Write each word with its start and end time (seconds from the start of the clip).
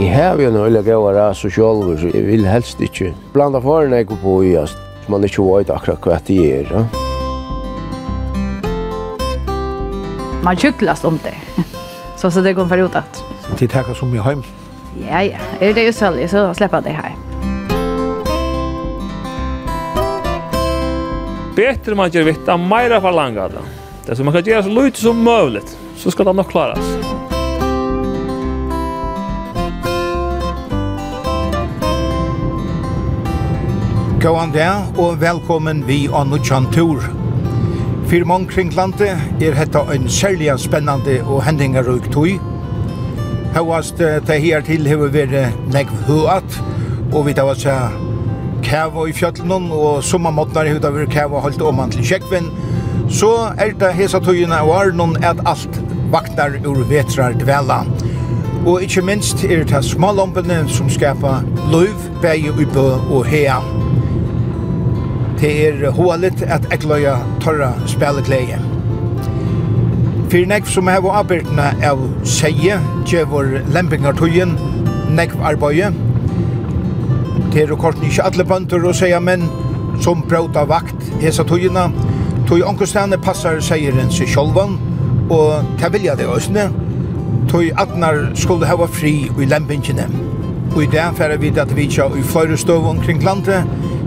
Jeg 0.00 0.14
har 0.16 0.38
jo 0.40 0.48
noe 0.48 0.64
å 0.64 0.72
gjøre 0.72 0.96
å 0.96 1.10
rase 1.12 1.50
sjølver, 1.52 1.98
så 2.00 2.08
jeg 2.08 2.24
vil 2.24 2.46
helst 2.48 2.78
ikke. 2.80 3.10
Blanda 3.34 3.60
foran 3.60 3.92
jeg 3.92 4.06
på 4.08 4.38
i, 4.48 4.54
så 4.56 5.12
man 5.12 5.26
ikke 5.28 5.44
vet 5.44 5.72
akkurat 5.74 6.06
hva 6.08 6.16
det 6.24 6.36
gjør. 6.38 6.70
Ja. 6.72 6.80
Man 10.40 10.56
kyklast 10.56 11.04
om 11.04 11.20
det. 11.20 11.34
Så 12.20 12.30
så 12.30 12.40
det 12.40 12.52
går 12.52 12.66
för 12.68 12.78
utåt. 12.78 13.24
Det 13.58 13.68
tar 13.68 13.94
som 13.94 14.14
jag 14.14 14.22
hem. 14.22 14.42
Ja, 15.08 15.22
ja. 15.22 15.38
Är 15.60 15.74
det 15.74 15.82
ju 15.82 15.92
sälj 15.92 16.28
så 16.28 16.54
släppa 16.54 16.80
det 16.80 16.90
här. 16.90 17.14
Bättre 21.56 21.94
man 21.94 22.10
gör 22.10 22.22
vitt, 22.22 22.46
mera 22.46 23.00
förlanga 23.00 23.48
det. 23.48 23.64
Det 24.06 24.16
som 24.16 24.24
man 24.24 24.34
kan 24.34 24.44
göra 24.44 24.62
så 24.62 24.68
lite 24.68 25.00
som 25.00 25.24
möjligt 25.24 25.78
så 25.96 26.10
ska 26.10 26.24
det 26.24 26.32
nog 26.32 26.48
klaras. 26.48 26.99
Gåan 34.20 34.50
det, 34.52 34.68
og 35.00 35.14
velkommen 35.22 35.78
vi 35.88 36.02
av 36.12 36.26
Nutsjan 36.28 36.66
Tur. 36.74 37.00
For 38.10 38.26
mange 38.28 38.50
kring 38.50 38.68
landet 38.76 39.14
er 39.40 39.54
dette 39.56 39.80
en 39.94 40.10
særlig 40.12 40.50
spennende 40.60 41.14
og 41.22 41.40
hendingerøyk 41.46 42.10
tog. 42.12 42.34
Høyast 43.54 43.96
det 44.28 44.36
her 44.44 44.60
til 44.66 44.84
har 44.90 45.00
vi 45.00 45.08
vært 45.14 45.56
negv 45.72 45.94
høyat, 46.04 46.58
og 47.14 47.30
vi 47.30 47.32
tar 47.38 47.48
oss 47.48 47.64
kæva 48.66 49.06
i 49.08 49.16
fjøtlen, 49.16 49.70
og 49.72 50.04
sommermåttene 50.04 50.68
har 50.68 50.84
det 50.84 50.92
vært 50.98 51.16
kæva 51.16 51.40
holdt 51.40 51.64
om 51.64 51.80
han 51.80 51.96
til 51.96 52.04
kjekven. 52.12 52.52
Så 53.08 53.32
er 53.56 53.72
det 53.72 53.94
hesa 53.96 54.20
togene 54.20 54.60
og 54.60 54.76
arnon 54.82 55.16
at 55.24 55.40
alt 55.48 55.80
vaknar 56.12 56.60
ur 56.68 56.84
vetrar 56.92 57.40
dvela. 57.40 57.86
Og 58.66 58.84
ikkje 58.84 59.08
minst 59.08 59.48
er 59.48 59.64
det 59.64 59.80
smålompene 59.88 60.66
som 60.68 60.92
skapar 60.92 61.40
løyv, 61.72 62.10
vei, 62.20 62.42
uppe 62.52 62.90
og 63.08 63.24
hea. 63.24 63.62
Det 65.40 65.68
er 65.68 65.90
hålet 65.90 66.42
at 66.42 66.66
ekløya 66.72 67.14
torra 67.40 67.70
spelekleie. 67.88 68.58
Fyrir 70.28 70.50
nekv 70.50 70.68
som 70.68 70.88
heva 70.92 71.14
avbyrna 71.22 71.70
av 71.88 72.02
seie, 72.28 72.76
djevor 73.08 73.48
lempingartøyen, 73.72 74.52
nekv 75.16 75.40
arbeie. 75.40 75.88
Det 77.54 77.64
er 77.64 77.72
korten 77.72 78.04
ikkje 78.04 78.26
alle 78.28 78.44
bønder 78.44 78.84
og 78.84 78.94
seie, 79.00 79.16
menn 79.20 79.48
som 80.04 80.20
brauta 80.28 80.66
vakt 80.68 81.08
hesa 81.24 81.46
tøyina. 81.48 81.88
Tøy 82.50 82.60
onkustane 82.60 83.16
passar 83.24 83.62
seieren 83.64 84.12
seg 84.12 84.28
sjolvan, 84.28 84.76
og 85.32 85.64
ta 85.80 85.88
vilja 85.88 86.18
det 86.20 86.28
òsne. 86.28 86.68
Tøy 87.48 87.72
atnar 87.80 88.26
skulle 88.36 88.68
heva 88.68 88.92
fri 88.92 89.14
i 89.32 89.48
lempingene. 89.48 90.04
Og 90.76 90.84
i 90.84 90.90
det 90.92 91.08
færa 91.16 91.40
vi 91.40 91.50
at 91.56 91.72
vi 91.76 91.88
tja 91.88 92.12
i 92.12 92.22
fløyrestøv 92.22 92.86
omkring 92.92 93.24
landet, 93.24 93.64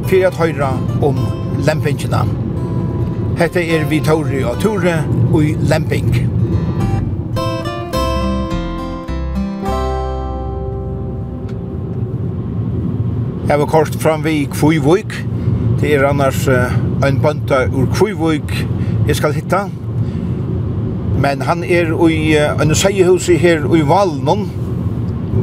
for 0.08 0.28
at 0.28 0.38
høyra 0.38 0.74
om 1.02 1.20
lempingina. 1.66 2.24
Hette 3.38 3.64
er 3.66 3.88
vi 3.90 4.00
Tori 4.04 4.44
og 4.46 4.60
Tore 4.62 5.00
og 5.34 5.40
i 5.44 5.56
lemping. 5.70 6.12
Jeg 13.50 13.60
var 13.60 13.66
kort 13.66 13.96
fram 14.00 14.24
vi 14.26 14.46
Kvøyvøyk. 14.54 15.16
Det 15.82 15.96
er 15.96 16.08
annars 16.08 16.48
uh, 16.48 16.72
en 17.08 17.20
bønta 17.22 17.66
ur 17.74 17.90
Kvøyvøyk 17.96 18.54
jeg 19.08 19.16
skal 19.16 19.34
hitta. 19.34 19.66
Men 21.20 21.42
han 21.42 21.64
er 21.64 21.92
i 22.10 22.22
uh, 22.38 22.62
en 22.62 22.76
seiehus 22.76 23.28
her 23.28 23.66
i 23.76 23.84
Valnon. 23.88 24.48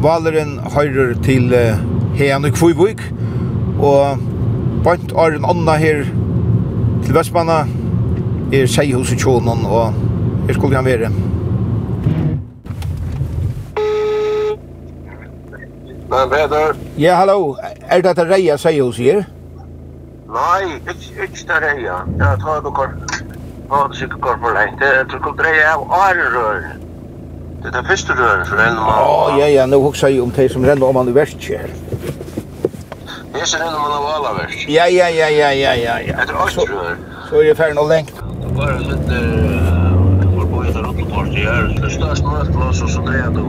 Valeren 0.02 0.58
høyrer 0.74 1.14
til 1.22 1.52
uh, 1.52 1.78
Heian 2.16 2.44
og 2.44 2.56
Kvøyvøyk. 2.56 3.04
Og 3.78 4.29
Bant 4.84 5.12
er 5.12 5.34
en 5.36 5.44
anna 5.44 5.74
her 5.76 6.06
til 7.04 7.12
Vestmanna 7.12 7.58
er 8.52 8.70
seg 8.70 8.94
hos 8.96 9.10
tjonen 9.12 9.66
og 9.68 9.98
her 10.46 10.56
skulle 10.56 10.76
han 10.78 10.88
være. 10.88 11.10
Men 16.10 16.32
Peter? 16.32 16.72
Ja, 16.98 17.18
hallo. 17.20 17.56
Er 17.60 18.00
det 18.00 18.04
dette 18.08 18.24
Reia 18.30 18.56
seg 18.56 18.80
hos 18.80 18.96
her? 18.98 19.20
Nei, 20.30 20.62
ikke, 20.78 21.26
ikke 21.26 21.44
det 21.46 21.60
Reia. 21.66 22.00
Ja, 22.18 22.32
ta 22.40 22.56
du 22.64 22.70
kort. 22.74 22.96
Ta 23.68 23.82
du 23.84 23.94
sikkert 23.98 24.20
kort 24.20 24.40
for 24.42 24.56
lengt 24.56 24.80
Det 24.80 24.88
er 24.88 25.04
tror 25.12 25.34
ikke 25.34 25.44
Reia 25.44 25.74
av 25.74 25.84
Arerøren. 26.00 26.86
Det 27.60 27.68
er 27.68 27.76
det 27.76 27.86
første 27.86 28.16
røren 28.16 28.46
som 28.48 28.56
renner 28.56 28.80
man. 28.80 28.96
Ja, 28.96 29.44
ja, 29.44 29.52
ja. 29.58 29.66
Nå 29.68 29.82
husker 29.84 30.08
jeg 30.08 30.22
om 30.24 30.32
det 30.32 30.48
som 30.50 30.64
renner 30.64 30.88
om 30.88 30.96
han 30.96 31.12
i 31.12 31.14
verst 31.14 31.44
her. 31.44 31.68
Hese 33.40 33.56
er 33.56 33.70
man 33.72 33.92
av 33.92 34.04
Alaverk. 34.04 34.68
Ja, 34.68 34.84
ja, 34.84 35.06
ja, 35.08 35.28
ja, 35.28 35.48
ja, 35.50 35.72
ja, 35.72 35.94
ja. 35.98 36.16
Etter 36.22 36.36
Astrøver. 36.44 36.96
Så 37.28 37.38
er 37.40 37.46
det 37.48 37.56
ferdig 37.56 37.76
noe 37.78 37.88
lengt. 37.88 38.18
Bare 38.52 38.74
litt 38.84 39.12
forbojet 40.34 40.76
av 40.76 40.98
i 41.00 41.06
her. 41.38 41.70
Det 41.80 41.92
største 41.94 42.26
møteplass 42.26 42.82
og 42.84 42.90
så 42.92 43.04
dreier 43.06 43.32
du. 43.32 43.46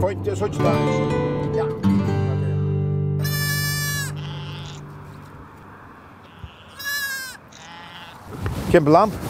Point 0.00 0.30
er 0.32 0.38
så 0.40 0.48
ikke 0.48 0.64
langt. 0.64 1.12
Ja. 1.58 1.66
Kjempelamp? 8.70 9.20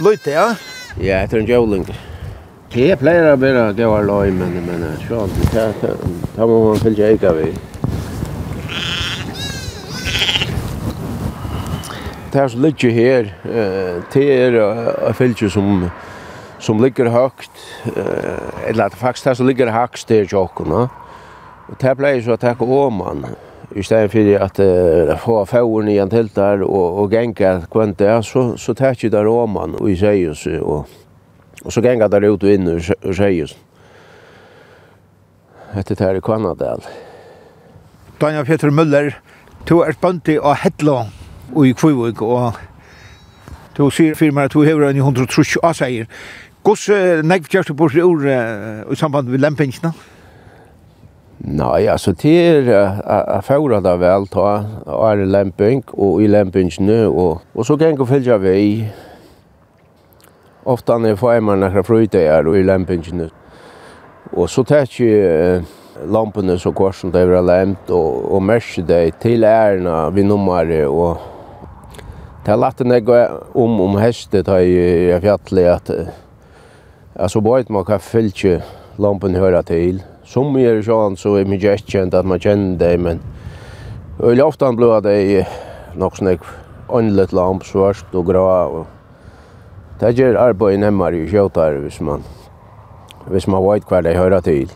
Løyte, 0.00 0.32
ja? 0.38 0.48
Ja, 0.96 1.20
etter 1.20 1.44
en 1.44 1.52
jævling. 1.52 1.84
Ja. 1.92 2.11
Det 2.72 2.94
pleier 3.00 3.26
å 3.28 3.36
være 3.36 3.66
det 3.76 3.84
var 3.84 4.06
løy, 4.08 4.30
men 4.32 4.54
jeg 4.56 4.64
mener, 4.64 4.96
sånn, 5.04 5.32
da 6.36 6.46
må 6.48 6.60
man 6.70 6.80
fylge 6.80 7.10
eika 7.12 7.34
vi. 7.36 7.50
Det 12.32 12.40
er 12.40 12.48
som 12.48 12.64
ligger 12.64 12.96
her, 12.96 13.28
det 14.14 14.24
er 14.38 14.56
å 14.56 15.12
fylge 15.18 15.52
som 15.52 15.90
som 16.62 16.82
ligger 16.82 17.08
högt 17.10 17.50
eller 18.66 18.84
at 18.84 18.94
faktisk 18.94 19.24
det 19.24 19.36
som 19.36 19.46
ligger 19.46 19.72
högst 19.74 20.08
det 20.08 20.20
er 20.20 20.28
tjokkene. 20.30 20.86
Og 21.68 21.80
det 21.80 21.96
blir 21.96 22.20
så 22.22 22.32
att 22.32 22.40
det 22.40 22.54
går 22.58 22.90
man 22.90 23.26
i 23.74 23.82
stedet 23.82 24.12
for 24.12 24.44
at 24.44 24.60
uh, 24.60 25.16
få 25.16 25.44
fjorden 25.46 25.88
igjen 25.88 26.10
til 26.10 26.30
der 26.34 26.62
og, 26.62 26.98
og 27.02 27.12
gänga 27.12 27.62
kvant 27.70 27.98
det 27.98 28.24
så, 28.24 28.56
så 28.56 28.74
tar 28.74 28.94
det 29.00 29.08
där 29.08 29.26
og 29.26 29.48
man 29.48 29.74
och 29.74 29.90
i 29.90 29.96
sig 29.96 30.28
og 30.28 30.62
och 30.62 30.86
Og 31.64 31.72
så 31.72 31.80
gänga 31.80 32.08
der 32.08 32.30
ut 32.30 32.44
og 32.44 32.50
in 32.50 32.68
ur 32.68 32.80
tjejes. 33.12 33.56
Hette 35.72 35.94
det 35.94 36.04
här 36.04 36.14
i 36.14 36.20
Kvannadal. 36.20 36.82
Daniel 38.20 38.44
Peter 38.44 38.70
Møller, 38.70 39.10
du 39.68 39.80
er 39.80 39.92
bøndi 40.00 40.38
och 40.38 40.56
hettla 40.56 41.06
och 41.54 41.66
i 41.66 41.72
kvivig 41.72 42.22
og 42.22 42.52
du 43.76 43.90
sier 43.90 44.14
fyrir 44.14 44.32
meg 44.32 44.44
at 44.44 44.52
du 44.52 44.62
hever 44.62 44.90
en 44.90 44.96
130 44.96 45.56
avseier. 45.62 46.06
Gås 46.62 46.88
negv 47.24 47.48
kjørst 47.48 47.68
du 47.68 47.74
bort 47.74 47.94
i 47.96 48.02
ord 48.04 48.26
i 48.92 48.94
samband 48.94 49.28
med 49.28 49.40
lempingsene? 49.40 49.92
Nei, 51.42 51.86
altså 51.90 52.12
det 52.12 52.34
er 52.38 52.68
jeg 52.70 53.42
færa 53.42 53.80
da 53.82 53.96
vel 53.98 54.28
ta, 54.30 54.50
er 54.86 55.24
lemping 55.26 55.82
og 55.92 56.20
i 56.22 56.28
lempingsne, 56.30 57.00
og, 57.08 57.40
og 57.54 57.66
så 57.66 57.74
geng 57.80 57.98
og 57.98 58.06
fylgja 58.12 58.36
vei, 58.38 58.84
Ofta 60.64 60.98
när 60.98 61.08
jag 61.08 61.18
får 61.18 61.40
mig 61.40 61.56
några 61.56 61.82
fröjdagar 61.82 62.46
och 62.46 62.56
i 62.56 62.62
lämpingen. 62.62 63.30
Och 64.32 64.50
så 64.50 64.64
tar 64.64 64.76
jag 64.76 65.64
lamporna 66.06 66.58
så 66.58 66.72
kvar 66.72 66.92
som 66.92 67.10
det 67.10 67.20
är 67.20 67.42
lämt 67.42 67.90
och, 67.90 68.34
och 68.34 68.42
märker 68.42 68.82
det 68.82 69.10
till 69.20 69.44
ärna 69.44 70.10
vi 70.10 70.22
nummer 70.22 70.86
och 70.86 71.18
Det 72.44 72.50
har 72.50 72.58
lagt 72.58 72.80
en 72.80 73.04
om 73.52 73.80
om 73.80 73.96
hästet 73.96 74.46
har 74.46 74.58
jag 74.58 75.22
fjallet 75.22 75.68
att 75.68 75.90
alltså 77.16 77.40
bara 77.40 77.64
man 77.68 77.84
kan 77.84 78.00
följa 78.00 78.60
lampen 78.96 79.34
höra 79.34 79.62
till. 79.62 80.02
Som 80.24 80.56
är 80.56 80.82
sån 80.82 81.16
så 81.16 81.34
är 81.34 81.44
mycket 81.44 81.88
känt 81.88 82.14
att 82.14 82.26
man 82.26 82.40
känner 82.40 82.78
det 82.78 82.98
men 82.98 83.20
öl 84.20 84.40
ofta 84.40 84.72
blir 84.72 85.00
det 85.00 85.46
nog 85.96 86.16
snägg 86.16 86.40
anlet 86.88 87.32
lamp 87.32 87.64
svart 87.64 88.14
och 88.14 88.26
grå 88.26 88.64
och 88.64 88.86
Det 90.02 90.16
gjør 90.18 90.34
arbeid 90.48 90.80
nemmere 90.82 91.20
i 91.20 91.28
kjøtare 91.30 91.78
hvis 91.84 92.00
man, 92.02 92.24
hvis 93.30 93.46
man 93.46 93.62
vet 93.62 93.84
hva 93.86 94.00
det 94.02 94.16
hører 94.16 94.42
til. 94.42 94.70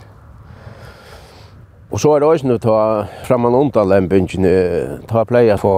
Og 1.90 1.98
så 1.98 2.12
er 2.14 2.22
det 2.22 2.28
også 2.28 2.46
noe 2.46 2.62
ta 2.62 2.78
fram 3.26 3.48
en 3.48 3.56
underlempingen, 3.58 4.46
ta 5.10 5.24
pleie 5.26 5.56
få 5.58 5.72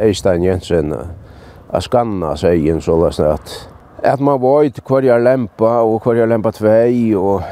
Eistein 0.00 0.46
Jensen 0.46 0.94
a 0.96 1.80
skanna 1.84 2.32
inn 2.56 2.80
så 2.80 2.96
lest 3.02 3.20
at 3.20 3.52
at 3.98 4.20
man 4.20 4.40
vet 4.40 4.78
hva 4.86 5.00
jeg 5.02 5.22
lempa 5.26 5.82
og 5.82 6.00
hva 6.04 6.14
jeg 6.16 6.30
lempa 6.30 6.52
tvei 6.54 7.14
og 7.18 7.42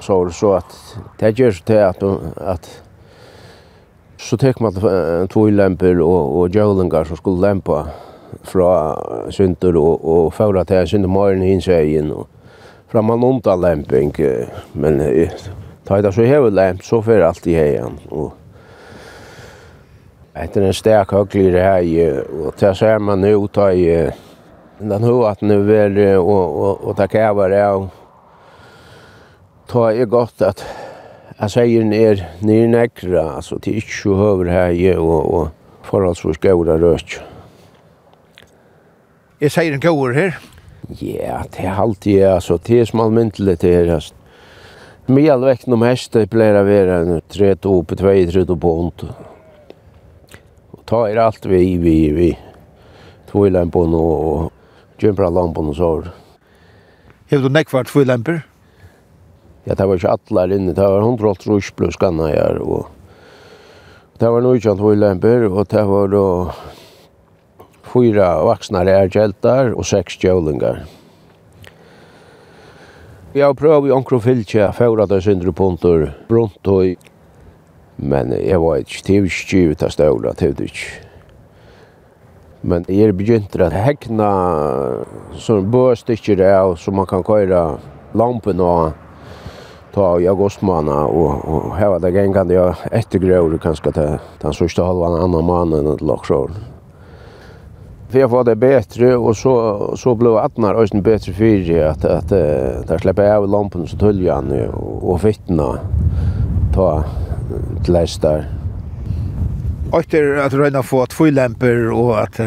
så 0.00 0.16
var 0.16 0.30
det 0.30 0.36
så 0.38 0.52
at 0.56 0.78
det 1.20 1.34
gjør 1.38 1.52
så 1.52 1.64
til 1.66 1.82
at, 1.82 2.04
at 2.54 2.70
så 4.16 4.36
tek 4.38 4.60
man 4.60 4.72
tvoi 5.28 5.50
lemper 5.50 6.00
og, 6.00 6.38
og 6.38 6.54
djøvlingar 6.54 7.04
som 7.04 7.20
skulle 7.20 7.48
lempa 7.48 7.82
fra 8.44 9.28
Sundur 9.30 9.78
og, 9.80 10.04
og 10.04 10.32
føra 10.34 10.64
til 10.68 10.88
Sundur 10.88 11.12
Maren 11.12 11.42
hins 11.42 11.68
egen 11.68 12.10
og 12.12 12.28
fra 12.92 13.02
Malonda 13.02 13.54
lemping, 13.56 14.12
men 14.72 15.00
ta 15.84 16.00
det 16.02 16.12
så 16.12 16.26
hever 16.28 16.52
lemp, 16.52 16.82
så 16.84 17.00
fer 17.00 17.24
alt 17.24 17.46
i 17.48 17.54
heien. 17.56 17.96
Og 18.12 18.34
etter 20.36 20.66
en 20.66 20.76
sterk 20.76 21.14
høglig 21.16 21.54
rei, 21.54 21.96
og 22.12 22.52
til 22.60 22.76
ser 22.76 23.00
man 23.00 23.24
nu 23.24 23.46
ta 23.48 23.70
i 23.72 23.88
den 24.82 25.08
høyat 25.08 25.40
nu 25.40 25.62
vel, 25.64 25.96
og, 26.18 26.44
og, 26.66 26.84
og 26.84 26.96
ta 27.00 27.08
kæver 27.08 27.56
av. 27.62 27.88
Ta 29.72 29.88
i 29.96 30.04
godt 30.04 30.44
at 30.44 30.64
jeg 31.38 31.50
sier 31.56 31.88
ned 31.88 32.24
nekra 32.44 33.38
altså 33.38 33.56
til 33.56 33.80
ikke 33.80 34.20
høver 34.20 34.52
hei, 34.52 34.92
og, 34.98 35.20
og 35.32 35.86
forholdsvis 35.88 36.44
gaura 36.44 36.76
røst. 36.76 37.22
Jeg 39.42 39.50
sier 39.50 39.74
en 39.74 39.80
gåur 39.82 40.12
her. 40.14 40.36
Ja, 41.02 41.40
det 41.50 41.64
er 41.66 41.78
alltid, 41.82 42.20
altså, 42.30 42.60
det 42.62 42.76
er 42.78 42.84
som 42.86 43.00
almyndelig 43.02 43.56
til 43.58 43.72
her, 43.74 43.88
altså. 43.96 44.14
Mjall 45.10 45.42
vekten 45.42 45.74
om 45.74 45.82
heste 45.82 46.20
pleier 46.30 46.60
å 46.60 46.62
være 46.62 46.98
en 47.02 47.16
tret 47.26 47.66
oppe, 47.66 47.96
tvei 47.98 48.20
tret 48.28 48.50
oppe 48.54 48.70
hånd. 48.70 49.02
Og 50.76 50.84
ta 50.86 51.00
er 51.08 51.18
alt 51.18 51.48
vi, 51.50 51.58
vi, 51.82 51.96
vi. 52.14 52.28
Tvøylempen 53.32 53.96
og 53.98 54.52
kjømpralampen 55.02 55.72
og 55.72 55.78
sår. 55.80 56.06
Hefur 57.32 57.50
du 57.50 57.56
nekvart 57.56 57.90
tvøylemper? 57.90 58.44
Ja, 59.66 59.74
det 59.74 59.88
var 59.88 59.98
ikke 59.98 60.14
atler 60.14 60.54
inne. 60.54 60.76
Det 60.78 60.86
var 60.86 61.02
180 61.02 61.50
rusk 61.50 61.74
pluss 61.80 61.98
ganna 61.98 62.30
her. 62.30 62.62
Og... 62.62 62.86
Det 64.22 64.30
var 64.30 64.46
noe 64.46 64.62
kjent 64.62 64.78
tvøylemper, 64.78 65.48
og 65.50 65.66
det 65.74 65.82
var 65.90 66.14
da... 66.14 66.22
Og 66.22 66.78
fyra 67.92 68.34
vaksna 68.46 68.82
lærgjeltar 68.88 69.74
og 69.76 69.86
seks 69.86 70.16
djølingar. 70.22 70.82
Vi 73.32 73.40
har 73.40 73.54
prøvd 73.56 73.88
i 73.88 73.94
omkring 73.94 74.20
fylkje, 74.20 74.66
fyrra 74.76 75.06
til 75.08 75.22
syndre 75.24 75.52
punter, 75.52 76.10
brunt 76.28 76.68
og 76.68 77.08
Men 77.96 78.32
jeg 78.32 78.58
var 78.58 78.80
ikke 78.80 79.02
tivskjiv 79.04 79.74
av 79.84 79.90
støvla, 79.92 80.32
tivskjiv. 80.34 81.04
Men 82.62 82.84
jeg 82.88 83.10
er 83.10 83.12
begynt 83.14 83.54
å 83.58 83.68
hekna 83.70 84.28
sånn 85.38 85.68
bøstikker 85.70 86.40
av 86.46 86.76
så 86.78 86.90
man 86.94 87.06
kan 87.10 87.22
køyra 87.26 87.78
lampen 88.14 88.60
og 88.62 88.92
ta 89.92 90.08
i 90.18 90.28
augustmåna 90.30 91.02
og, 91.10 91.42
og 91.44 91.72
heva 91.76 91.98
det 92.02 92.14
gengande 92.16 92.56
jeg 92.56 92.92
ettergrøver 93.02 93.58
kanskje 93.62 93.92
til 93.98 94.14
den 94.42 94.56
sørste 94.56 94.86
halvan 94.86 95.18
annan 95.20 95.46
mannen 95.46 95.82
eller 95.84 96.06
lakshåren 96.12 96.71
för 98.12 98.18
jag 98.18 98.28
var 98.28 98.44
det 98.44 98.56
bättre 98.56 99.16
och 99.16 99.36
så 99.36 99.96
så 99.96 100.14
blev 100.14 100.36
attnar 100.36 100.74
ösen 100.74 101.02
bättre 101.02 101.32
för 101.32 101.84
att 101.84 102.04
att 102.04 102.28
där 102.28 102.98
släppa 102.98 103.36
av 103.36 103.48
lampan 103.48 103.86
så 103.86 103.96
töljan 103.96 104.68
och 105.02 105.20
fittna 105.20 105.78
ta 106.74 107.04
till 107.84 107.94
där. 108.20 108.50
Efter 109.98 110.36
att 110.36 110.52
röna 110.52 110.82
få 110.82 111.06
två 111.06 111.24
lampor 111.24 111.92
och 111.92 112.20
att 112.20 112.40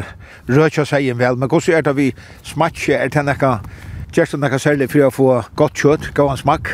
röka 0.45 0.85
sig 0.85 1.09
en 1.09 1.17
väl 1.17 1.35
men 1.35 1.49
hur 1.49 1.69
är 1.69 1.81
det 1.81 1.93
vi 1.93 2.15
smatcha 2.43 2.93
är 2.93 3.09
det 3.09 3.23
några 3.23 3.59
Kjersten 4.15 4.39
nekka 4.39 4.55
særlig 4.63 4.85
for 4.87 5.03
å 5.03 5.11
få 5.11 5.25
godt 5.59 5.75
kjøtt, 5.75 6.05
gav 6.15 6.29
han 6.31 6.37
smak? 6.39 6.69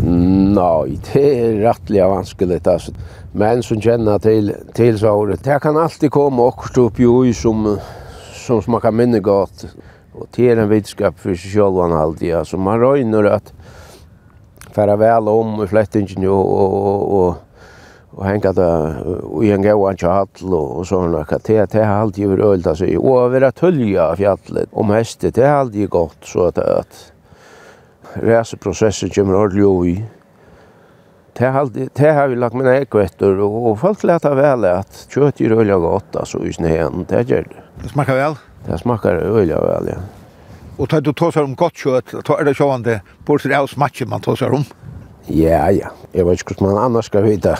Nei, 0.00 0.94
det 1.10 1.24
er 1.28 1.58
rettelig 1.66 2.06
vanskelig. 2.08 2.62
Altså. 2.72 2.94
Men 3.36 3.60
som 3.62 3.82
kjenner 3.84 4.16
til, 4.24 4.48
til 4.72 4.96
så, 4.96 5.12
det 5.44 5.58
kan 5.60 5.76
alltid 5.76 6.08
komme 6.14 6.46
akkurat 6.48 6.78
opp 6.86 7.00
ju 7.02 7.34
som 7.36 7.66
som 8.46 8.62
smakar 8.62 8.90
minne 8.90 9.20
gott. 9.20 9.66
Och 10.12 10.26
det 10.36 10.50
är 10.50 10.56
en 10.56 10.68
vitskap 10.68 11.18
för 11.18 11.34
sig 11.34 11.50
själv 11.50 11.78
och 11.78 11.84
alltid. 11.84 12.34
Alltså 12.34 12.56
man 12.56 12.80
röjner 12.80 13.24
att 13.24 13.52
färra 14.74 14.96
väl 14.96 15.28
om 15.28 15.64
i 15.64 15.66
flättingen 15.66 16.28
och, 16.28 16.46
och, 16.52 17.26
och, 17.26 17.34
och 18.10 18.24
hänga 18.24 18.52
det 18.52 18.94
i 19.42 19.50
en 19.50 19.62
gåan 19.62 19.96
tjall 19.96 20.54
och 20.54 20.86
sådana. 20.86 21.26
Det, 21.44 21.70
det 21.72 21.84
har 21.84 21.94
alltid 21.94 22.28
varit 22.28 22.44
ölt 22.44 22.66
alltså. 22.66 22.96
Och 22.98 23.22
över 23.22 23.40
att 23.40 23.58
hölja 23.58 24.16
fjallet 24.16 24.68
om 24.72 24.90
hästet, 24.90 25.34
det 25.34 25.46
har 25.46 25.56
alltid 25.56 25.88
gått 25.88 26.24
så 26.24 26.46
att, 26.46 26.58
att 26.58 27.12
reseprocessen 28.12 29.10
kommer 29.10 29.34
ordentligt 29.34 29.98
i. 29.98 30.04
Det 31.38 31.46
har 31.46 31.70
det 31.92 32.10
har 32.10 32.28
vi 32.28 32.36
lagt 32.36 32.54
mina 32.54 32.76
ekvetter 32.76 33.40
och 33.40 33.80
folk 33.80 34.04
lätar 34.04 34.34
vel 34.34 34.64
att 34.64 35.06
kjøtt 35.10 35.40
är 35.40 35.52
öliga 35.52 35.78
godt, 35.78 36.16
altså, 36.16 36.38
i 36.44 36.52
snön. 36.52 37.04
Det 37.08 37.28
gjør 37.28 37.44
det. 37.50 37.65
Det 37.82 37.88
smakar 37.88 38.14
väl? 38.14 38.34
Det 38.66 38.78
smakar 38.78 39.14
öliga 39.14 39.60
väl, 39.60 39.88
ja. 39.88 39.96
Och 40.76 40.88
tar 40.88 41.00
du 41.00 41.12
tåsar 41.12 41.42
om 41.42 41.54
gott 41.54 41.76
kött, 41.76 42.24
tar 42.24 42.44
det 42.44 42.54
sjående 42.54 43.00
på 43.24 43.38
sig 43.38 43.54
av 43.54 43.66
smatchen 43.66 44.08
man 44.08 44.20
tåsar 44.20 44.50
om? 44.50 44.64
Ja, 45.26 45.70
ja. 45.70 45.88
Jag 46.12 46.24
vet 46.24 46.40
inte 46.40 46.64
hur 46.64 46.72
man 46.72 46.84
annars 46.84 47.04
ska 47.04 47.20
veta 47.20 47.58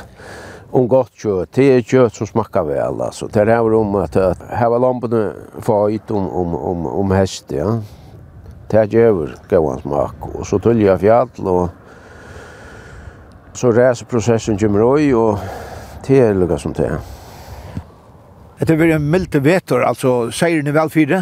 om 0.70 0.88
gott 0.88 1.14
kött. 1.14 1.48
Det 1.52 1.62
är 1.62 1.82
kött 1.82 2.14
som 2.14 2.26
smakar 2.26 2.64
väl, 2.64 3.00
alltså. 3.00 3.26
Det 3.26 3.38
här 3.38 3.74
om 3.74 3.94
att 3.94 4.16
häva 4.50 4.78
lamporna 4.78 5.32
fajt 5.60 6.10
om, 6.10 6.28
om, 6.28 6.54
om, 6.54 6.86
om 6.86 7.10
häst, 7.10 7.44
ja. 7.48 7.80
Det 8.68 8.76
här 8.76 8.84
gör 8.84 9.34
gåan 9.50 9.80
smak. 9.80 10.14
Och 10.34 10.46
så 10.46 10.58
tulljar 10.58 10.90
jag 10.90 11.00
fjall 11.00 11.28
och 11.36 11.68
så 13.52 13.72
reser 13.72 14.06
processen 14.06 14.58
kommer 14.58 14.82
och 14.82 15.38
det 16.06 16.20
är 16.20 16.34
lukka 16.34 16.58
som 16.58 16.72
det 16.72 16.86
är. 16.86 17.15
Det 18.56 18.70
har 18.70 18.78
vært 18.80 18.94
en 18.96 19.10
milde 19.12 19.40
vetor, 19.44 19.82
altså 19.84 20.30
seier 20.32 20.62
ni 20.64 20.72
vel 20.72 20.88
fire? 20.88 21.18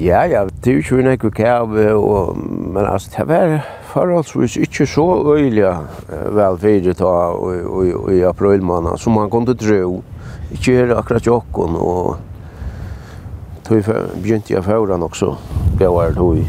Ja, 0.00 0.22
ja, 0.24 0.46
det 0.48 0.70
er 0.70 0.78
jo 0.78 0.80
ikke 0.80 1.02
noe 1.04 1.32
kjær, 1.36 1.66
men 1.68 2.86
altså, 2.86 3.10
det 3.12 3.26
var 3.28 3.58
forholdsvis 3.90 4.54
ikke 4.64 4.86
så 4.88 5.04
øyelig 5.34 5.66
vel 6.32 6.56
fyrir 6.62 6.96
ta 6.96 7.10
i 8.08 8.22
april 8.24 8.64
måned, 8.64 8.96
som 9.02 9.18
man 9.20 9.28
kunne 9.30 9.52
tro. 9.52 9.98
Ikke 10.56 10.78
her 10.78 10.94
akkurat 10.96 11.28
jokken, 11.28 11.76
og 11.76 12.16
tog 13.68 13.90
begynte 14.22 14.54
jeg 14.54 14.64
foran 14.64 15.04
også, 15.04 15.34
det 15.76 15.90
var 15.92 16.16
tog. 16.16 16.40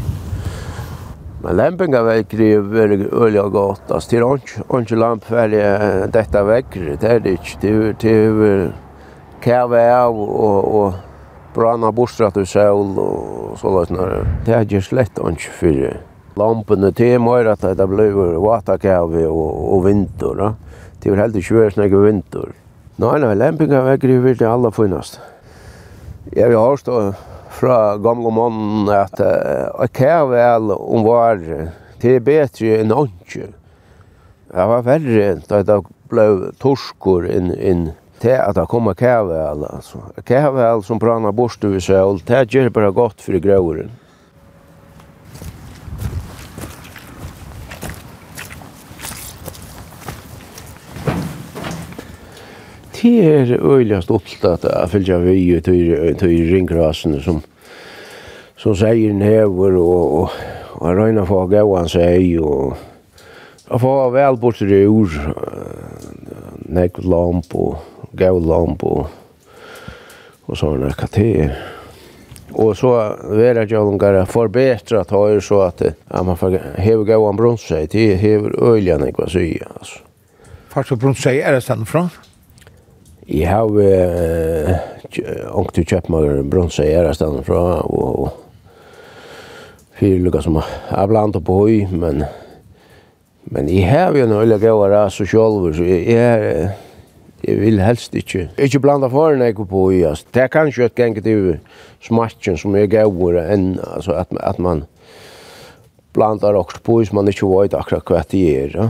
Men 1.44 1.58
lempinga 1.60 2.00
av 2.00 2.08
er 2.14 2.64
veldig 2.64 3.10
øyelig 3.12 3.42
og 3.42 3.52
godt, 3.52 3.92
altså, 3.92 4.10
det 4.10 4.16
är 4.16 4.78
inte 4.78 4.96
lämpfärdiga 4.96 6.06
dette 6.06 6.42
vägri. 6.42 6.96
Det 6.96 7.10
er 7.10 7.18
det 7.18 7.32
ikke, 7.32 7.94
Det 8.00 8.10
er 8.10 8.83
kæve 9.44 9.80
av 9.92 10.16
og, 10.16 10.74
og 10.74 11.54
brana 11.54 11.92
bostrat 11.94 12.36
ur 12.40 12.48
sol 12.48 12.96
og 12.98 13.58
så 13.60 13.70
lagt 13.74 13.94
når 13.94 14.24
Det 14.46 14.54
er 14.56 14.66
ikke 14.66 14.82
slett 14.88 15.20
ikke 15.20 15.54
for 15.60 16.00
lampene 16.40 16.90
til 16.96 17.20
mer 17.22 17.52
at 17.52 17.62
det 17.78 17.86
blir 17.88 18.16
vatakæve 18.42 19.26
og, 19.28 19.52
og 19.76 19.84
vinter. 19.86 20.34
Da. 20.34 20.48
Det 20.98 21.12
er 21.12 21.22
helt 21.22 21.38
ikke 21.38 21.60
vært 21.60 21.76
snakke 21.76 22.00
vinter. 22.02 22.50
Nei, 22.98 23.18
nei, 23.22 23.34
lempinga 23.38 23.84
vekker 23.86 24.10
i 24.10 24.18
virkelig 24.22 24.48
aller 24.48 24.74
finnast. 24.74 25.20
Jeg 26.34 26.50
har 26.50 26.58
hørt 26.58 26.88
fra 27.54 27.96
gamle 28.02 28.30
mannen 28.34 28.90
at 28.90 29.20
uh, 29.22 29.86
kæve 29.94 30.34
vel 30.34 30.72
om 30.74 31.04
var 31.06 31.42
til 32.02 32.22
bedre 32.24 32.78
enn 32.80 32.94
åndsjø. 32.94 33.50
Det 34.54 34.66
var 34.70 34.86
verre 34.86 35.28
da 35.48 35.60
det 35.66 35.78
ble 36.10 36.26
torskor 36.62 37.26
inn, 37.26 37.50
inn 37.58 37.86
det 38.24 38.40
att 38.42 38.54
det 38.54 38.66
kommer 38.66 38.94
kævel, 38.94 39.66
altså. 39.68 39.98
Kævel 40.24 40.82
som 40.82 40.98
brannar 40.98 41.32
bort 41.32 41.64
ur 41.64 41.78
søl, 41.80 42.22
det 42.26 42.48
gjør 42.48 42.68
bara 42.72 42.90
godt 42.90 43.20
for 43.20 43.38
grøveren. 43.38 43.90
Det 53.02 53.26
er 53.28 53.58
øyelig 53.60 54.02
stolt 54.02 54.44
at 54.48 54.64
jeg 54.64 54.88
följa 54.88 55.18
vi 55.18 55.60
till 55.60 56.16
till 56.18 56.54
ringrasen 56.54 57.20
som 57.20 57.42
som 58.56 58.72
never 59.12 59.76
og, 59.76 60.14
og, 60.20 60.30
og 60.72 60.96
røyna 60.96 61.26
for 61.26 61.44
å 61.44 61.46
gå 61.46 61.76
han 61.76 61.88
seg 61.88 62.40
og 62.40 62.76
att 63.68 63.80
få 63.80 64.10
vel 64.10 64.36
bort 64.36 64.58
det 64.58 64.86
ur 64.88 65.10
nek 66.68 66.98
lamp 67.04 67.54
og 67.54 67.76
gav 68.16 68.40
lamp 68.40 68.84
og, 68.84 69.06
og 70.46 70.58
sånne 70.58 70.92
kater. 70.98 71.54
Og 72.54 72.76
så 72.76 72.90
vera 73.34 73.64
jolungar 73.66 74.24
förbättra 74.24 75.04
ta 75.04 75.30
ju 75.30 75.40
så 75.40 75.60
att 75.60 75.82
ja, 76.08 76.22
man 76.22 76.36
får 76.36 76.60
heve 76.76 77.04
gå 77.04 77.26
en 77.26 77.36
bronssäg 77.36 77.90
till 77.90 78.16
heve 78.16 78.50
öljan 78.58 79.08
ikva 79.08 79.28
sy 79.28 79.58
alltså. 79.74 79.98
Fast 80.68 80.88
så 80.88 80.96
bronssäg 80.96 81.40
är 81.40 81.52
det 81.52 81.60
sen 81.60 81.86
från? 81.86 82.08
Jag 83.26 83.50
har 83.50 83.80
eh 83.80 84.76
åkt 85.52 85.74
till 85.74 85.86
Köpmagen 85.86 86.50
bronssäg 86.50 86.92
är 86.92 87.04
det 87.04 87.14
sen 87.14 87.44
från 87.44 87.80
och 87.80 88.28
fyra 89.98 90.24
lukar 90.24 90.40
som 90.40 90.62
är 90.88 91.06
bland 91.06 91.46
på 91.46 91.68
höj 91.68 91.88
men 91.92 92.24
men 93.44 93.68
i 93.68 93.82
har 93.82 94.14
ju 94.14 94.22
en 94.22 94.32
öljan 94.32 94.60
gå 94.60 94.88
ras 94.88 95.20
och 95.20 95.28
själv 95.28 95.74
så 95.74 95.82
är 95.84 96.70
Jeg 97.44 97.60
vil 97.60 97.80
helst 97.82 98.14
ikke. 98.16 98.48
Ikke 98.58 98.80
blanda 98.80 99.10
for 99.12 99.36
når 99.36 99.50
jeg 99.50 99.68
på 99.68 99.82
i, 99.92 100.02
altså. 100.08 100.26
Det 100.34 100.42
er 100.42 100.52
kanskje 100.52 100.88
et 100.88 100.94
gang 100.96 101.16
til 101.22 101.58
smatchen 102.04 102.56
som 102.60 102.76
er 102.76 102.88
gøyere 102.88 103.44
enn, 103.52 103.74
altså, 103.84 104.16
at, 104.16 104.32
at 104.40 104.58
man 104.58 104.84
blandar 106.14 106.56
også 106.56 106.80
på 106.84 107.00
hvis 107.00 107.12
man 107.12 107.28
ikke 107.28 107.50
vet 107.50 107.76
akkurat 107.76 108.08
hva 108.08 108.22
det 108.30 108.44
er, 108.62 108.78
ja. 108.78 108.88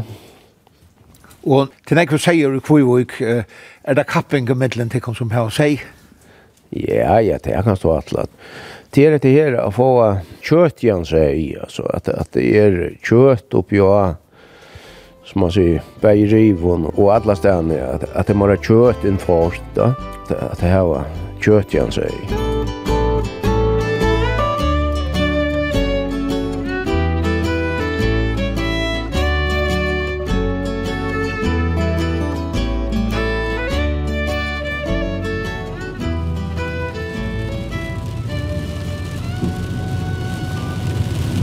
Og 1.44 1.73
til 1.84 1.99
nekve 1.99 2.16
seier 2.20 2.54
i 2.56 2.61
Kvivuk, 2.64 3.18
er 3.20 3.96
det 3.99 4.06
kapping 4.08 4.49
i 4.49 4.56
middelen 4.56 4.88
til 4.88 5.02
kom 5.04 5.16
som 5.16 5.32
her 5.34 5.50
seg? 5.52 5.82
Ja, 6.73 7.18
ja, 7.20 7.37
det 7.38 7.58
kan 7.66 7.76
stå 7.76 7.99
atlat. 7.99 8.30
Det 8.94 9.04
er 9.04 9.18
det 9.18 9.32
her 9.34 9.58
å 9.61 9.68
få 9.75 9.88
kjøtt 10.44 10.84
igjen 10.84 11.04
sig 11.04 11.56
altså, 11.61 11.84
at, 11.92 12.08
at 12.08 12.30
det 12.32 12.46
er 12.58 12.78
kjøtt 13.04 13.54
oppi 13.58 13.82
og 13.82 14.16
som 15.24 15.40
man 15.40 15.52
säger, 15.52 15.82
bär 16.00 16.14
rivon 16.14 16.86
och 16.86 17.14
alla 17.14 17.36
ställen 17.36 17.94
att, 17.94 18.16
att 18.16 18.26
det 18.26 18.34
bara 18.34 18.56
kött 18.56 19.04
in 19.04 19.18
först 19.18 19.62
då. 19.74 19.92
Att 20.50 20.58
det 20.60 20.66
här 20.66 20.84
var 20.84 21.04
kött 21.40 21.74
igen 21.74 21.92
säger. 21.92 22.14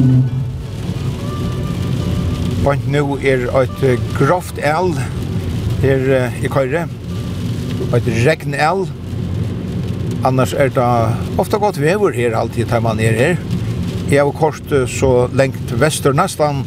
Mm-hmm. 0.01 0.40
Bant 2.61 2.83
nu 2.93 3.15
er 3.25 3.47
et 3.57 3.79
grovt 4.13 4.59
el 4.61 4.91
her 5.81 6.27
i 6.45 6.49
Køyre. 6.51 6.83
Et 7.97 8.09
regn 8.21 8.53
el. 8.53 8.83
Annars 10.25 10.53
er 10.53 10.69
det 10.69 11.39
ofta 11.41 11.57
godt 11.57 11.79
vever 11.81 12.13
her 12.13 12.37
alltid 12.37 12.69
tar 12.69 12.83
man 12.85 13.01
er 13.01 13.17
her. 13.17 13.41
Jeg 14.11 14.21
har 14.21 14.37
kort 14.37 14.75
så 14.87 15.27
lengt 15.33 15.73
vester 15.81 16.13
nesten 16.13 16.61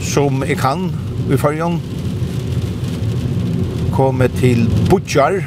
som 0.00 0.44
jeg 0.46 0.60
kan 0.62 0.86
i 1.26 1.36
fargen. 1.36 1.80
Komme 3.92 4.30
til 4.38 4.68
Butjar. 4.90 5.40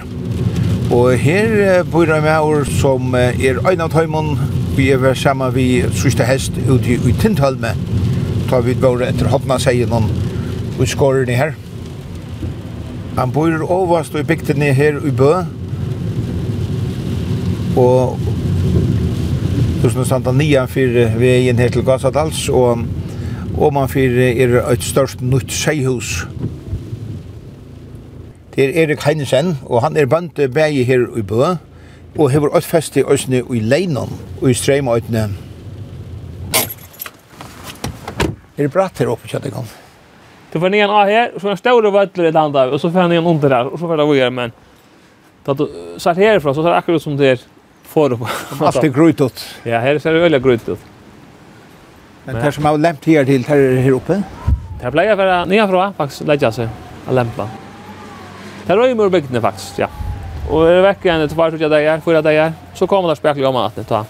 Og 0.92 1.16
her 1.16 1.84
bor 1.92 2.04
jeg 2.12 2.28
med 2.28 2.40
år 2.40 2.68
som 2.82 3.16
er 3.16 3.64
Øyna 3.72 3.88
Tøymon. 3.88 4.36
Vi 4.76 4.92
er 4.92 5.14
sammen 5.14 5.56
vi 5.56 5.86
sørste 5.96 6.28
hest 6.28 6.60
ute 6.68 7.00
i 7.00 7.16
Tintholme. 7.22 7.72
Tintholme 7.72 8.13
ta 8.54 8.60
vid 8.62 8.84
vår 8.84 9.02
etter 9.08 9.26
hodna 9.32 9.56
seg 9.58 9.80
noen 9.90 10.04
og 10.78 10.86
skårer 10.86 11.26
ni 11.26 11.34
her. 11.34 11.56
Han 13.18 13.32
bor 13.34 13.50
overast 13.66 14.14
i 14.14 14.22
bygden 14.30 14.62
her 14.78 15.00
i 15.02 15.10
Bø. 15.10 15.32
Og 17.82 18.20
du 18.22 19.88
tusen 19.88 20.06
standa 20.06 20.30
nian 20.38 20.70
fyrir 20.70 21.16
veien 21.18 21.58
her 21.58 21.74
til 21.74 21.86
Gassadals 21.88 22.46
og 22.50 22.84
og 23.54 23.74
man 23.74 23.90
fyrir 23.90 24.38
er 24.42 24.54
et 24.72 24.86
størst 24.86 25.22
nytt 25.22 25.54
seihus. 25.54 26.28
Det 28.56 28.66
er 28.66 28.84
Erik 28.84 29.02
Heinesen, 29.06 29.56
og 29.66 29.82
han 29.82 29.98
er 29.98 30.10
bønte 30.10 30.48
bægi 30.50 30.84
her 30.84 31.06
i 31.18 31.22
Bø, 31.22 31.56
og 32.18 32.30
hever 32.32 32.54
åttfesti 32.54 33.06
òsne 33.06 33.44
i 33.54 33.60
Leinon, 33.62 34.10
og 34.42 34.50
i 34.50 34.58
Streimøytene, 34.58 35.30
det 38.56 38.68
bratt 38.68 39.00
her 39.00 39.08
oppe 39.08 39.26
i 39.26 39.30
Köttingon. 39.30 39.66
Du 40.52 40.60
får 40.60 40.70
ner 40.70 40.84
en 40.84 40.90
A 40.90 41.06
här, 41.06 41.32
så 41.42 41.50
en 41.50 41.58
stor 41.58 41.92
vödler 41.92 42.26
i 42.26 42.28
ett 42.28 42.36
andra, 42.36 42.70
och 42.72 42.82
så 42.82 42.92
får 42.92 43.08
ner 43.08 43.18
en 43.18 43.26
under 43.26 43.50
där, 43.50 43.66
och 43.66 43.80
så 43.80 43.88
får 43.88 43.98
det 43.98 44.06
vidare, 44.06 44.30
men 44.30 44.52
då 45.46 45.54
du 45.54 45.70
satt 45.98 46.18
härifrån 46.18 46.56
så 46.56 46.64
ser 46.64 46.70
det 46.70 46.76
akkurat 46.76 47.02
som 47.02 47.18
det 47.18 47.28
är 47.28 47.40
för 47.84 48.14
upp. 48.14 48.22
Allt 48.62 48.84
är 48.84 48.88
gröjtåt. 48.88 49.46
Ja, 49.64 49.80
här 49.80 50.00
ser 50.00 50.14
det 50.14 50.20
väldigt 50.20 50.70
ut. 50.70 50.80
Men 52.26 52.36
det 52.36 52.52
som 52.52 52.66
har 52.66 52.78
lämpat 52.78 53.06
her 53.06 53.26
til, 53.26 53.44
det 53.44 53.50
er 53.52 53.82
her 53.82 53.94
oppe? 53.94 54.24
Det 54.78 54.84
här 54.84 54.92
plejer 54.92 55.16
vara 55.16 55.46
nerifrån, 55.46 55.94
faktiskt, 55.94 56.22
lägga 56.22 56.52
sig 56.52 56.68
och 57.08 57.14
lämpa. 57.14 57.50
Det 58.66 58.76
rör 58.76 58.88
ju 58.88 58.96
mor 58.96 59.10
bygden 59.10 59.42
faktiskt, 59.42 59.80
ja. 59.80 59.88
Och 60.50 60.66
det 60.66 60.82
veckor 60.82 61.12
ända 61.12 61.28
två 61.28 61.52
tre 61.52 61.68
dagar, 61.68 62.00
fyra 62.00 62.22
dagar, 62.22 62.54
så 62.74 62.88
kommer 62.88 63.10
det 63.10 63.16
spekliga 63.16 63.50
om 63.50 63.56
att 63.56 63.88
ta 63.88 64.06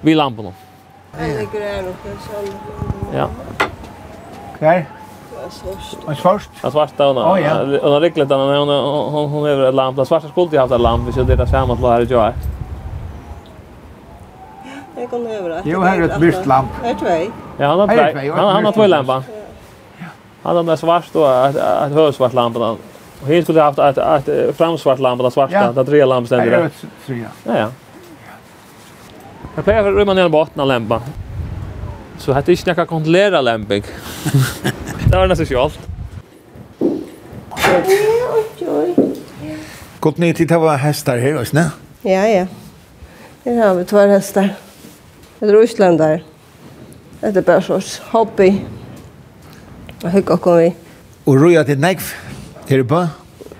vid 0.00 0.16
lamporna. 0.16 0.52
Jeg 1.18 1.28
ligger 1.28 1.60
her 1.60 1.88
oppe, 1.88 2.10
så 2.22 2.99
Ja. 3.14 3.28
Kvar? 4.58 4.84
En 6.08 6.16
svart? 6.16 6.48
En 6.64 6.70
svart 6.72 6.90
då. 6.96 7.04
Oh, 7.04 7.40
ja. 7.40 7.78
Hon 7.82 7.92
har 7.92 8.00
riktigt 8.00 8.28
den 8.28 8.40
hon 8.40 8.68
hon 8.68 9.30
hon 9.30 9.46
över 9.48 9.68
ett 9.68 9.74
lamp. 9.74 9.96
Den 9.96 10.06
svarta 10.06 10.28
skulle 10.28 10.48
jag 10.52 10.60
haft 10.60 10.72
ett 10.72 10.80
lamp, 10.80 11.14
så 11.14 11.22
det 11.22 11.36
där 11.36 11.46
samma 11.46 11.72
att 11.72 11.80
vara 11.80 12.02
jag. 12.02 12.32
Jeg 14.96 15.10
kan 15.10 15.26
høre 15.26 15.48
det. 15.48 15.62
Jo, 15.64 15.80
her 15.80 16.02
er 16.02 16.08
et 16.10 16.18
blyst 16.20 16.46
lamp. 16.46 16.72
Her 16.82 16.90
er 16.90 16.98
tvei. 17.00 17.30
Ja, 17.58 17.68
han 17.68 17.78
har 17.80 17.86
två. 17.86 18.32
Han, 18.34 18.54
han 18.54 18.64
har 18.64 18.72
två 18.72 18.86
lampor. 18.86 19.22
Han 20.42 20.56
har 20.56 20.62
den 20.62 20.76
svart 20.76 21.14
och 21.14 21.46
ett, 21.46 21.56
ett 21.56 21.92
hörsvart 21.92 22.32
lampa. 22.32 22.76
Och 23.22 23.26
här 23.26 23.42
skulle 23.42 23.58
jag 23.58 23.64
haft 23.64 23.78
ett, 23.78 24.28
ett, 24.28 24.56
framsvart 24.56 24.98
lampa, 24.98 25.22
den 25.22 25.30
svarta, 25.30 25.54
ja. 25.54 25.72
den 25.72 25.86
tre 25.86 26.04
lampan 26.04 26.26
ständer 26.26 26.50
där. 26.50 26.70
Ja, 27.06 27.14
ja. 27.14 27.28
Ja, 27.44 27.58
ja. 27.58 27.68
Jag 29.54 29.64
plejer 29.64 29.88
att 29.88 29.96
rymma 29.96 30.14
ner 30.14 30.28
botten 30.28 30.60
av 30.60 30.68
lampan. 30.68 31.00
Så 32.20 32.32
hade 32.32 32.52
inte 32.52 32.66
några 32.66 32.86
kontrollera 32.86 33.40
lämpig. 33.40 33.84
det 35.10 35.16
var 35.16 35.26
nästan 35.26 35.46
själv. 35.46 35.78
Gott 40.00 40.18
ni 40.18 40.34
till 40.34 40.46
att 40.52 40.80
hästar 40.80 41.18
här 41.18 41.40
också, 41.40 41.56
ne? 41.56 41.70
Ja, 42.02 42.28
ja. 42.28 42.46
Det 43.44 43.50
har 43.50 43.74
vi 43.74 43.84
två 43.84 43.98
hästar. 43.98 44.54
Det 45.38 45.46
är 45.46 45.52
Rysslandar. 45.52 46.22
Det 47.20 47.36
är 47.36 47.42
bara 47.42 47.62
sorts 47.62 47.98
hobby. 47.98 48.60
Jag 50.02 50.10
hugger 50.10 50.46
och 50.46 50.60
vi. 50.60 50.74
Och 51.24 51.40
roja 51.40 51.64
till 51.64 51.78
nägv? 51.78 52.02
Till 52.66 52.78
det 52.78 52.84
på? 52.84 53.08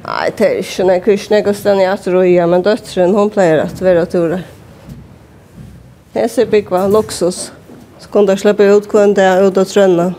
Nej, 0.05 0.33
det 0.37 0.59
är 0.59 0.59
inte 0.59 0.85
när 0.85 1.00
kristna 1.00 1.40
gustan 1.40 1.81
är 1.81 1.90
att 1.90 2.07
roja, 2.07 2.47
men 2.47 2.62
döttren 2.62 3.14
hon 3.14 3.31
plejer 3.31 3.59
att 3.59 3.81
vara 3.81 4.07
tura. 4.07 4.40
Det 6.12 6.21
är 6.21 6.29
så 6.29 6.47
byggva, 6.47 6.88
luxus 6.88 7.52
kunne 8.12 8.26
da 8.26 8.37
slippe 8.37 8.64
ut 8.64 8.88
kvann 8.88 9.14
där 9.14 9.43
ut 9.49 9.57
att 9.57 9.69
tränna. 9.69 10.14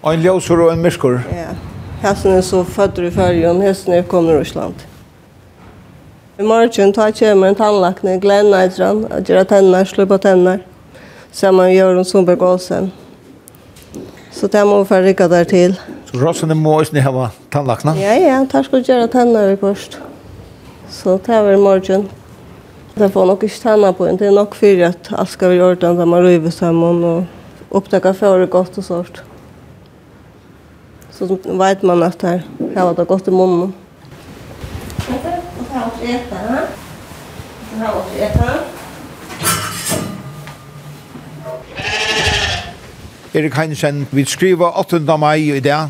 Och 0.00 0.14
en 0.14 0.22
ljusor 0.22 0.60
og 0.60 0.72
en 0.72 0.82
myrskor? 0.82 1.20
Ja. 1.30 1.54
Hesten 2.02 2.32
er 2.32 2.40
så 2.40 2.64
född 2.64 2.98
i 2.98 3.10
färgen, 3.10 3.60
hesten 3.60 3.94
er 3.94 4.02
kommer 4.02 4.32
ur 4.32 4.42
Island. 4.42 4.74
I 6.38 6.42
morgen 6.42 6.92
tar 6.92 7.12
kommer 7.12 7.48
en 7.48 7.54
tandläkare, 7.54 8.16
Glenn 8.16 8.50
Neidran, 8.50 9.06
att 9.10 9.28
göra 9.28 9.44
tänder, 9.44 9.84
slå 9.84 10.06
på 10.06 10.18
tänder. 10.18 10.66
Samman 11.30 11.72
gör 11.72 11.94
de 11.94 12.04
som 12.04 12.24
begåsen. 12.24 12.90
Så 14.32 14.46
det 14.46 14.64
må 14.64 14.78
vi 14.78 14.84
få 14.84 14.94
färdiga 14.94 15.28
der 15.28 15.44
til. 15.44 15.76
Så 16.10 16.18
rossene 16.18 16.54
må 16.54 16.78
også 16.80 17.00
ha 17.00 17.28
tandläkarna? 17.50 17.96
Ja, 17.96 18.14
ja, 18.14 18.46
tar 18.50 18.62
skal 18.62 18.82
gjøre 18.82 19.08
tänder 19.08 19.52
i 19.52 19.56
först. 19.56 19.98
Så 20.90 21.20
det 21.26 21.32
är 21.32 21.42
väl 21.42 21.60
morgon. 21.60 22.08
Det 22.98 23.12
får 23.12 23.26
nok 23.26 23.42
ikke 23.42 23.56
tæna 23.56 23.90
på 23.96 24.06
en, 24.06 24.18
det 24.18 24.26
er 24.26 24.34
nok 24.36 24.54
fyrir 24.54 24.88
at 24.88 25.08
alt 25.18 25.30
skal 25.32 25.48
være 25.48 25.56
i 25.56 25.60
orden, 25.60 25.96
da 25.96 26.04
man 26.04 26.26
ryver 26.26 26.50
sammen 26.50 27.04
og 27.04 27.26
oppdager 27.70 28.12
for 28.12 28.38
det 28.38 28.50
godt 28.50 28.78
og 28.78 28.84
sånt. 28.84 29.22
Så 31.10 31.38
vet 31.46 31.82
man 31.82 32.02
at 32.02 32.22
her 32.22 32.40
har 32.76 32.92
det 32.92 33.08
godt 33.08 33.28
i 33.28 33.30
munnen. 33.30 33.74
Og 35.08 35.14
er 35.24 35.40
har 35.72 35.90
vi 36.00 36.12
etter 36.12 36.36
det? 36.52 36.66
Så 37.70 37.76
har 37.80 37.92
vi 38.10 38.20
etter. 38.26 38.60
Erik 43.34 43.54
Heinsen, 43.54 44.06
vi 44.12 44.24
skriver 44.24 44.78
8. 44.78 45.00
mai 45.18 45.56
i 45.56 45.60
dag. 45.60 45.88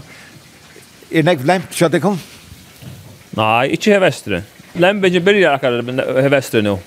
Er 1.11 1.23
det 1.23 1.45
lemt, 1.45 1.75
kjøttekom? 1.75 2.19
Nei, 3.37 3.67
ikke 3.75 3.91
her 3.91 4.01
vestre. 4.07 4.43
Lembingen 4.75 5.25
byrjar 5.25 5.59
akkurat 5.59 6.23
her 6.23 6.29
vestre 6.33 6.63
nå. 6.63 6.79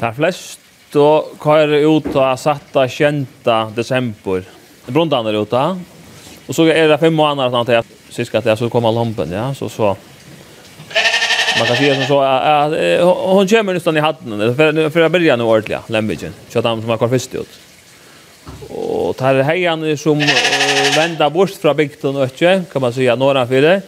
De 0.00 0.14
fleste 0.16 1.06
kører 1.42 1.84
ut 1.84 2.14
av 2.16 2.36
satta 2.40 2.86
kjenta 2.88 3.66
desember. 3.76 4.46
Brundan 4.88 5.28
er 5.28 5.42
ute. 5.42 5.64
Og 6.48 6.56
så 6.56 6.66
er 6.72 6.88
det 6.88 7.00
fem 7.02 7.14
måneder 7.14 7.52
sånn 7.52 7.68
til 7.68 8.36
att 8.36 8.46
jag 8.46 8.58
så 8.58 8.70
kommer 8.70 8.92
lampen, 8.92 9.32
ja. 9.32 9.54
Så 9.54 9.68
så 9.68 9.96
man 11.58 11.66
kan 11.66 11.76
säga 11.76 11.94
som 11.94 12.06
så 12.06 12.20
att 12.20 12.72
hon 13.02 13.48
kommer 13.48 13.74
nästan 13.74 13.96
i 13.96 14.00
hatten 14.00 14.56
för 14.56 14.90
för 14.90 15.00
att 15.00 15.12
börja 15.12 15.36
nu 15.36 15.44
ordentligt 15.44 15.88
lämbigen 15.88 16.34
så 16.48 16.58
att 16.58 16.64
han 16.64 16.80
som 16.80 16.90
har 16.90 16.96
kvar 16.96 17.08
först 17.08 17.34
ut 17.34 17.48
och 18.68 19.16
tar 19.16 19.34
hejan 19.42 19.96
som 19.98 20.22
vända 20.96 21.30
bort 21.30 21.50
från 21.50 21.76
bygden 21.76 22.16
och 22.16 22.22
inte 22.22 22.62
kan 22.72 22.82
man 22.82 22.92
säga 22.92 23.16
några 23.16 23.46
för 23.46 23.62
det 23.62 23.82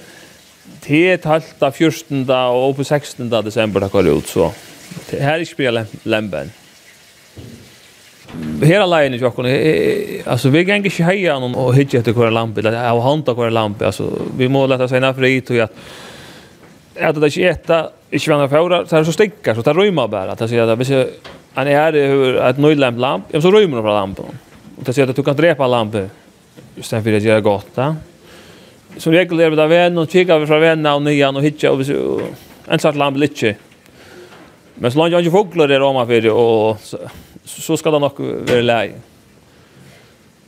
till 0.80 1.18
talta 1.18 1.72
14 1.72 2.30
och 2.30 2.76
på 2.76 2.84
16 2.84 3.30
december 3.30 3.80
det 3.80 3.92
går 3.92 4.08
ut 4.08 4.26
så 4.26 4.52
här 5.20 5.40
är 5.40 5.44
spela 5.44 5.84
lämben. 6.02 6.50
Hela 8.62 8.86
linjen 8.86 9.14
i 9.14 9.30
kunde 9.30 10.22
alltså 10.26 10.48
vi 10.48 10.62
gäng 10.62 10.84
inte 10.84 11.02
heja 11.02 11.38
någon 11.38 11.54
och 11.54 11.74
hitcha 11.74 11.98
efter 11.98 12.12
kvar 12.12 12.30
lampa 12.30 12.60
eller 12.60 12.90
ha 12.90 13.00
hanta 13.00 13.34
kvar 13.34 13.50
lampa 13.50 13.86
alltså 13.86 14.12
vi 14.36 14.48
må 14.48 14.66
lätta 14.66 14.88
sig 14.88 15.00
när 15.00 15.12
fri 15.12 15.42
och 15.50 15.56
att 15.64 15.72
att 17.00 17.20
det 17.20 17.26
inte 17.26 17.42
äta 17.42 17.88
inte 18.10 18.24
svänga 18.24 18.48
fåra 18.48 18.86
så 18.86 18.96
här 18.96 19.04
så 19.04 19.12
stickar 19.12 19.54
så 19.54 19.62
tar 19.62 19.74
rymma 19.74 20.08
bara. 20.08 20.32
Att 20.32 20.38
säga 20.38 20.72
att 20.72 20.78
hvis 20.78 20.90
han 21.54 21.66
är 21.68 21.74
här 21.74 21.92
hur 21.92 22.36
att 22.36 22.58
nödlämp 22.58 22.98
lamp. 22.98 23.24
Så 23.32 23.50
rymmer 23.52 23.76
de 23.76 23.82
från 23.82 23.94
lampan 23.94 24.26
och 24.76 24.84
det 24.84 24.92
säger 24.92 25.08
att 25.08 25.16
du 25.16 25.22
kan 25.22 25.36
drepa 25.36 25.66
lampan 25.66 26.10
istället 26.76 27.04
för 27.04 27.16
att 27.16 27.22
göra 27.22 27.40
gott 27.40 27.66
ja. 27.74 27.96
så 28.96 29.10
regel 29.10 29.40
är 29.40 29.50
det 29.50 29.56
där 29.56 29.66
vän 29.66 29.98
och 29.98 30.10
kikar 30.10 30.38
vi 30.38 30.46
från 30.46 30.60
vänner 30.60 30.94
och 30.94 31.02
nyan 31.02 31.36
och 31.36 31.42
hitcha 31.42 31.70
och 31.70 31.80
en 32.66 32.78
sorts 32.78 32.98
lamp 32.98 33.16
litche 33.16 33.54
Men 34.74 34.92
så 34.92 34.98
långt 34.98 35.12
jag 35.12 35.20
inte 35.20 35.30
fåglar 35.30 35.68
det 35.68 35.78
rama 35.78 36.06
för 36.06 36.20
det 36.20 36.30
och 36.30 36.80
så, 36.82 36.98
så 37.44 37.76
ska 37.76 37.90
det 37.90 37.98
nog 37.98 38.12
vara 38.18 38.60
läge. 38.60 38.94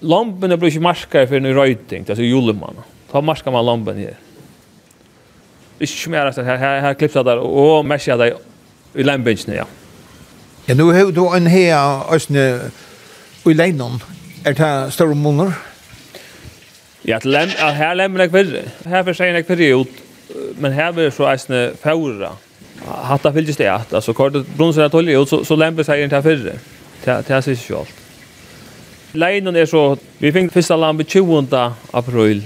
Lampen 0.01 0.59
blir 0.59 0.71
inte 0.71 0.81
marskare 0.81 1.27
för 1.27 1.37
en 1.37 1.55
röjting, 1.55 2.05
alltså 2.09 2.23
julemann. 2.23 2.75
Ta 3.11 3.21
marskar 3.21 3.51
man 3.53 3.67
lampen 3.67 3.99
här. 3.99 4.15
Det 5.79 5.87
smärar 5.87 6.29
inte 6.29 6.43
mer 6.43 6.49
här, 6.49 6.57
här, 6.57 6.81
här 6.81 6.95
klipps 6.95 7.15
jag 7.15 7.25
där 7.25 7.39
och 7.39 7.85
märs 7.85 8.09
jag 8.09 8.33
i 8.95 9.03
lämpingen, 9.03 9.57
ja. 9.57 9.65
Ja, 10.67 10.75
nu 10.75 10.83
har 10.83 11.13
du 11.13 11.37
en 11.37 11.47
här 11.47 12.15
ösne 12.15 12.61
i 13.45 13.55
länen. 13.55 14.01
Är 14.45 14.53
det 14.53 14.91
større 14.91 15.15
måneder? 15.15 15.53
Ja, 17.03 17.17
att 17.17 17.25
lämna, 17.25 17.55
här 17.55 17.95
lämnar 17.95 18.21
jag 18.21 18.31
kvar. 18.31 18.63
Här 18.85 19.05
försvinner 19.05 19.35
jeg 19.35 19.47
kvirre 19.47 19.81
ut. 19.81 19.89
Men 20.59 20.73
här 20.73 20.93
blir 20.93 21.11
så 21.11 21.29
ösne 21.29 21.73
fåra 21.83 22.33
hatta 22.87 23.33
fylgist 23.33 23.59
det 23.59 23.69
att 23.69 23.95
alltså 23.95 24.15
kort 24.15 24.33
brunsen 24.57 24.85
att 24.85 24.93
tolje 24.93 25.21
ut 25.23 25.29
så 25.29 25.45
så 25.45 25.57
lämpar 25.57 25.83
sig 25.83 26.03
inte 26.03 26.23
för 26.23 26.37
det. 26.37 26.59
Det 27.05 27.29
det 27.29 27.35
är 27.35 27.41
sig 27.41 27.57
själv. 27.57 27.85
Leinen 29.13 29.57
är 29.57 29.67
så 29.67 29.97
vi 30.19 30.33
fick 30.33 30.53
första 30.53 30.77
lamp 30.77 31.09
20 31.09 31.73
april. 31.91 32.43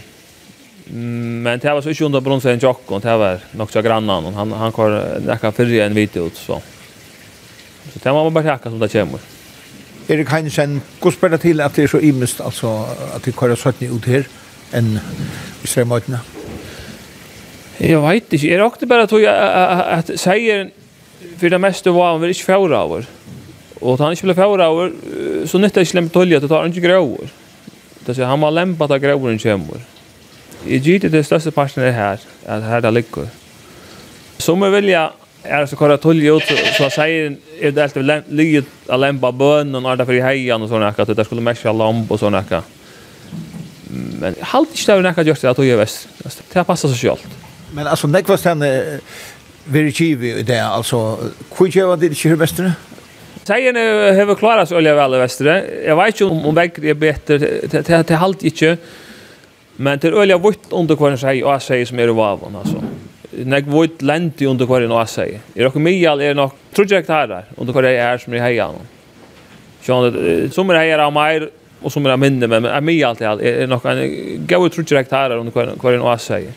Men 0.90 1.58
det 1.58 1.74
var 1.74 1.80
så 1.80 1.94
20 1.94 2.20
brunsen 2.20 2.58
jock 2.58 2.90
och 2.90 3.00
det 3.00 3.16
var 3.16 3.40
nog 3.52 3.70
så 3.72 3.82
grannan 3.82 4.24
och 4.24 4.32
han 4.32 4.52
han 4.52 4.72
kör 4.72 5.20
näka 5.20 5.52
förra 5.52 5.84
en 5.84 5.94
vit 5.94 6.16
ut 6.16 6.36
så. 6.36 6.62
Så 7.92 7.98
det 8.02 8.10
var 8.10 8.24
man 8.24 8.34
bara 8.34 8.44
tacka 8.44 8.70
som 8.70 8.78
det 8.78 8.88
kommer. 8.88 9.20
Är 10.06 10.16
det 10.16 10.24
kan 10.24 10.50
sen 10.50 10.80
gå 11.00 11.10
spela 11.10 11.38
till 11.38 11.60
att 11.60 11.74
det 11.74 11.82
är 11.82 11.86
så 11.86 12.00
imst 12.00 12.40
alltså 12.40 12.86
att 13.14 13.22
det 13.22 13.32
kör 13.32 13.56
så 13.56 13.72
ut 13.80 14.04
här 14.06 14.24
en 14.72 14.98
i 15.62 15.66
strämmatna. 15.66 16.20
Jeg 17.80 18.02
vet 18.02 18.32
ikke. 18.32 18.48
Jeg 18.48 18.60
råkte 18.60 18.86
bare 18.90 19.06
tog 19.06 19.22
at 19.22 20.10
seier 20.18 20.70
for 21.38 21.50
det 21.50 21.60
meste 21.62 21.92
var 21.94 22.12
han 22.12 22.20
väl 22.20 22.34
inte 22.34 22.44
fjärra 22.44 22.82
över. 22.82 23.06
Og 23.80 23.98
da 23.98 24.04
han 24.04 24.12
inte 24.12 24.22
blev 24.22 24.34
fjärra 24.34 24.66
över 24.66 24.92
så 25.46 25.58
nytter 25.58 25.80
jeg 25.80 25.86
ikke 25.86 26.00
lempe 26.00 26.14
tolje 26.14 26.36
at 26.36 26.42
det 26.42 26.50
tar 26.50 26.62
han 26.62 26.74
ikke 26.74 26.88
grøver. 26.88 27.30
Det 28.06 28.16
sier 28.16 28.26
han 28.26 28.40
var 28.40 28.50
lämpat 28.50 28.90
av 28.90 28.98
gråoren 29.02 29.38
kämmer. 29.38 29.84
I 30.66 30.80
gitt 30.82 31.06
det 31.12 31.22
største 31.26 31.52
parten 31.54 31.84
er 31.86 31.94
her, 31.94 32.22
at 32.46 32.62
her 32.62 32.80
det 32.80 32.92
ligger. 32.94 33.28
Som 34.38 34.62
jeg 34.62 34.74
vilja 34.74 35.08
er 35.44 35.66
så 35.66 35.76
kvar 35.76 35.96
tolja 35.96 36.34
ut 36.34 36.42
så 36.76 36.90
säger 36.90 37.36
är 37.60 37.70
det 37.70 37.82
alltid 37.82 38.22
ligger 38.28 38.64
att 38.88 39.00
lämpa 39.00 39.32
bön 39.32 39.74
och 39.74 39.82
när 39.82 39.96
det 39.96 40.06
för 40.06 40.12
i 40.12 40.20
hejan 40.20 40.62
och 40.62 40.68
såna 40.68 40.88
att 40.88 41.16
det 41.16 41.24
skulle 41.24 41.40
mäscha 41.40 41.72
lamp 41.72 42.10
och 42.10 42.20
såna 42.20 42.44
Men 44.20 44.34
halt 44.40 44.68
inte 44.70 44.94
det 44.94 45.02
när 45.02 45.14
jag 45.16 45.26
gör 45.26 45.36
det 45.40 45.50
att 45.50 45.66
jag 45.66 45.76
vet. 45.76 46.08
Det 46.52 46.64
passar 46.64 46.88
så 46.88 46.94
självt. 46.94 47.47
Men 47.74 47.86
alltså 47.86 48.06
näck 48.06 48.28
vad 48.28 48.40
sen 48.40 48.64
very 49.64 49.92
i 50.24 50.42
det, 50.42 50.60
alltså 50.60 51.18
kujje 51.56 51.84
vad 51.84 51.98
det 51.98 52.14
kör 52.14 52.34
västra. 52.34 52.72
Sägen 53.44 53.76
har 53.76 54.34
klarat 54.34 54.68
sig 54.68 54.76
olja 54.76 54.94
väl 54.94 55.10
västra. 55.10 55.62
Jag 55.86 55.96
vet 55.96 56.06
inte 56.06 56.24
om 56.24 56.46
om 56.46 56.54
väg 56.54 56.84
är 56.84 56.94
bättre 56.94 57.38
Det 57.38 58.02
till 58.02 58.16
halt 58.16 58.42
inte. 58.42 58.76
Men 59.76 59.92
det 59.92 60.00
till 60.00 60.14
olja 60.14 60.38
vitt 60.38 60.66
under 60.70 60.96
kvar 60.96 61.16
sig 61.16 61.44
och 61.44 61.62
sig 61.62 61.86
som 61.86 61.98
är 61.98 62.08
av 62.08 62.56
alltså. 62.56 62.82
Näck 63.30 63.64
vitt 63.66 64.02
lent 64.02 64.42
under 64.42 64.66
kvar 64.66 64.80
och 64.80 65.08
sig. 65.08 65.40
Är 65.54 65.64
det 65.64 65.80
mycket 65.80 66.20
är 66.20 66.34
nog 66.34 66.50
projekt 66.74 67.08
här 67.08 67.26
där 67.26 67.44
under 67.56 67.72
kvar 67.72 67.84
er 67.84 68.18
som 68.18 68.34
er 68.34 68.38
är 68.38 68.42
hejan. 68.42 68.74
Så 69.82 70.12
som 70.50 70.70
er 70.70 70.74
här 70.74 70.98
av 70.98 71.12
mig 71.12 71.48
og 71.82 71.92
som 71.92 72.06
är 72.06 72.16
minne, 72.16 72.46
men 72.46 72.64
är 72.64 72.80
mycket 72.80 73.06
alt 73.08 73.20
er 73.40 73.66
nok 73.66 73.84
en 73.84 74.46
gau 74.46 74.66
ut 74.66 74.74
projekt 74.74 75.12
här 75.12 75.30
under 75.36 75.52
kvar 75.52 75.76
kvar 75.78 75.98
och 75.98 76.20
sig. 76.20 76.48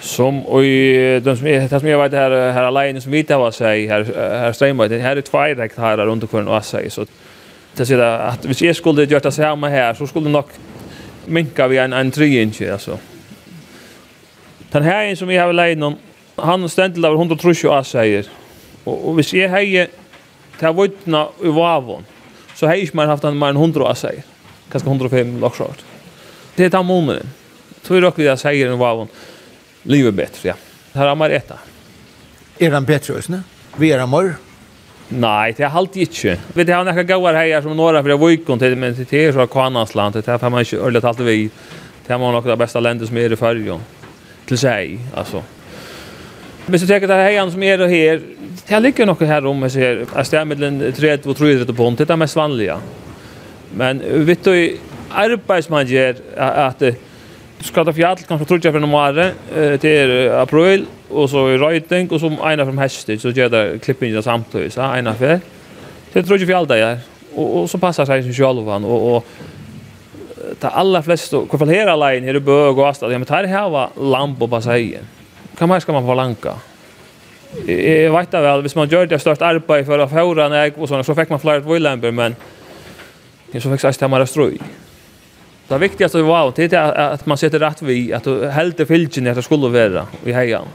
Som 0.00 0.46
och 0.46 0.62
de 0.62 1.36
som 1.36 1.46
är 1.46 1.68
det 1.68 1.80
som 1.80 1.88
jag 1.88 2.02
vet 2.02 2.12
här 2.12 2.52
här 2.52 2.62
alene 2.62 3.00
som 3.00 3.12
vita 3.12 3.38
vad 3.38 3.54
säger 3.54 3.88
här 3.88 4.04
här 4.30 4.52
stämmer 4.52 4.88
det 4.88 4.98
här 4.98 5.16
är 5.16 5.20
två 5.20 5.44
direkt 5.44 5.78
här 5.78 5.96
runt 5.96 6.22
omkring 6.22 6.48
och 6.48 6.64
säger 6.64 6.90
så 6.90 7.06
det 7.76 7.86
ser 7.86 7.98
att 7.98 8.44
hvis 8.44 8.62
jag 8.62 8.76
skulle 8.76 9.04
gjort 9.04 9.22
det 9.22 9.32
så 9.32 9.42
här 9.42 9.94
så 9.94 10.06
skulle 10.06 10.28
nog 10.28 10.44
minka 11.24 11.68
vi 11.68 11.78
en 11.78 11.92
en 11.92 12.10
3 12.10 12.42
inch 12.42 12.62
alltså. 12.72 12.98
Den 14.70 14.82
här 14.82 15.14
som 15.14 15.28
vi 15.28 15.36
har 15.36 15.52
lejen 15.52 15.82
om 15.82 15.96
han 16.36 16.68
ständel 16.68 17.04
över 17.04 17.16
130 17.16 17.68
och 17.68 17.86
säger 17.86 18.26
och 18.84 19.08
och 19.08 19.14
hvis 19.14 19.34
jag 19.34 19.48
hejer 19.48 19.88
ta 20.60 20.72
vittna 20.72 21.28
i 21.42 21.48
vavon 21.48 22.04
så 22.54 22.66
hejer 22.66 22.90
man 22.92 23.08
haft 23.08 23.24
en 23.24 23.38
mer 23.38 23.50
100 23.50 23.84
och 23.84 23.98
säger 23.98 24.22
kanske 24.70 24.88
105 24.88 25.40
lockshot. 25.40 25.84
Det 26.54 26.64
är 26.64 26.70
ta 26.70 26.82
månaden. 26.82 27.30
Tror 27.82 28.02
jag 28.02 28.08
att 28.08 28.18
vi 28.18 28.36
säger 28.36 28.66
i 28.72 28.76
vavon 28.76 29.08
livet 29.84 30.14
bättre, 30.14 30.48
ja. 30.48 30.54
Här 30.92 31.06
har 31.06 31.14
man 31.14 31.28
rätta. 31.28 31.54
Är 32.58 32.70
den 32.70 32.84
bättre 32.84 33.14
just 33.14 33.28
nu? 33.28 33.40
Vi 33.76 33.92
är 33.92 33.98
amor? 33.98 34.34
Nej, 35.08 35.54
det 35.56 35.62
är 35.62 35.68
alltid 35.68 36.02
inte. 36.02 36.38
Vi 36.52 36.64
det 36.64 36.72
har 36.72 36.84
några 36.84 37.02
gåar 37.02 37.34
här 37.34 37.62
som 37.62 37.76
några 37.76 38.02
för 38.02 38.28
veckan 38.28 38.58
till 38.58 38.76
men 38.76 39.06
det 39.10 39.24
är 39.24 39.32
så 39.32 39.46
kanasland 39.46 40.14
det 40.14 40.26
här 40.26 40.50
man 40.50 40.60
inte 40.60 40.76
ölet 40.76 41.04
allt 41.04 41.20
vi. 41.20 41.50
Det 42.06 42.12
har 42.12 42.20
man 42.20 42.32
nog 42.32 42.46
det 42.46 42.56
bästa 42.56 42.80
länder 42.80 43.06
som 43.06 43.16
är 43.16 43.32
i 43.32 43.36
färjan. 43.36 43.80
Till 44.46 44.58
sig 44.58 44.98
alltså. 45.14 45.42
Men 46.66 46.80
så 46.80 46.86
tänker 46.86 47.08
det 47.08 47.14
här 47.14 47.50
som 47.50 47.62
är 47.62 47.78
då 47.78 47.86
här. 47.86 48.20
Det 48.66 48.80
ligger 48.80 49.06
nog 49.06 49.22
här 49.22 49.46
om 49.46 49.70
så 49.70 49.78
här 49.78 50.06
är 50.14 50.38
det 50.38 50.44
mellan 50.44 50.92
3 50.92 51.18
och 51.24 51.36
3 51.36 51.64
pund 51.64 51.98
det 51.98 52.10
är 52.10 52.16
mest 52.16 52.36
vanliga. 52.36 52.80
Men 53.76 54.24
vet 54.26 54.44
du 54.44 54.78
arbetsman 55.10 55.86
gör 55.86 56.16
att, 56.36 56.82
att 56.82 56.96
skratta 57.64 57.94
fjall, 57.96 58.20
kanskje 58.28 58.48
trutja 58.48 58.72
fyrir 58.72 58.84
noen 58.84 58.92
mare, 58.92 59.26
til 59.80 60.12
april, 60.36 60.86
og 61.10 61.28
så 61.32 61.46
i 61.52 61.58
røyting, 61.60 62.10
og 62.12 62.20
så 62.20 62.30
eina 62.50 62.66
fra 62.68 62.76
hestet, 62.82 63.22
så 63.22 63.32
gjør 63.32 63.50
det 63.52 63.64
klipping 63.84 64.12
i 64.12 64.16
det 64.16 64.24
så 64.24 64.90
eina 64.90 65.14
fyr. 65.18 65.40
Til 66.12 66.26
trutja 66.28 66.48
fjall 66.48 66.68
det 66.70 66.80
er, 66.84 67.02
og, 67.34 67.46
og 67.62 67.68
så 67.70 67.80
passar 67.82 68.08
seg 68.08 68.26
som 68.26 68.36
sjálfan, 68.36 68.86
og, 68.86 69.08
og 69.10 70.54
ta 70.60 70.74
alla 70.76 71.00
flest, 71.02 71.34
og 71.34 71.48
kvar 71.50 71.72
her 71.72 71.90
alene, 71.92 72.28
her 72.28 72.38
i 72.38 72.44
bøg 72.44 72.76
og 72.76 72.88
astad, 72.90 73.12
ja, 73.12 73.18
men 73.18 73.28
tar 73.28 73.48
var 73.72 73.96
lamp 73.96 74.42
og 74.42 74.50
basseien. 74.50 75.12
kan 75.58 75.68
man 75.68 75.80
ska 75.80 75.92
man 75.92 76.06
forlanka? 76.06 76.54
jag 77.66 78.12
vet 78.12 78.30
da 78.30 78.40
vel, 78.40 78.60
hvis 78.60 78.76
man 78.76 78.88
gör 78.88 79.06
det 79.06 79.18
størst 79.18 79.42
arbeid 79.42 79.86
for 79.86 79.98
å 80.02 80.08
fjore, 80.10 80.72
og 80.76 80.88
så, 80.88 81.02
så 81.02 81.14
fick 81.14 81.30
man 81.30 81.40
flere 81.40 81.62
vilamber, 81.62 82.10
men 82.10 82.34
så 83.52 83.70
fick 83.70 83.84
jag 83.84 83.94
stämma 83.94 84.18
det 84.18 84.26
strøy. 84.26 84.58
Det 85.68 85.78
viktigaste 85.78 86.22
var 86.22 86.44
wow, 86.44 86.52
det 86.56 86.72
är 86.72 86.92
att 86.92 87.26
man 87.26 87.38
sätter 87.38 87.58
rätt 87.58 87.82
vid 87.82 88.12
att 88.12 88.24
du 88.24 88.48
hällde 88.48 88.86
filgen 88.86 89.26
att 89.26 89.36
det 89.36 89.42
skulle 89.42 89.68
vara 89.68 90.06
i 90.24 90.32
hejan. 90.32 90.66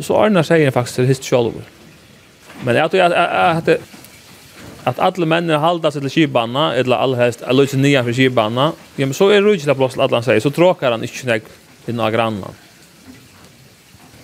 Så 0.00 0.16
Arnar 0.16 0.42
säger 0.42 0.70
faktiskt 0.70 0.96
till 0.96 1.04
hist 1.04 1.24
själv. 1.24 1.52
Men 2.64 2.76
jag 2.76 2.90
tror 2.90 3.02
att 3.02 3.66
att 3.66 3.78
att 4.84 4.98
alla 4.98 5.26
männen 5.26 5.60
håller 5.60 5.90
sig 5.90 6.00
till 6.00 6.10
skibanna 6.10 6.74
eller 6.74 6.96
allhelst 6.96 7.42
eller 7.42 7.66
så 7.66 7.76
nya 7.76 8.04
för 8.04 8.12
skibanna. 8.12 8.72
Ja 8.96 9.06
men 9.06 9.14
så 9.14 9.28
är 9.28 9.42
det 9.42 9.52
ju 9.52 9.74
plats 9.74 9.98
att 9.98 10.10
han 10.10 10.22
säger 10.22 10.40
så 10.40 10.50
tråkar 10.50 10.90
han 10.90 11.02
inte 11.02 11.26
när 11.26 11.40
i 11.86 11.92
några 11.92 12.10
grannar. 12.10 12.50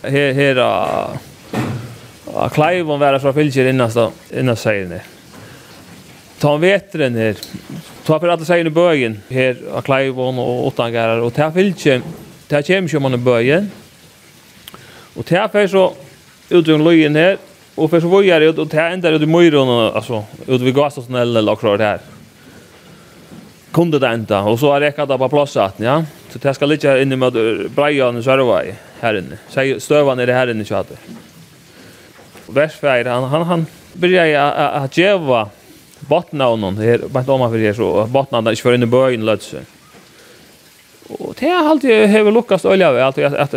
Här 0.03 0.33
här 0.33 0.57
a 2.35 2.49
Clive 2.55 2.83
var 2.83 3.19
från 3.19 3.53
så 3.53 3.61
innan 3.61 3.93
så 3.93 4.13
innan 4.31 4.57
säger 4.57 4.87
det. 4.87 5.03
Ta 6.39 6.55
en 6.55 6.61
vetren 6.61 7.15
her. 7.15 7.37
Ta 8.05 8.19
per 8.19 8.29
alla 8.29 8.45
sägen 8.45 8.67
i 8.67 8.71
bögen 8.71 9.23
her 9.29 9.57
av 9.73 9.83
Kleivon 9.83 10.39
och 10.39 10.67
Åttangarar 10.67 11.19
och 11.19 11.35
ta 11.35 11.53
filche. 11.53 12.01
Ta 12.49 12.63
kem 12.63 12.89
kör 12.89 12.99
man 12.99 13.15
i 13.15 13.17
bögen. 13.17 13.71
Och 15.15 15.27
ta 15.27 15.49
för 15.49 15.67
så 15.69 15.95
ut 16.49 16.69
ur 16.69 16.79
lojen 16.79 17.17
her 17.17 17.39
och 17.75 17.91
för 17.91 18.01
så 18.01 18.09
vad 18.09 18.25
gör 18.25 18.41
det 18.41 18.59
och 18.59 18.71
ta 18.71 18.81
ända 18.81 19.11
ut 19.11 19.23
i 19.23 19.27
Mojron 19.27 19.95
alltså 19.95 20.25
ut 20.47 20.61
vid 20.61 20.75
gasosnäll 20.75 21.37
eller 21.37 21.57
klart 21.57 21.81
här. 21.81 21.99
Kunde 23.73 23.99
det 23.99 24.15
inte 24.15 24.37
och 24.37 24.59
så 24.59 24.73
har 24.73 24.81
det 24.81 24.87
räckat 24.87 25.09
på 25.09 25.29
plats 25.29 25.57
att 25.57 25.81
ja. 25.81 26.05
Så 26.31 26.39
det 26.39 26.55
ska 26.55 26.67
ligga 26.67 27.03
inne 27.03 27.17
med 27.17 27.33
Brian 27.71 28.17
och 28.17 28.25
Sarvai 28.25 28.75
här 29.01 29.19
inne. 29.19 29.39
Säg 29.49 29.81
stövan 29.81 30.19
är 30.19 30.27
det 30.27 30.33
här 30.33 30.51
inne 30.51 30.65
så 30.65 30.75
att. 30.75 30.93
Versfärd 32.47 33.07
han 33.07 33.25
han 33.25 33.43
han 33.43 33.67
börjar 33.93 34.43
att 34.57 34.97
geva 34.97 35.49
botten 36.07 36.41
av 36.41 36.59
någon 36.59 36.77
här 36.77 37.01
vart 37.13 37.29
om 37.29 37.41
man 37.41 37.51
för 37.51 37.73
så 37.73 38.07
botten 38.07 38.45
där 38.45 38.53
inte 38.53 38.63
för 38.63 38.75
inne 38.75 38.87
början 38.87 39.25
läts. 39.25 39.55
Och 41.09 41.35
det 41.39 41.49
har 41.49 41.71
alltid 41.71 42.11
har 42.11 42.31
Lukas 42.31 42.65
olja 42.65 42.93
väl 42.93 43.03
att 43.03 43.19
att 43.19 43.55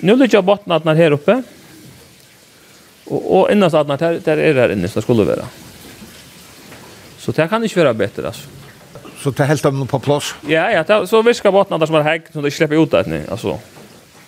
nu 0.00 0.16
ligger 0.16 0.42
botten 0.42 0.72
att 0.72 0.84
när 0.84 0.94
här 0.94 1.10
uppe. 1.10 1.42
Och 3.04 3.40
och 3.40 3.52
innan 3.52 3.70
så 3.70 3.76
att 3.76 3.88
när 3.88 4.20
där 4.24 4.36
är 4.36 4.54
där 4.54 4.72
inne 4.72 4.88
så 4.88 5.02
skulle 5.02 5.24
vara. 5.24 5.46
Så 7.18 7.32
det 7.32 7.48
kan 7.48 7.64
inte 7.64 7.78
vara 7.78 7.94
bättre 7.94 8.26
alltså. 8.26 8.48
Så 9.22 9.30
det 9.30 9.44
helt 9.44 9.64
om 9.64 9.86
på 9.86 9.98
plats. 9.98 10.34
Ja 10.48 10.70
ja, 10.70 10.82
det, 10.82 11.06
så 11.06 11.22
viskar 11.22 11.52
botten 11.52 11.80
där 11.80 11.86
som 11.86 11.94
är 11.94 12.02
hägg 12.02 12.22
så 12.32 12.40
det 12.40 12.50
släpper 12.50 12.82
ut 12.82 12.90
det 12.90 13.06
nu 13.06 13.22
alltså. 13.30 13.58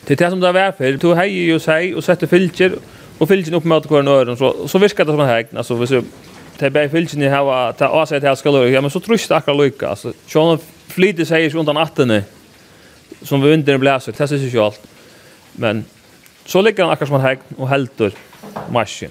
Det 0.07 0.15
är 0.15 0.17
det 0.17 0.31
som 0.31 0.41
det 0.41 0.53
var 0.53 0.73
för. 0.73 0.93
Du 0.93 1.15
hejer 1.15 1.45
ju 1.45 1.61
sig 1.61 1.95
och 1.95 2.05
sätter 2.05 2.27
filter 2.27 2.73
och 3.19 3.29
filter 3.29 3.55
upp 3.55 3.65
mot 3.65 3.87
kvar 3.87 4.03
nören 4.03 4.37
så 4.37 4.69
så 4.69 4.79
viskar 4.79 5.05
det 5.05 5.11
som 5.11 5.21
en 5.21 5.29
hägg 5.29 5.47
alltså 5.57 5.75
visst 5.75 6.07
det 6.59 6.71
bär 6.71 6.89
filchen 6.89 7.23
i 7.23 7.29
hava 7.29 7.73
ta 7.73 7.87
avsett 7.87 8.23
här 8.23 8.35
ska 8.35 8.51
lucka 8.51 8.81
men 8.81 8.91
så 8.91 9.01
trust 9.01 9.31
akra 9.31 9.55
lucka 9.55 9.89
alltså 9.89 10.13
Sean 10.27 10.59
flyter 10.89 11.25
sig 11.25 11.49
runt 11.49 11.55
undan 11.55 11.77
attene 11.77 12.25
som 13.23 13.43
vi 13.43 13.53
under 13.53 13.79
bläser 13.79 14.13
det 14.13 14.25
ses 14.25 14.55
ju 14.55 14.61
allt 14.61 14.81
men 15.53 15.85
så 16.47 16.63
ligger 16.63 16.83
han 16.83 16.93
akkurat 16.93 17.09
som 17.09 17.21
han 17.21 17.27
hägg 17.27 17.39
och 17.57 17.69
helter 17.69 18.13
marschen 18.71 19.11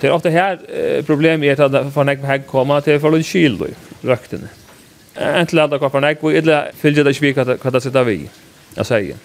det 0.00 0.06
är 0.06 0.12
ofta 0.12 0.28
här 0.28 0.60
eh, 0.68 1.04
problem 1.04 1.42
är 1.42 1.60
att 1.60 1.94
för 1.94 2.04
näck 2.04 2.20
hägg 2.20 2.46
komma 2.46 2.80
till 2.80 3.00
för 3.00 3.16
en 3.16 3.22
kyld 3.22 3.62
rökten 4.02 4.48
Äntligen 5.14 5.72
att 5.72 5.90
kvar 5.90 6.00
näck 6.00 6.22
och 6.22 6.32
illa 6.32 6.66
fylgja 6.74 7.04
det 7.04 7.14
svika 7.14 7.42
att 7.42 7.72
det 7.72 7.80
sitta 7.80 8.04
vi 8.04 8.30
jag 8.74 8.86
säger 8.86 9.16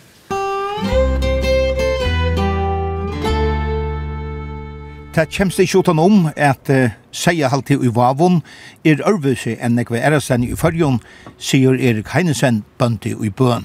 Det 5.16 5.30
kjemst 5.32 5.62
ikke 5.64 5.80
utan 5.80 6.00
om 6.04 6.26
at 6.36 6.70
uh, 6.70 6.92
seia 7.16 7.48
halvtid 7.48 7.86
i 7.88 7.92
Vavon 7.96 8.42
er 8.84 9.00
ørvise 9.08 9.54
enn 9.64 9.80
ekve 9.80 10.02
erasen 10.04 10.44
i 10.44 10.50
fyrjon, 10.60 10.98
sier 11.40 11.78
Erik 11.80 12.10
Heinesen 12.12 12.66
bøndi 12.76 13.14
i 13.24 13.32
bøn. 13.32 13.64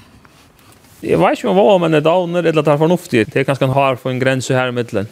Jeg 1.03 1.19
vet 1.19 1.35
ikke 1.35 1.49
om 1.51 1.59
hva 1.59 1.75
man 1.81 1.97
er 1.97 2.05
downer 2.05 2.45
eller 2.45 2.61
at 2.61 2.69
det 2.69 2.73
er 2.75 2.79
fornuftig. 2.79 3.25
Det 3.33 3.41
er 3.41 3.49
ganske 3.49 3.67
en 3.67 3.75
hard 3.75 3.99
for 3.99 4.13
en 4.13 4.21
grense 4.21 4.55
her 4.55 4.71
i 4.71 4.75
middelen. 4.77 5.09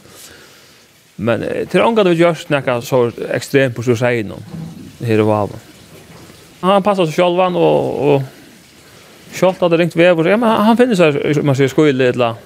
Men 1.17 1.43
til 1.67 1.84
ångat 1.84 2.08
vi 2.08 2.21
gjørs 2.21 2.45
nekka 2.54 2.78
så 2.88 3.10
ekstremt 3.36 3.75
på 3.75 3.84
stor 3.84 3.99
seien 3.99 4.32
her 5.04 5.19
i 5.19 5.28
Vavon. 5.28 5.60
Han 6.63 6.86
passar 6.88 7.10
seg 7.10 7.19
sjálvan 7.19 7.60
og, 7.60 7.99
og 7.99 9.36
sjálft 9.36 9.60
hadde 9.65 9.82
ringt 9.82 9.99
vever. 9.99 10.32
Ja, 10.32 10.39
men 10.39 10.56
han 10.69 10.80
finner 10.80 10.95
seg, 10.95 11.19
man 11.43 11.60
sier, 11.60 11.71
skyldig 11.71 12.13
eller 12.13 12.39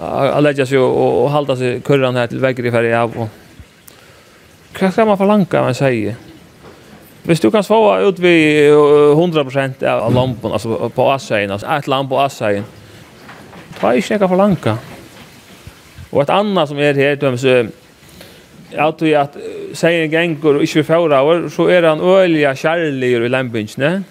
att 0.00 0.42
lägga 0.42 0.66
sig 0.66 0.78
och, 0.78 1.22
och 1.22 1.30
hålla 1.30 1.56
sig 1.56 1.80
kurran 1.80 2.16
här 2.16 2.26
till 2.26 2.38
väggen 2.38 2.66
i 2.66 2.70
färg 2.70 2.94
av. 2.94 3.16
Och... 3.16 3.28
Vad 4.80 4.92
ska 4.92 5.04
man 5.04 5.18
förlanka 5.18 5.62
man 5.62 5.74
säger? 5.74 6.14
Hvis 7.22 7.40
du 7.40 7.50
kan 7.50 7.64
svara 7.64 8.00
ut 8.00 8.18
vid 8.18 8.72
100% 8.72 9.86
av 9.86 10.14
lampen, 10.14 10.52
alltså 10.52 10.88
på 10.88 11.10
asseien, 11.10 11.50
alltså 11.50 11.66
ett 11.66 11.86
lamp 11.86 12.10
på 12.10 12.20
asseien, 12.20 12.64
ta 13.80 13.92
ikke 13.94 14.14
nekka 14.14 14.28
forlanka. 14.28 14.78
Och 16.10 16.22
ett 16.22 16.30
annat 16.30 16.68
som 16.68 16.78
er 16.78 16.94
her, 16.94 17.16
dømes, 17.16 17.44
att 18.76 19.02
vi 19.02 19.14
at 19.14 19.36
seien 19.74 20.10
gengur 20.10 20.56
och 20.56 20.62
inte 20.62 20.84
för 20.84 21.20
år, 21.20 21.48
så 21.48 21.66
är 21.68 21.82
han 21.82 22.00
öliga 22.00 22.54
kjærligere 22.56 23.26
i 23.26 23.28
lempingene. 23.28 24.02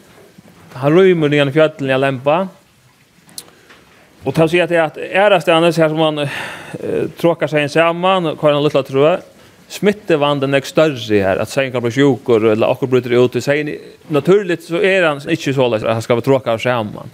Han 0.74 1.00
rymmer 1.00 1.30
nyan 1.30 1.50
i 1.50 1.52
fjallen 1.52 1.90
i 1.90 1.98
lempa, 1.98 2.48
Och 4.28 4.36
tar 4.36 4.48
sig 4.48 4.62
att 4.62 4.72
att 4.72 4.98
är 4.98 5.30
det 5.30 5.56
annars 5.56 5.78
här 5.78 5.90
som 5.90 5.98
man 5.98 6.18
eh, 6.18 6.28
tråkar 7.18 7.48
sig 7.48 7.70
samman 7.70 8.26
och 8.26 8.42
har 8.42 8.52
en 8.52 8.64
liten 8.64 8.84
tröa 8.84 9.20
smittevanden 9.68 10.54
är 10.54 10.62
större 10.62 11.22
här 11.22 11.38
att 11.38 11.50
sänka 11.50 11.82
på 11.82 11.92
sjuk, 11.92 12.30
eller 12.30 12.72
akkur 12.72 12.88
bryter 12.88 13.26
ut. 13.26 13.48
I 13.48 13.80
naturligt 14.08 14.64
så 14.64 14.82
är 14.82 15.04
han 15.04 15.30
inte 15.30 15.54
så 15.54 15.76
att 15.76 15.82
han 15.82 16.02
ska 16.02 16.14
vara 16.16 16.22
tråkar 16.22 16.58
samman 16.58 17.10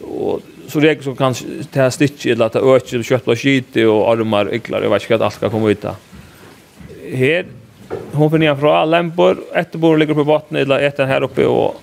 och 0.00 0.40
så 0.66 0.80
regel 0.80 1.04
som 1.04 1.16
kan 1.16 1.34
ta 1.72 1.90
stitch 1.90 2.26
eller 2.26 2.46
att 2.46 2.56
öka 2.56 3.02
kött 3.02 3.24
på 3.24 3.36
skit 3.36 3.76
och 3.76 4.12
armar 4.12 4.54
ycklar 4.54 4.82
jag 4.82 4.90
vet 4.90 5.02
inte 5.02 5.14
att 5.14 5.20
allt 5.20 5.34
ska 5.34 5.50
komma 5.50 5.70
ut 5.70 5.82
där 5.82 5.94
här 7.14 7.46
hon 8.12 8.30
finner 8.30 8.46
ner 8.46 8.60
från 8.60 8.90
lämpor 8.90 9.38
ett 9.54 9.72
bord 9.72 9.98
ligger 9.98 10.14
på 10.14 10.24
botten 10.24 10.56
eller 10.56 10.80
ett 10.80 10.98
här 10.98 11.22
uppe 11.22 11.46
och 11.46 11.80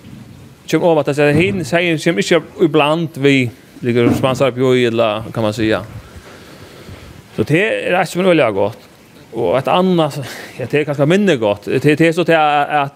kommer 0.72 0.92
över 0.92 1.10
att 1.10 1.16
säga 1.16 1.32
hin 1.32 1.66
säger 1.66 1.98
som 1.98 2.18
inte 2.18 2.42
ibland 2.62 3.10
vi 3.14 3.52
ligger 3.86 4.10
sponsrar 4.10 4.52
på 4.52 4.76
illa 4.76 5.24
kan 5.34 5.44
man 5.44 5.54
säga. 5.54 5.86
Så 7.36 7.44
det 7.44 7.86
är 7.88 7.92
rätt 7.92 8.10
som 8.10 8.24
väl 8.24 8.52
gott. 8.52 8.78
Och 9.32 9.58
ett 9.58 9.68
annat 9.68 10.20
ja 10.58 10.66
det 10.72 10.80
är 10.80 10.86
kanske 10.86 11.06
mindre 11.06 11.36
gott. 11.36 11.66
Det 11.66 11.86
det 11.86 12.02
är 12.02 12.14
så 12.14 12.22
att 12.22 12.96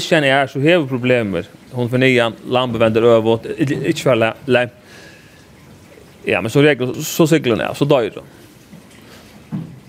känner 0.00 0.28
är 0.28 0.46
så 0.46 0.60
här 0.60 0.86
med 0.86 1.46
Hon 1.70 1.90
för 1.90 1.98
nian 1.98 2.32
landbevänder 2.48 3.02
överåt 3.02 3.46
inte 3.58 4.00
för 4.02 4.34
lä. 4.46 4.68
Ja, 6.24 6.40
men 6.40 6.50
så 6.50 6.62
regler 6.62 6.92
så 6.92 7.26
cyklar 7.26 7.56
ner 7.56 7.74
så 7.74 7.84
dör 7.84 8.10
då. 8.14 8.22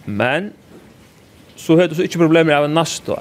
Men 0.05 0.51
så 1.55 1.77
heter 1.77 1.95
så 1.95 2.01
inte 2.01 2.17
problem 2.17 2.47
med 2.47 2.69
nästa. 2.69 3.19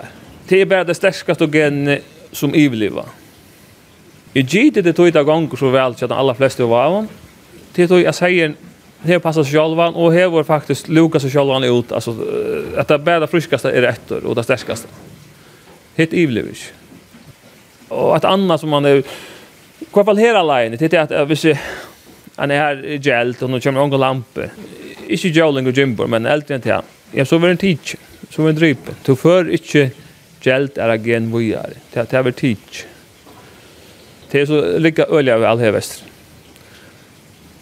Det 0.49 0.61
är 0.61 0.67
bara 0.67 0.85
det 0.85 0.95
starkaste 0.95 1.47
genet 1.47 2.05
som 2.33 2.55
överlever. 2.55 3.05
Jeg 4.37 4.49
gitt 4.53 4.85
det 4.85 4.93
tog 4.97 5.09
det 5.09 5.25
gang 5.25 5.47
så 5.57 5.71
vel 5.73 5.95
til 5.97 6.05
at 6.05 6.13
de 6.13 6.17
aller 6.21 6.37
fleste 6.37 6.65
var 6.69 6.91
av 6.91 7.07
Det 7.77 7.89
tog 7.89 8.03
jeg 8.03 8.15
sier 8.15 8.55
det 9.07 9.13
har 9.13 9.21
passet 9.23 9.47
seg 9.47 9.53
selv, 9.55 9.79
og 9.79 10.13
det 10.13 10.25
har 10.25 10.45
faktisk 10.45 10.89
Lukas 10.89 11.23
seg 11.23 11.33
selv 11.33 11.53
ut 11.65 11.93
Altså, 11.93 12.15
at 12.77 12.89
det 12.89 13.05
bästa 13.05 13.29
friskaste 13.31 13.71
er 13.71 13.87
etter, 13.93 14.25
og 14.27 14.37
det 14.37 14.45
starkaste. 14.45 14.89
Hit 15.97 16.13
ikke? 16.13 16.73
Og 17.91 18.17
et 18.17 18.25
annet 18.25 18.61
som 18.61 18.69
man 18.69 18.85
er, 18.85 19.03
är 19.95 20.05
fall 20.05 20.17
her 20.17 20.35
alene, 20.35 20.77
det 20.77 20.93
är 20.93 21.13
att 21.13 21.31
vi 21.31 21.57
han 22.37 22.51
är 22.51 22.59
här 22.59 22.99
gelt 22.99 23.43
og 23.43 23.51
nå 23.51 23.61
kommer 23.61 23.81
någon 23.81 24.01
lampe, 24.01 24.51
ikke 25.09 25.29
Joling 25.29 25.67
og 25.69 25.79
Jimbo 25.79 26.07
men 26.07 26.27
eldre 26.27 26.55
enn 26.55 26.63
til 26.63 26.73
han. 26.73 26.85
ja, 27.13 27.25
så 27.25 27.39
var 27.39 27.49
det 27.49 27.53
en 27.53 27.59
teach 27.59 27.97
så 28.31 28.43
var 28.43 28.53
det 28.53 28.57
en 28.57 28.61
drype. 28.61 28.95
Du 29.05 29.17
för 29.17 29.49
ikke 29.49 29.91
gelt 30.41 30.79
er 30.79 30.91
agen 30.91 31.31
vad. 31.33 31.77
Det 31.95 32.13
er 32.13 32.23
vel 32.23 32.33
teach. 32.33 32.87
Det 34.31 34.41
är 34.41 34.47
så 34.47 34.79
lika 34.79 35.05
öliga 35.05 35.35
av 35.35 35.45
all 35.45 35.59
här 35.59 35.71
väster. 35.71 36.07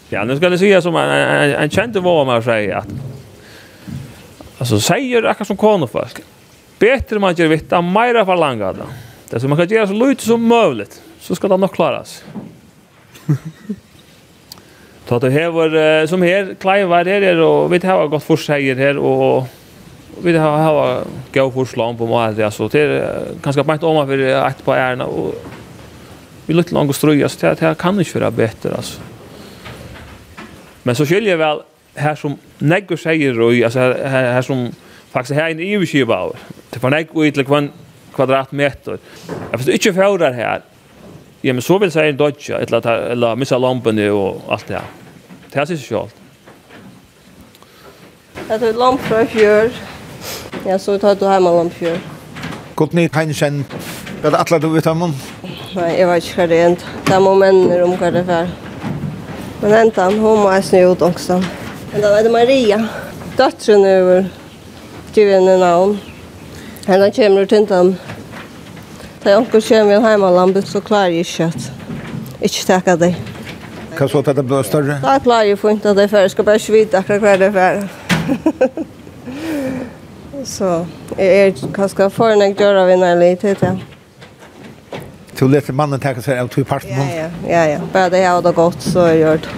Ja, 0.09 0.23
nu 0.23 0.37
ska 0.37 0.49
det 0.49 0.57
säga 0.57 0.81
som 0.81 0.95
en, 0.95 1.09
en, 1.09 1.51
en 1.51 1.69
kände 1.69 1.99
var 1.99 2.25
man 2.25 2.43
säger 2.43 2.75
att 2.75 2.87
alltså 4.57 4.79
säger 4.79 5.23
akkurat 5.23 5.47
som 5.47 5.57
konofolk 5.57 6.19
bättre 6.79 7.19
man 7.19 7.35
gör 7.35 7.47
vitt 7.47 7.71
än 7.71 7.93
mera 7.93 8.25
för 8.25 8.35
langa 8.35 8.75
Det 9.29 9.39
som 9.39 9.49
man 9.49 9.57
kan 9.57 9.67
göra 9.67 9.87
så 9.87 9.93
lite 9.93 10.23
som 10.23 10.47
möjligt 10.47 11.01
så 11.19 11.35
ska 11.35 11.47
det 11.47 11.57
nog 11.57 11.73
klaras. 11.73 12.23
Ta 15.07 15.19
det 15.19 15.29
här 15.29 15.49
var 15.49 16.07
som 16.07 16.21
här 16.21 16.55
Clive 16.59 16.95
här 16.95 17.07
är 17.07 17.37
och 17.37 17.73
vi 17.73 17.87
har 17.87 18.07
gått 18.07 18.23
för 18.23 18.37
säger 18.37 18.75
här 18.75 18.97
och 18.97 19.47
vi 20.23 20.37
har 20.37 20.57
har 20.57 21.03
gå 21.33 21.51
förslag 21.51 21.97
på 21.97 22.07
mig 22.07 22.43
alltså 22.43 22.67
det 22.67 22.79
är 22.79 23.21
ganska 23.41 23.63
bänt 23.63 23.83
om 23.83 24.07
för 24.07 24.33
att 24.33 24.65
på 24.65 24.73
ärna 24.73 25.05
och 25.05 25.35
vi 26.45 26.53
är 26.53 26.57
lite 26.57 26.73
långt 26.73 26.89
och 26.89 26.95
ströja 26.95 27.29
så 27.29 27.45
det 27.45 27.59
här 27.59 27.73
kan 27.73 27.99
inte 27.99 28.19
vara 28.19 28.31
bättre 28.31 28.75
alltså. 28.75 29.01
Men 30.83 30.95
så 30.95 31.05
skiljer 31.05 31.31
jag 31.31 31.37
väl 31.37 31.59
här 31.95 32.15
som 32.15 32.37
negger 32.57 32.97
säger 32.97 33.41
och 33.41 33.53
alltså 33.53 33.79
här, 33.79 34.03
här, 34.05 34.33
här 34.33 34.41
som 34.41 34.71
faktiskt 35.11 35.39
här 35.39 35.49
inne 35.49 35.63
en 35.63 35.75
överskiva 35.75 36.31
det 36.69 36.83
var 36.83 36.89
negger 36.89 37.25
ut 37.25 37.37
like 37.37 37.69
kvadratmeter. 38.15 38.97
Jag 39.51 39.59
förstår 39.59 39.73
inte 39.73 39.93
förhållare 39.93 40.33
här. 40.33 40.61
Ja, 41.41 41.53
men 41.53 41.61
så 41.61 41.79
vill 41.79 41.91
säga 41.91 42.09
en 42.09 42.17
dodja, 42.17 42.57
eller, 42.57 42.87
eller 42.87 43.35
missa 43.35 43.57
lampen 43.57 44.11
och 44.11 44.41
allt 44.47 44.67
det 44.67 44.73
här. 44.73 44.83
Det 45.51 45.59
här 45.59 45.65
syns 45.65 45.91
ju 45.91 45.95
allt. 45.95 46.15
Det 48.47 48.53
är 48.53 48.73
lamp 48.73 49.01
från 49.01 49.27
fjör. 49.27 49.71
Ja, 50.65 50.79
så 50.79 50.99
tar 50.99 51.15
du 51.15 51.25
hemma 51.25 51.51
lamp 51.51 51.73
fjör. 51.73 51.99
Godt 52.75 52.93
nytt, 52.93 53.15
Heinsen. 53.15 53.65
Det 54.21 54.27
er 54.27 54.35
atlet 54.35 54.61
du 54.61 54.69
vet 54.73 54.87
om 54.87 55.01
henne 55.01 55.34
så 55.75 55.89
jeg 55.91 56.07
vet 56.07 56.23
ikke 56.23 56.35
hva 56.39 56.45
det 56.47 56.57
er 56.57 56.69
enda. 56.69 56.91
Det 57.03 57.15
må 57.19 57.33
mennene 57.35 57.77
om 57.83 57.93
hva 57.99 58.07
det 58.15 58.21
er. 58.31 58.51
Men 59.59 59.73
enda, 59.75 60.05
hun 60.07 60.39
må 60.39 60.51
jeg 60.53 60.63
snu 60.63 60.91
ut 60.93 61.01
også. 61.03 61.35
Men 61.91 62.03
da 62.03 62.11
er 62.15 62.23
det 62.23 62.31
Maria. 62.31 62.77
Døtteren 63.35 63.83
er 63.83 64.03
over 64.03 64.29
tyvende 65.11 65.57
navn. 65.59 65.97
Men 66.87 67.03
da 67.03 67.09
kommer 67.17 67.43
ut 67.43 67.55
enda. 67.57 67.79
Da 69.23 69.33
jeg 69.33 69.41
onker 69.41 69.65
kommer 69.67 69.97
inn 69.97 70.07
hjemme 70.07 70.29
landet, 70.37 70.69
så 70.69 70.79
klarer 70.79 71.11
jeg 71.17 71.25
ikke 71.27 71.49
at. 71.49 71.67
Ikke 72.39 72.63
takk 72.69 72.87
av 72.93 73.01
deg. 73.01 73.17
Hva 73.97 74.07
så 74.11 74.21
at 74.23 74.31
det 74.37 74.45
ble 74.47 74.61
større? 74.63 74.95
Da 75.03 75.17
klarer 75.25 75.49
jeg 75.49 75.59
funnet 75.59 75.89
at 75.91 75.97
det 75.97 76.05
er 76.05 76.13
ferdig. 76.13 76.29
Jeg 76.29 76.35
skal 76.37 76.47
bare 76.47 76.61
ikke 76.61 76.77
vite 76.77 77.01
akkurat 77.01 77.25
hva 77.25 77.35
det 77.41 77.49
er 77.49 77.57
ferdig. 77.57 78.87
så 80.55 80.71
jeg 81.19 81.43
er 81.49 81.75
kanskje 81.75 82.09
fornøyd 82.15 82.55
å 82.55 82.63
gjøre 82.63 82.87
vinnere 82.93 83.19
litt 83.19 83.43
til 83.43 83.59
det. 83.59 83.73
Du 85.35 85.49
lette 85.51 85.73
mannen 85.75 85.99
tenke 85.99 86.21
seg 86.23 86.37
av 86.39 86.47
to 86.47 86.61
i 86.63 86.67
parten. 86.67 86.95
Ja, 86.95 87.05
ja, 87.11 87.29
ja, 87.43 87.63
ja. 87.73 87.79
Bare 87.91 88.11
det 88.13 88.21
jeg 88.21 88.31
hadde 88.31 88.51
gått, 88.55 88.83
så 88.85 89.09
jeg 89.09 89.19
gjør 89.19 89.41
det. 89.43 89.55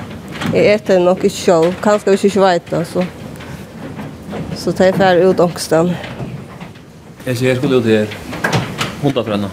Jeg 0.56 0.70
etter 0.74 1.02
nok 1.04 1.22
ikke 1.22 1.38
selv. 1.38 1.74
kanskje 1.84 2.13
ikke 2.16 2.30
ikke 2.32 2.42
vet 2.42 2.72
det, 2.72 2.80
så. 2.90 3.04
Så 4.58 4.72
tar 4.74 4.90
jeg 4.90 4.96
ferdig 4.98 5.28
ut 5.30 5.44
ångsten. 5.44 5.92
Jeg 7.28 7.38
sier 7.38 7.50
jeg 7.52 7.60
skulle 7.60 7.78
ut 7.78 7.86
her, 7.86 8.16
hundafrønne. 9.04 9.50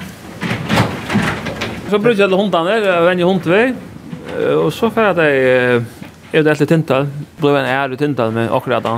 Så 1.90 1.98
bruker 1.98 2.16
jeg 2.16 2.24
alle 2.24 2.38
hundene, 2.40 2.78
jeg 2.80 3.02
venner 3.04 3.28
hundvei, 3.28 3.64
og 4.54 4.70
så 4.72 4.88
får 4.94 5.20
jeg, 5.20 5.82
jeg 6.32 6.40
er 6.40 6.48
litt 6.48 6.68
tintal, 6.70 7.10
ble 7.42 7.52
en 7.58 7.68
ære 7.68 7.98
tintal 8.00 8.32
med 8.32 8.48
akkurat 8.48 8.86
da. 8.86 8.94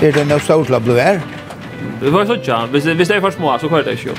Er 0.00 0.16
det 0.16 0.24
noe 0.30 0.40
stort 0.40 0.70
til 0.70 0.78
å 0.78 0.80
bli 0.80 0.96
vær? 0.96 1.20
Det 2.00 2.14
var 2.14 2.24
sånn, 2.30 2.40
ja. 2.48 2.62
hvis 2.72 2.88
det 2.88 3.10
er 3.10 3.20
for 3.20 3.36
små, 3.36 3.52
så 3.60 3.68
kører 3.68 3.90
det 3.90 3.98
ikke 3.98 4.14
jo. 4.14 4.16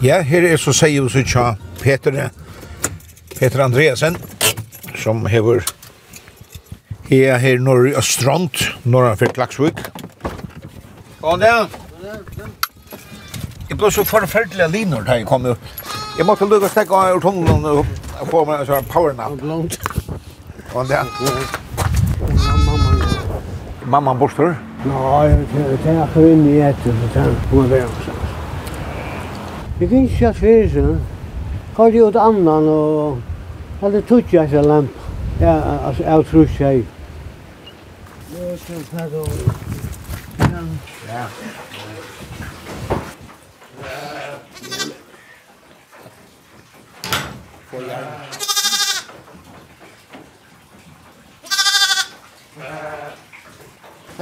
Ja, 0.00 0.22
her 0.24 0.46
er 0.48 0.56
så 0.56 0.72
sier 0.72 1.04
vi 1.04 1.10
så 1.12 1.20
tja 1.28 1.42
Peter, 1.82 2.30
Peter 3.36 3.60
Andreasen, 3.60 4.14
som 4.96 5.26
hever 5.28 5.60
her 7.10 7.36
her 7.42 7.58
norr 7.60 7.90
i 7.90 7.92
Østrand, 8.00 8.62
norr 8.88 9.10
han 9.10 9.18
fyrir 9.20 9.34
Klaksvik. 9.36 9.82
God 11.20 11.44
det! 11.44 11.52
Jeg 13.68 13.76
ble 13.76 13.90
så 13.92 14.06
forferdelig 14.08 14.64
av 14.64 14.72
linor 14.72 15.04
da 15.04 15.18
jeg 15.18 15.26
kom 15.28 15.44
jo. 15.50 15.52
Jeg 16.16 16.24
måtte 16.24 16.48
lukke 16.48 16.62
lukka 16.62 16.72
stekke 16.72 16.96
av 16.96 17.18
ur 17.18 17.20
tunnelen 17.26 17.68
og 17.68 17.84
få 18.32 18.46
meg 18.48 18.62
en 18.62 18.70
sånn 18.70 18.88
power 18.88 19.12
nap. 19.20 19.36
God 20.72 20.88
det! 20.88 21.02
Mamma 23.84 24.16
borster? 24.16 24.56
Nei, 24.88 25.28
det 25.52 25.92
er 25.92 26.02
ikke 26.08 26.24
inn 26.24 26.48
i 26.48 26.56
etter, 26.70 26.96
det 27.04 27.20
er 27.20 27.28
akkurat 27.36 27.68
inn 27.68 27.76
i 27.76 27.84
etter, 27.84 28.19
Jeg 29.80 29.88
kunne 29.88 30.02
ikke 30.02 30.16
kjørt 30.16 30.36
fyrir 30.36 30.66
seg. 30.68 30.88
Kom 31.76 31.92
gjort 31.92 32.16
annan 32.20 32.66
og 32.68 33.20
hadde 33.80 34.02
tutsi 34.04 34.36
eis 34.36 34.52
lamp. 34.52 34.96
Ja, 35.40 35.54
altså, 35.86 36.02
jeg 36.04 36.26
trus 36.28 36.58
jeg. 36.60 36.82
Nå 38.34 38.56
skal 38.60 38.74
jeg 38.76 38.84
ta 38.90 39.04
det 39.08 39.20
Ja. 41.08 41.24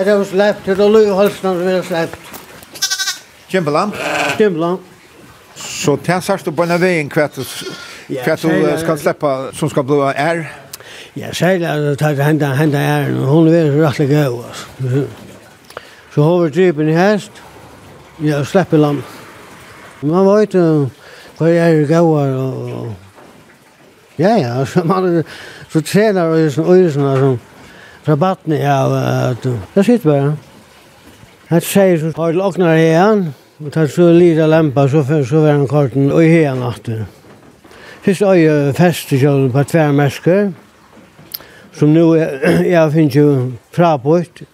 Det 0.05 0.18
var 0.18 0.25
släppt, 0.25 0.66
det 0.66 0.79
var 0.79 1.14
halsen 1.14 1.40
som 1.40 1.68
er 1.68 1.83
släppt. 1.83 2.18
Kjempelamp? 3.49 3.94
Kimbalam. 4.38 4.98
Så 5.88 5.98
det 6.05 6.12
här 6.12 6.20
du 6.44 6.53
på 6.53 6.62
en 6.62 6.81
vägen 6.81 7.09
kvart 7.09 7.35
kvart 8.24 8.42
du 8.42 8.79
skal 8.79 8.98
slippe 8.98 9.29
som 9.53 9.70
skal 9.70 9.85
blåa 9.85 10.12
er? 10.14 10.53
Ja, 11.14 11.33
säger 11.33 11.92
att 11.92 11.98
det 11.98 12.22
hända 12.22 12.46
hända 12.46 12.79
är 12.79 13.12
hon 13.12 13.48
är 13.48 13.70
rätt 13.70 14.11
gå. 14.11 14.44
Så 16.14 16.22
har 16.22 16.44
vi 16.44 16.51
drypen 16.51 16.88
i 16.88 16.92
hest 16.92 17.31
Ja, 18.18 18.44
slipper 18.44 18.79
lam. 18.79 19.03
Man 20.01 20.27
var 20.27 20.40
inte 20.40 20.90
vad 21.38 21.51
är 21.51 21.87
gåar 21.87 22.29
og 22.29 22.92
Ja, 24.16 24.38
ja, 24.38 24.66
så 24.66 24.85
man 24.85 25.24
så 25.72 25.81
tränar 25.81 26.27
och 26.27 26.53
så 26.53 26.62
och 26.62 27.18
så 27.18 27.38
fra 28.03 28.16
batten 28.16 28.53
av 28.70 28.92
at 28.92 29.42
det 29.74 29.85
sitter 29.85 30.09
bare. 30.09 30.37
Han 31.48 31.61
sier 31.61 31.98
så 31.98 32.22
har 32.22 32.33
lagnar 32.33 32.77
igjen, 32.77 33.33
Og 33.59 33.73
tar 33.73 33.87
så 33.87 34.12
lite 34.12 34.47
lampa, 34.47 34.88
så, 34.88 35.03
så 35.27 35.40
var 35.40 35.53
han 35.53 35.66
korten 35.66 36.12
og 36.14 36.23
i 36.23 36.29
hea 36.31 36.55
natten. 36.55 37.07
Fyrst 38.05 38.23
øye 38.23 38.73
festekjølen 38.79 39.49
på 39.51 39.64
tvermersker, 39.66 40.53
som 41.75 41.90
nu 41.90 42.12
er, 42.14 42.37
jeg 42.75 42.92
finner 42.92 43.16
jo 43.18 43.33
frapått, 43.75 44.44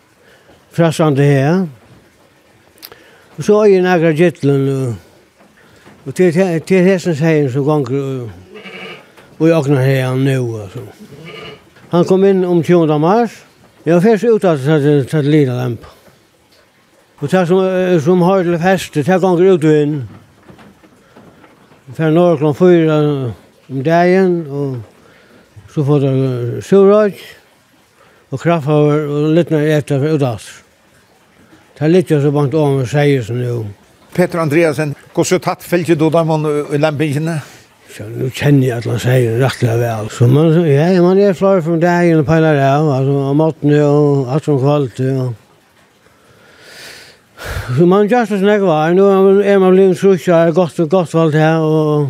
frasande 0.73 1.27
hea. 1.29 1.53
Og 3.37 3.45
så 3.45 3.59
øye 3.67 3.83
nægra 3.85 4.15
gittlen, 4.17 4.69
og, 4.73 4.95
og 6.07 6.15
til, 6.15 6.33
til 6.65 6.89
hessens 6.89 7.21
heien 7.21 7.51
så 7.53 7.65
ganger 7.65 8.31
og 9.39 9.49
i 9.49 9.53
åkna 9.53 9.83
hea 9.85 10.15
nu, 10.17 10.63
altså. 10.63 10.87
Han 11.93 12.09
kom 12.09 12.25
inn 12.25 12.41
om 12.45 12.63
20. 12.63 12.99
mars, 12.99 13.37
jeg 13.85 13.95
var 13.95 14.01
fyrst 14.01 14.25
ut 14.25 14.45
av 14.49 15.29
lampa. 15.29 15.94
Og 17.25 17.31
det 17.31 17.47
som, 17.49 17.61
som 18.05 18.23
har 18.23 18.43
til 18.45 18.59
feste, 18.61 19.01
det 19.01 19.17
ganger 19.17 19.55
ut 19.55 19.63
og 19.65 19.77
inn. 19.81 19.93
Fær 21.97 22.11
når 22.13 22.35
klokken 22.37 22.57
fyra 22.59 22.97
om 23.73 23.79
dagen, 23.87 24.35
og 24.53 24.75
så 25.73 25.85
får 25.87 26.03
det 26.03 26.65
surrøy, 26.67 27.15
og 28.29 28.43
krafthaver, 28.43 29.07
og 29.09 29.31
litt 29.39 29.53
når 29.55 29.65
jeg 29.65 29.81
etter 29.81 30.05
ut 30.05 30.27
av. 30.29 30.49
Det 31.79 31.87
er 31.87 31.95
litt 31.95 32.13
så 32.13 32.33
bangt 32.35 32.57
om 32.61 32.83
å 32.83 32.89
si 32.93 33.07
som 33.25 33.39
jo. 33.41 33.63
Peter 34.13 34.43
Andreasen, 34.43 34.93
hvordan 35.15 35.41
tatt 35.47 35.65
fylgje 35.65 35.97
du 35.97 36.11
dem 36.13 36.35
i 36.45 36.81
lempingene? 36.83 37.39
Så 37.95 38.05
nu 38.11 38.27
kjenner 38.27 38.67
jeg 38.67 38.83
at 38.83 38.91
han 38.91 39.01
sier 39.01 39.41
rettelig 39.41 39.79
vel. 39.81 40.13
Så 40.13 40.29
man, 40.29 40.53
ja, 40.69 40.91
man 41.01 41.23
er 41.25 41.33
flore 41.33 41.65
fra 41.65 41.79
dagen 41.81 42.21
og 42.21 42.29
peiler 42.29 42.61
av, 42.67 42.91
altså, 42.99 43.17
og 43.31 43.41
måten 43.41 43.75
og 43.79 44.29
alt 44.35 44.51
som 44.51 44.61
kvalitet, 44.61 45.09
og 45.25 45.33
Så 47.79 47.87
man 47.87 48.09
just 48.09 48.29
så 48.33 48.39
snägg 48.39 48.61
var. 48.61 48.91
Nu 48.91 49.03
är 49.43 49.59
man 49.59 49.73
blivit 49.73 50.01
sjukare, 50.01 50.51
gott 50.51 50.79
och 50.79 50.91
gott 50.91 51.15
valt 51.15 51.35
här 51.35 51.61
och 51.61 52.09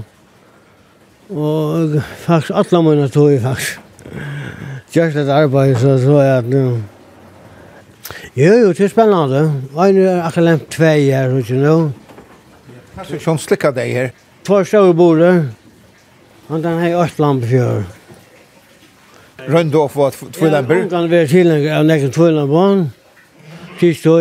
och 1.28 2.02
faktiskt 2.18 2.50
alla 2.50 2.82
mina 2.82 3.08
tog 3.08 3.30
ju 3.30 3.40
faktiskt. 3.40 3.78
Just 4.92 5.16
det 5.16 5.34
arbete 5.34 5.80
så 5.80 5.98
så 5.98 6.18
är 6.18 6.38
att 6.38 6.44
nu. 6.44 6.82
Jo, 8.34 8.54
jo, 8.54 8.72
det 8.72 8.84
är 8.84 8.88
spännande. 8.88 9.52
Jag 9.74 9.90
er 9.90 10.18
akkurat 10.18 10.44
lemt 10.44 10.70
tvei 10.70 11.10
her, 11.10 11.28
två 11.28 11.34
år, 11.34 11.38
inte 11.38 11.52
nu. 11.52 11.90
Kanske 12.94 13.18
som 13.18 13.38
slickar 13.38 13.72
dig 13.72 13.92
här. 13.92 14.12
Två 14.46 14.64
stora 14.64 14.92
bordet. 14.92 15.44
Han 16.48 16.62
den 16.62 16.78
här 16.78 17.02
Östlandfjör. 17.04 17.84
Röndorf 19.36 19.96
var 19.96 20.10
två 20.10 20.46
lämper. 20.46 20.74
Han 20.74 20.90
kan 20.90 21.10
vara 21.10 21.26
till 21.26 21.50
en 21.50 22.10
två 22.10 22.30
lämper 22.30 23.03
faktisk 23.84 24.04
då 24.04 24.18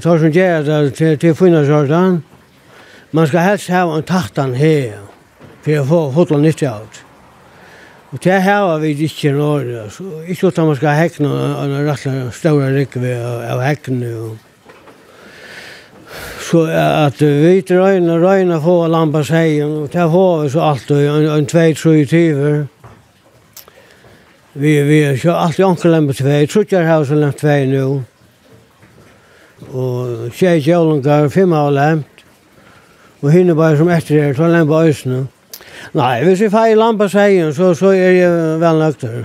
tar 0.00 0.18
som 0.18 0.30
gjer 0.30 0.90
till 0.90 1.18
till 1.18 1.34
finna 1.34 1.64
sånn. 1.64 2.22
Man 3.10 3.26
ska 3.26 3.38
helst 3.38 3.68
ha 3.68 3.96
en 3.96 4.02
tartan 4.02 4.54
här 4.54 4.98
för 5.62 5.80
att 5.80 5.88
få 5.88 6.10
hodla 6.10 6.38
nytt 6.38 6.62
av 6.62 6.80
det. 6.80 7.04
Og 8.10 8.18
det 8.24 8.40
her 8.40 8.60
var 8.60 8.78
vi 8.78 8.90
ikke 9.04 9.32
nå, 9.32 9.60
ikke 10.28 10.48
att 10.48 10.56
man 10.56 10.76
ska 10.76 10.88
häckna 10.88 11.28
en 11.64 11.86
rettelig 11.86 12.32
større 12.32 12.72
rikve 12.72 13.16
av 13.52 13.60
häcken 13.60 14.00
hekne. 14.00 14.38
Så 16.40 16.64
at 16.66 17.20
vi 17.20 17.60
røyna, 17.70 18.16
røyna 18.16 18.60
få 18.60 18.86
lampa 18.88 19.24
seien, 19.24 19.82
og 19.82 19.92
det 19.92 20.10
får 20.10 20.42
vi 20.42 20.48
så 20.50 20.60
alt, 20.60 20.90
en 20.90 21.26
en 21.28 21.46
tvei, 21.46 21.74
tre 21.74 22.04
tyver. 22.04 22.66
Vi 24.54 25.00
er 25.02 25.16
så 25.16 25.32
alltid 25.32 25.64
ankelempe 25.64 26.12
tvei, 26.12 26.46
trutjar 26.46 26.84
lampa 26.84 27.32
tvei 27.32 27.66
nu 27.66 28.04
og 29.72 30.28
tjej 30.34 30.62
tjålungar, 30.62 31.28
fem 31.32 31.52
av 31.52 31.72
lemt, 31.74 32.22
og 33.22 33.32
hinne 33.34 33.56
bare 33.58 33.78
som 33.78 33.90
etter 33.90 34.20
er, 34.22 34.36
så 34.36 34.46
lempa 34.50 34.84
øsne. 34.86 35.24
Nei, 35.96 36.20
hvis 36.26 36.42
vi 36.44 36.50
feir 36.52 36.76
lampa 36.78 37.08
seien, 37.10 37.52
så, 37.54 37.72
så 37.74 37.92
er 37.94 38.14
jeg 38.16 38.60
vel 38.62 38.82
nøkter. 38.82 39.24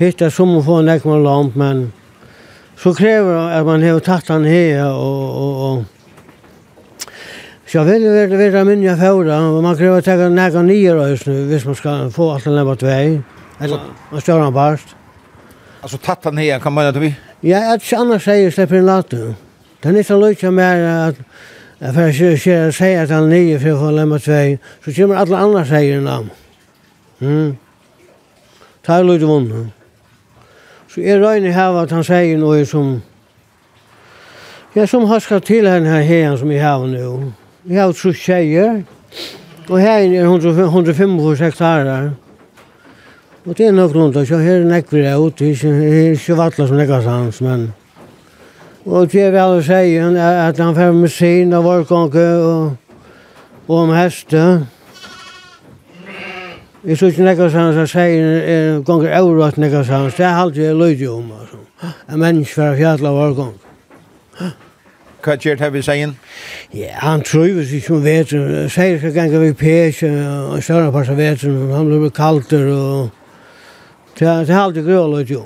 Hitt 0.00 0.22
er 0.22 0.32
som 0.32 0.54
å 0.56 0.64
få 0.64 0.80
en 0.82 0.90
ekmer 0.92 1.22
lamp, 1.24 1.56
men 1.58 1.90
så 2.76 2.92
krever 2.96 3.32
det 3.32 3.60
at 3.60 3.68
man 3.68 3.84
har 3.84 4.00
tatt 4.04 4.32
han 4.32 4.44
her, 4.48 4.82
og, 4.90 5.28
og, 5.42 5.60
og 5.66 5.84
Så 7.66 7.80
jeg 7.82 7.86
vil 7.86 8.12
være 8.12 8.38
ved 8.38 8.52
det 8.54 8.66
minne 8.66 8.86
jeg 8.86 8.98
fjorda, 9.00 9.40
og 9.50 9.62
man 9.64 9.74
krever 9.76 9.98
å 9.98 10.04
tenke 10.04 10.28
nægge 10.30 10.62
nye 10.62 10.92
røysene 10.94 11.48
hvis 11.48 11.64
man 11.66 11.74
skal 11.74 12.12
få 12.14 12.28
alt 12.36 12.46
en 12.46 12.62
på 12.68 12.76
tvei, 12.78 13.00
eller 13.60 13.88
en 14.12 14.22
større 14.22 14.52
part. 14.54 14.95
Alltså 15.80 15.98
tatta 15.98 16.30
ner 16.30 16.58
kan 16.58 16.72
man 16.72 16.88
inte 16.88 17.00
vi. 17.00 17.14
Ja, 17.40 17.74
att 17.74 17.92
annars 17.92 18.24
säger 18.24 18.50
släpper 18.50 18.76
en 18.76 18.86
latte. 18.86 19.34
Den 19.80 19.96
är 19.96 20.02
så 20.02 20.28
lite 20.28 20.50
mer 20.50 21.08
att 21.08 21.16
Jag 21.78 21.94
får 21.94 22.36
se 22.36 22.72
se 22.72 22.96
att 22.96 23.10
han 23.10 23.28
nio 23.30 23.60
för 23.60 23.88
att 23.88 23.94
lämna 23.94 24.18
två. 24.18 24.58
Så 24.84 24.92
kommer 24.92 25.16
alla 25.16 25.38
andra 25.38 25.66
säger 25.66 26.00
namn. 26.00 26.30
Mm. 27.18 27.56
Ta 28.86 29.02
lite 29.02 29.26
mun. 29.26 29.70
Så 30.94 31.00
är 31.00 31.18
Röjne 31.18 31.50
här 31.50 31.72
vad 31.72 31.92
han 31.92 32.04
säger 32.04 32.38
nu 32.38 32.66
som 32.66 33.02
Ja, 34.72 34.86
som 34.86 35.04
har 35.04 35.20
skatt 35.20 35.44
till 35.44 35.66
henne 35.66 35.88
här 35.88 36.02
här 36.02 36.36
som 36.36 36.48
vi 36.48 36.58
har 36.58 36.86
nu. 36.86 37.32
Vi 37.62 37.76
har 37.76 37.92
så 37.92 38.12
tjejer. 38.12 38.84
Och 39.68 39.80
här 39.80 40.00
är 40.00 40.24
105 40.24 41.18
hektar. 41.38 42.12
Og 43.46 43.58
det 43.58 43.66
er 43.66 43.72
nok 43.72 43.94
rundt, 43.94 44.16
så 44.28 44.38
her 44.42 44.56
er 44.60 44.64
nekk 44.66 44.88
ut, 44.90 45.38
det 45.38 45.52
er 45.64 46.12
ikke 46.12 46.34
vattla 46.34 46.66
som 46.66 46.76
nekka 46.76 46.98
sans, 47.02 47.40
men... 47.40 47.68
Og 48.86 49.06
det 49.12 49.20
er 49.22 49.34
vel 49.34 49.58
å 49.58 49.60
si, 49.62 49.92
at 50.18 50.58
han 50.58 50.74
fer 50.74 50.94
med 50.94 51.10
sin 51.14 51.52
av 51.54 51.62
vårkonke 51.62 52.24
og, 52.42 52.72
og 53.68 53.76
om 53.78 53.92
heste. 53.94 54.40
Jeg 56.86 56.98
tror 56.98 57.12
ikke 57.12 57.26
nekka 57.26 57.48
sanns 57.54 57.78
han 57.78 57.86
sier, 57.90 58.26
er 58.42 58.80
gonger 58.86 59.14
eurot 59.14 59.60
nekka 59.62 59.84
sanns, 59.86 60.18
det 60.18 60.26
er 60.26 60.40
alltid 60.40 60.64
jeg 60.64 60.78
løyde 60.80 61.10
om, 61.10 61.28
altså. 61.38 61.60
En 61.86 62.18
mennesk 62.18 62.24
menneske 62.24 62.54
fra 62.54 62.72
fjalla 62.78 63.12
vårkonke. 63.14 64.50
Hva 65.22 65.36
gjør 65.42 65.60
det 65.60 65.68
vi 65.74 65.84
sier? 65.86 66.16
Ja, 66.74 66.96
han 67.02 67.22
trives 67.26 67.70
ikke 67.74 67.94
om 67.94 68.02
vetren. 68.02 68.66
Sier 68.70 68.98
skal 68.98 69.14
ganga 69.14 69.38
vi 69.42 69.52
pesje, 69.58 70.10
og 70.50 70.58
større 70.66 70.90
pass 70.94 71.14
av 71.14 71.22
vetren, 71.22 71.70
han 71.74 71.86
blir 71.92 72.10
kalter 72.14 72.66
og... 72.74 73.14
Det 74.18 74.28
er 74.28 74.58
alltid 74.58 74.84
grålet 74.86 75.30
jo. 75.30 75.42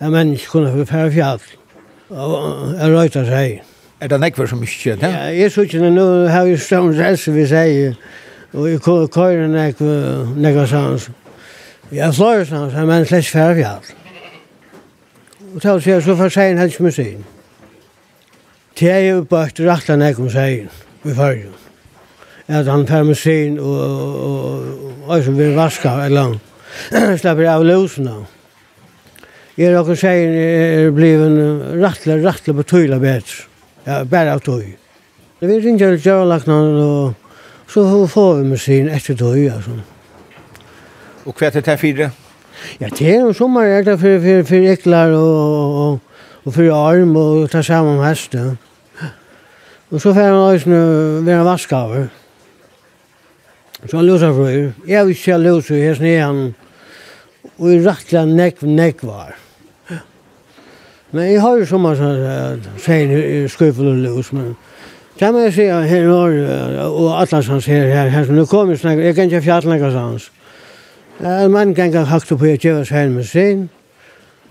En 0.00 0.12
menneske 0.12 0.50
kunne 0.50 0.70
få 0.72 0.84
færre 0.84 1.10
fjall. 1.12 1.40
Og 2.10 2.74
jeg 2.78 2.92
røyta 2.94 3.24
seg. 3.26 3.62
Er 4.00 4.10
det 4.10 4.18
nekver 4.20 4.46
som 4.46 4.62
ikke 4.62 4.78
kjent, 4.78 5.02
Ja, 5.02 5.30
jeg 5.30 5.52
så 5.52 5.62
ikke, 5.62 5.90
nå 5.90 6.26
har 6.26 6.44
vi 6.44 6.56
stående 6.56 6.98
relse 6.98 7.32
vi 7.32 7.46
sier. 7.46 7.94
Og 8.52 8.70
jeg 8.70 8.80
kører 8.82 9.06
køyre 9.06 9.48
nekver 9.48 10.66
sans. 10.66 11.10
Jeg 11.92 12.14
slår 12.14 12.44
sans, 12.44 12.74
men 12.86 13.06
slett 13.06 13.26
færre 13.26 13.54
fjall. 13.54 13.90
Og 15.54 15.60
til 15.60 15.70
å 15.70 15.80
si, 15.80 15.98
så 16.02 16.16
får 16.16 16.34
seien 16.34 16.58
helst 16.58 16.80
med 16.80 16.94
sin. 16.94 17.24
Det 18.78 18.90
er 18.90 19.02
jo 19.08 19.24
bare 19.28 19.50
etter 19.50 19.66
rettene 19.70 20.10
jeg 20.10 20.16
kom 20.16 20.30
vi 21.02 21.14
fører 21.14 21.42
jo. 21.42 21.50
At 22.48 22.66
han 22.66 22.86
færre 22.86 23.04
med 23.04 23.14
sin 23.14 23.58
og, 23.58 23.66
og, 23.66 23.90
og, 25.08 25.18
og, 25.18 25.28
og, 25.28 25.58
og, 25.58 26.12
og, 26.14 26.30
og, 26.30 26.51
slipper 27.20 27.48
av 27.50 27.64
løsene. 27.66 28.22
Jeg 29.58 29.68
er 29.68 29.76
noen 29.76 29.98
seier 30.00 30.36
er 30.36 30.92
blevet 30.96 31.80
rattelig, 31.82 32.22
rettelig, 32.24 32.54
på 32.56 32.68
tøyla 32.70 32.98
bedre. 33.02 33.44
Ja, 33.84 33.98
bare 34.08 34.36
av 34.36 34.40
tøy. 34.44 34.72
Det 35.40 35.50
vi 35.50 35.58
ringer 35.60 35.92
til 35.92 36.04
kjørelaknene, 36.06 36.86
og 36.86 37.68
så 37.68 37.84
får 38.08 38.38
vi 38.38 38.48
musin 38.54 38.88
etter 38.88 39.18
tøy, 39.18 39.50
altså. 39.52 39.76
Og 41.26 41.36
hva 41.36 41.50
er 41.50 41.58
det 41.58 41.64
til 41.66 41.78
fire? 41.78 42.08
Ja, 42.80 42.88
det 42.88 43.08
er 43.10 43.20
jo 43.20 43.32
sommer, 43.36 43.66
jeg 43.66 43.86
er 43.86 43.98
for, 44.00 44.22
for, 44.22 44.48
for 44.48 44.72
eklar 44.72 45.12
og, 45.18 45.76
og, 45.82 46.00
og 46.44 46.56
for 46.56 46.74
arm 46.74 47.16
og 47.18 47.50
ta 47.50 47.62
sammen 47.66 48.00
hest, 48.06 48.34
ja. 48.38 48.54
Og 49.92 50.00
så 50.00 50.14
får 50.14 50.22
han 50.22 50.32
også 50.32 50.82
være 51.26 51.44
vaskaver. 51.44 52.06
Så 53.86 53.96
han 53.96 54.06
løser 54.06 54.32
for 54.32 54.48
Jeg 54.88 55.06
vil 55.06 55.10
ikke 55.10 55.38
løse, 55.38 55.74
jeg 55.74 55.96
snier 55.96 56.26
han 56.26 56.54
og 57.58 57.72
i 57.72 57.80
rattla 57.84 58.24
nekv 58.24 58.66
nekvar. 58.66 59.38
Men 61.12 61.28
jeg 61.28 61.40
har 61.40 61.58
jo 61.60 61.64
som 61.68 61.82
man 61.84 61.96
sier 62.80 63.10
i 63.20 63.48
skuffel 63.52 63.90
og 63.90 63.98
løs, 64.00 64.32
men 64.32 64.54
det 65.20 65.28
må 65.32 65.42
jeg 65.44 65.52
si 65.52 65.66
at 65.68 65.88
her 65.88 66.06
i 66.08 66.12
og 66.88 67.10
atlas 67.20 67.50
han 67.52 67.60
her, 67.60 67.88
her, 67.92 68.08
her 68.08 68.24
som 68.24 68.34
nu 68.34 68.46
kommer 68.46 68.76
snakker, 68.76 69.04
jeg 69.04 69.14
kan 69.14 69.28
ikke 69.28 69.42
fjall 69.44 69.68
nekka 69.68 69.90
sans. 69.92 70.30
En 71.20 71.52
mann 71.52 71.74
kan 71.74 71.92
ikke 71.92 72.06
hakta 72.08 72.36
på 72.36 72.48
jeg 72.48 72.60
tjevas 72.60 72.88
her 72.88 73.08
med 73.08 73.24
sin, 73.28 73.68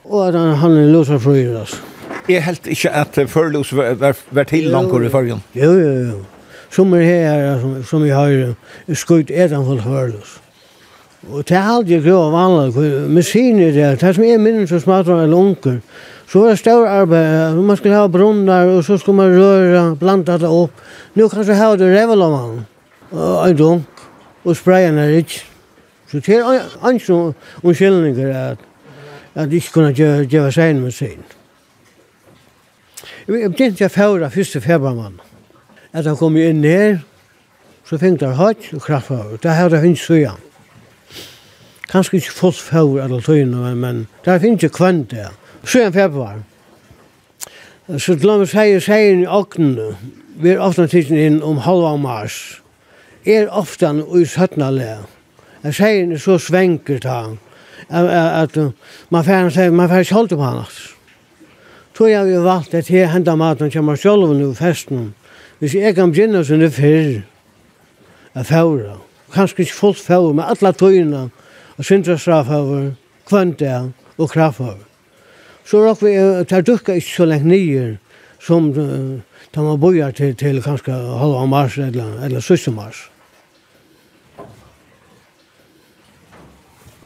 og 0.05 0.27
at 0.27 0.33
han 0.33 0.55
han 0.55 0.77
er 0.77 1.17
for 1.17 1.61
oss. 1.61 1.81
Jeg 2.29 2.43
helt 2.43 2.67
ikke 2.67 2.89
at 2.89 3.19
førlus 3.27 3.73
var 3.73 4.43
til 4.43 4.63
langkor 4.63 5.01
i 5.01 5.09
fargen. 5.09 5.43
Jo, 5.55 5.71
jo, 5.73 5.93
jo. 6.11 6.19
Som 6.69 6.93
er 6.93 7.01
her, 7.01 7.83
som 7.83 8.03
vi 8.03 8.09
har 8.09 8.53
skutt 8.93 9.31
etanfall 9.31 9.81
førlus. 9.81 10.39
Og 11.29 11.43
det 11.45 11.53
er 11.57 11.67
aldri 11.69 11.99
grå 12.01 12.17
vanlig, 12.33 13.09
med 13.09 13.23
sin 13.23 13.59
der, 13.59 13.71
det 13.75 14.01
det 14.01 14.15
som 14.15 14.23
er 14.25 14.41
minnen 14.41 14.67
så 14.67 14.79
smatter 14.81 15.21
av 15.21 15.29
lunker. 15.29 15.81
Så 16.31 16.45
er 16.45 16.55
det 16.55 16.59
større 16.59 16.89
arbeid, 16.89 17.59
man 17.61 17.77
skal 17.77 17.93
ha 17.93 18.07
brunnar, 18.07 18.69
og 18.71 18.83
så 18.83 18.97
skal 18.97 19.13
man 19.13 19.35
røre, 19.35 19.95
blanda 19.99 20.37
det 20.41 20.49
opp. 20.49 20.81
Nå 21.13 21.27
kan 21.29 21.45
du 21.45 21.53
ha 21.53 21.69
det 21.77 21.91
revelamann, 21.91 22.65
en 23.11 23.57
dunk, 23.57 24.05
og 24.43 24.57
sprayen 24.57 24.97
er 24.97 25.17
ikke. 25.19 25.43
Så 26.11 26.19
det 26.19 26.39
er 26.39 26.93
ikke 26.93 27.13
noen 27.13 27.35
unnskyldninger 27.63 28.33
at, 28.35 28.63
at 29.35 29.51
de 29.51 29.61
ikke 29.61 29.71
kunne 29.77 30.25
gjøre 30.25 30.51
seg 30.51 30.75
med 30.75 30.91
sin. 30.91 31.21
Jeg 33.27 33.51
begynte 33.51 33.83
jeg 33.83 33.91
fjøra 33.91 34.29
første 34.29 34.61
februarmann. 34.61 35.19
At 35.93 36.07
han 36.07 36.17
kom 36.17 36.35
inn 36.39 36.63
her, 36.63 37.03
så 37.85 37.99
fikk 37.99 38.19
det 38.19 38.35
høyt 38.39 38.71
og 38.73 38.81
kraftfavur. 38.81 39.37
Det 39.43 39.55
her 39.55 39.69
det 39.69 39.83
finnes 39.83 40.03
så 40.07 40.17
igjen 40.17 40.50
kanskje 41.91 42.21
ikke 42.21 42.33
fosfor 42.33 42.99
eller 43.03 43.21
tøyene, 43.21 43.75
men 43.75 44.07
det 44.25 44.39
finnes 44.41 44.63
ikke 44.63 44.77
kvant 44.77 45.11
det. 45.11 45.27
Så 45.63 45.83
er 45.85 45.91
februar. 45.91 46.41
Så 47.97 48.15
la 48.23 48.37
meg 48.39 48.47
si, 48.47 48.55
sier 48.55 48.83
seieren 48.85 49.23
i 49.25 49.27
åkne, 49.27 49.91
vi 50.41 50.53
er 50.53 50.61
ofte 50.63 50.87
tidsen 50.87 51.19
inn 51.19 51.41
om 51.43 51.59
halva 51.65 51.95
mars, 51.99 52.61
er 53.25 53.49
ofte 53.51 53.89
i 53.91 54.25
17. 54.25 54.63
le. 54.77 54.93
Seieren 55.67 56.15
er 56.15 56.21
så 56.21 56.37
svenker 56.39 57.01
ta, 57.03 57.19
at 57.89 58.07
at, 58.07 58.57
man 59.09 59.25
får 59.27 59.49
sier, 59.51 59.71
man 59.71 59.89
får 59.89 60.05
ikke 60.05 60.15
holdt 60.15 60.37
på 60.37 60.43
han. 60.43 60.63
Så 61.97 62.07
jeg 62.07 62.19
har 62.19 62.41
valgt 62.41 62.73
at 62.73 62.89
jeg 62.89 63.11
hendet 63.11 63.37
maten 63.37 63.69
til 63.71 63.83
meg 63.83 63.99
selv 63.99 64.31
nu 64.33 64.53
festen. 64.53 65.13
Hvis 65.59 65.75
jeg 65.75 65.95
kan 65.95 66.11
begynne 66.11 66.39
sånn 66.41 66.63
sånne 66.63 66.71
fyrr, 66.73 67.11
jeg 68.33 68.45
fævra. 68.45 68.95
Kanskje 69.33 69.65
ikke 69.65 69.75
fullt 69.75 69.99
fævra, 70.01 70.31
men 70.33 70.47
alle 70.47 70.71
tøyene 70.73 71.27
og 71.77 71.85
sindra 71.85 72.17
strafhavur, 72.17 72.91
kvönda 73.25 73.91
og 74.17 74.29
krafhavur. 74.29 74.87
Så 75.65 75.77
råk 75.77 76.01
vi, 76.03 76.15
det 76.49 76.67
dukka 76.67 76.93
ikke 76.93 77.15
så 77.15 77.25
lengt 77.25 77.45
nyer 77.45 77.97
som 78.41 78.71
da 79.55 79.61
man 79.61 79.79
bojar 79.79 80.11
til, 80.11 80.35
til 80.35 80.61
kanskje 80.63 80.93
halva 80.93 81.45
mars 81.45 81.77
eller, 81.77 82.23
eller 82.25 82.39
sysste 82.39 82.71
mars. 82.71 83.07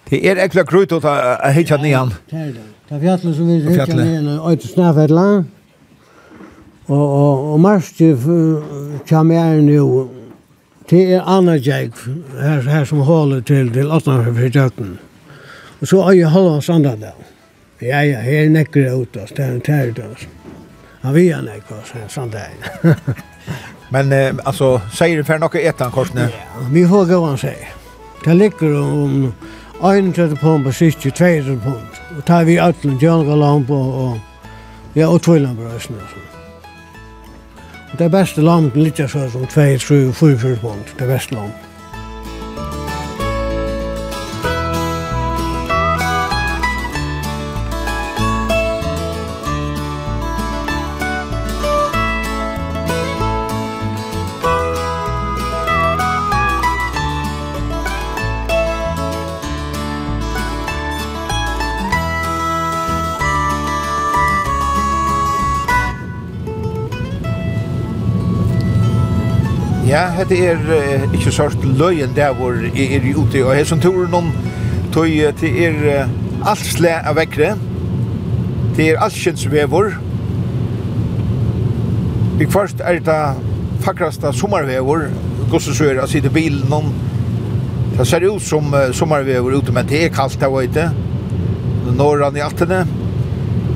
Det 0.09 0.21
er 0.21 0.39
ekla 0.43 0.63
krut 0.69 0.93
å 0.93 1.01
ta 1.01 1.15
hitja 1.55 1.79
nian. 1.81 2.13
Det 2.29 2.39
er 2.39 2.51
det. 2.53 2.65
Det 2.85 2.95
er 2.95 3.01
fjallet 3.01 3.37
som 3.37 3.47
vi 3.49 3.59
hitja 3.65 3.97
nian, 3.97 4.27
øyte 4.45 4.69
snafetla. 4.69 5.25
Og, 6.85 7.01
og, 7.01 7.53
og 7.53 7.59
mars 7.59 7.89
til 7.97 8.13
kjamjæren 9.09 9.69
jo 9.73 9.87
Det 10.89 11.13
er 11.13 11.21
Anna 11.21 11.55
Jake 11.55 11.97
her, 12.41 12.61
her 12.61 12.85
som 12.85 12.99
håller 12.99 13.41
til, 13.41 13.73
till 13.73 13.91
Atlanten 13.91 14.99
Og 15.81 15.87
så 15.87 16.09
är 16.09 16.13
ju 16.13 16.25
halva 16.25 16.61
standard 16.61 16.99
där. 16.99 17.13
Ja 17.79 18.03
ja, 18.03 18.19
här 18.19 18.49
näcker 18.49 19.01
ut 19.01 19.15
oss 19.15 19.31
där 19.35 19.61
där 19.65 19.91
där. 19.91 20.27
Han 21.01 21.13
vill 21.13 21.25
ju 21.25 21.41
näcker 21.41 21.75
så 21.85 22.09
standard. 22.09 22.41
Men 23.89 24.11
eh, 24.11 24.35
altså, 24.43 24.81
sier 24.93 25.17
du 25.17 25.23
for 25.23 25.39
noe 25.39 25.61
etan 25.61 25.91
korsne? 25.91 26.29
Ja, 26.33 26.67
vi 26.71 26.87
får 26.87 27.05
gå 27.05 27.17
och 27.17 27.39
säga. 27.39 27.67
Det 28.23 28.33
ligger 28.33 28.81
om 28.81 29.33
31 29.81 30.39
pund 30.41 30.65
på 30.65 30.71
siste, 30.71 31.11
22 31.11 31.59
pund. 31.63 31.91
Og 32.17 32.25
tar 32.25 32.43
vi 32.43 32.59
ötlen, 32.59 32.97
jöngalamp 32.97 33.69
och, 33.69 34.03
og, 34.03 34.19
ja, 34.93 35.07
og 35.07 35.21
tvillande 35.21 35.61
brösna 35.61 35.97
sånt. 35.97 36.34
Det 37.99 38.11
beste 38.11 38.41
landet 38.41 38.75
ligger 38.75 39.07
så 39.07 39.29
som 39.29 39.45
2, 39.47 39.47
3, 39.47 39.79
4, 39.79 40.13
4 40.37 40.55
pund, 40.61 40.83
det 40.99 41.07
beste 41.07 41.33
landet. 41.33 41.64
Ja, 69.95 70.09
det 70.29 70.41
er 70.43 70.57
uh, 70.59 71.13
ikke 71.13 71.31
sort 71.31 71.61
løyen 71.63 72.15
der 72.15 72.33
hvor 72.35 72.51
jeg 72.51 72.95
er 72.97 73.05
ute, 73.15 73.45
og 73.45 73.55
jeg 73.55 73.67
som 73.67 73.79
tror 73.79 74.09
noen 74.11 74.33
tog 74.91 75.07
til 75.39 75.59
er 75.63 75.77
uh, 76.03 76.49
alt 76.51 76.65
slæ 76.67 76.97
av 77.07 77.15
vekkere, 77.15 77.53
til 78.75 78.89
er 78.89 78.99
allskjensvevor, 79.05 79.93
Vi 82.35 82.45
først 82.51 82.81
er 82.83 82.99
det 82.99 83.21
fakrasta 83.85 84.27
er 84.27 85.93
det 85.93 86.03
å 86.03 86.07
sitte 86.11 86.29
bilen, 86.29 86.67
noen 86.69 86.91
Det 87.97 88.07
ser 88.07 88.27
ut 88.27 88.43
som 88.43 88.73
uh, 88.73 88.91
sommarvever 88.91 89.55
ute, 89.55 89.71
men 89.71 89.87
det 89.87 90.03
er 90.03 90.11
kaldt 90.11 90.41
der, 90.41 90.51
vet 90.51 90.75
du. 90.75 91.95
Norran 91.95 92.35
i 92.35 92.43
altene. 92.43 92.83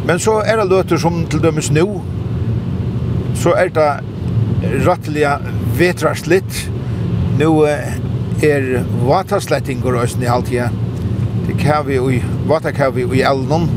Men 0.06 0.20
så 0.20 0.42
er 0.44 0.60
det 0.60 0.68
løter 0.68 0.98
som 0.98 1.24
til 1.32 1.40
dømes 1.40 1.72
nå. 1.72 1.88
Så 3.36 3.56
er 3.56 3.72
det 3.72 3.90
rettelig 4.84 5.24
vetrarslitt. 5.80 6.70
Nu 7.40 7.64
er 7.64 8.84
vataslettingur 9.08 9.98
òsne 10.00 10.28
i 10.28 10.32
halvtida. 10.32 10.70
Det 11.48 11.58
kavi 11.60 12.00
i 12.18 12.20
vatakavi 12.48 13.08
i 13.18 13.24
elnum. 13.26 13.70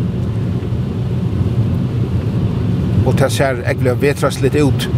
Og 3.07 3.15
det 3.19 3.31
ser 3.33 3.63
egentlig 3.63 3.97
vetrarslitt 4.03 4.59
ut. 4.63 4.89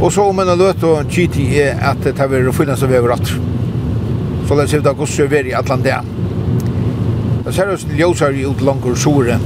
Og 0.00 0.12
så 0.12 0.24
om 0.24 0.38
en 0.40 0.54
løt 0.58 0.82
og 0.88 1.10
GT 1.12 1.42
er 1.60 1.82
at 1.90 2.00
det 2.04 2.16
har 2.18 2.30
vært 2.32 2.54
finnes 2.56 2.82
av 2.82 2.94
overalt. 2.96 3.34
Så 4.48 4.56
det 4.56 4.70
ser 4.70 4.80
ut 4.80 4.88
av 4.88 4.96
gosse 4.98 5.26
over 5.26 5.46
i 5.46 5.52
Atlantia. 5.54 6.00
Det 7.44 7.52
ser 7.54 7.68
ut 7.72 7.82
som 7.82 7.92
ljøsar 7.98 8.38
ut 8.46 8.62
langur 8.64 8.96
sore. 8.96 9.36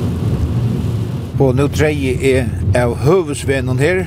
Og 1.40 1.56
nå 1.58 1.66
dreier 1.74 2.22
er 2.22 2.84
av 2.84 2.94
høvesvenen 3.02 3.82
her. 3.82 4.04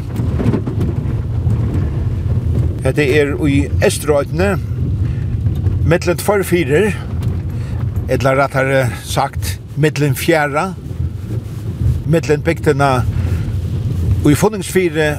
Hette 2.87 3.03
er 3.03 3.33
i 3.43 3.65
Estrøytene, 3.83 4.53
mittlen 5.91 6.15
tvorfirer, 6.21 6.93
eller 8.07 8.37
rettare 8.39 8.85
sagt, 9.03 9.57
mittlen 9.75 10.15
fjæra, 10.15 10.69
mittlen 12.07 12.45
bygtene 12.45 12.87
i 14.23 14.35
funningsfire 14.39 15.09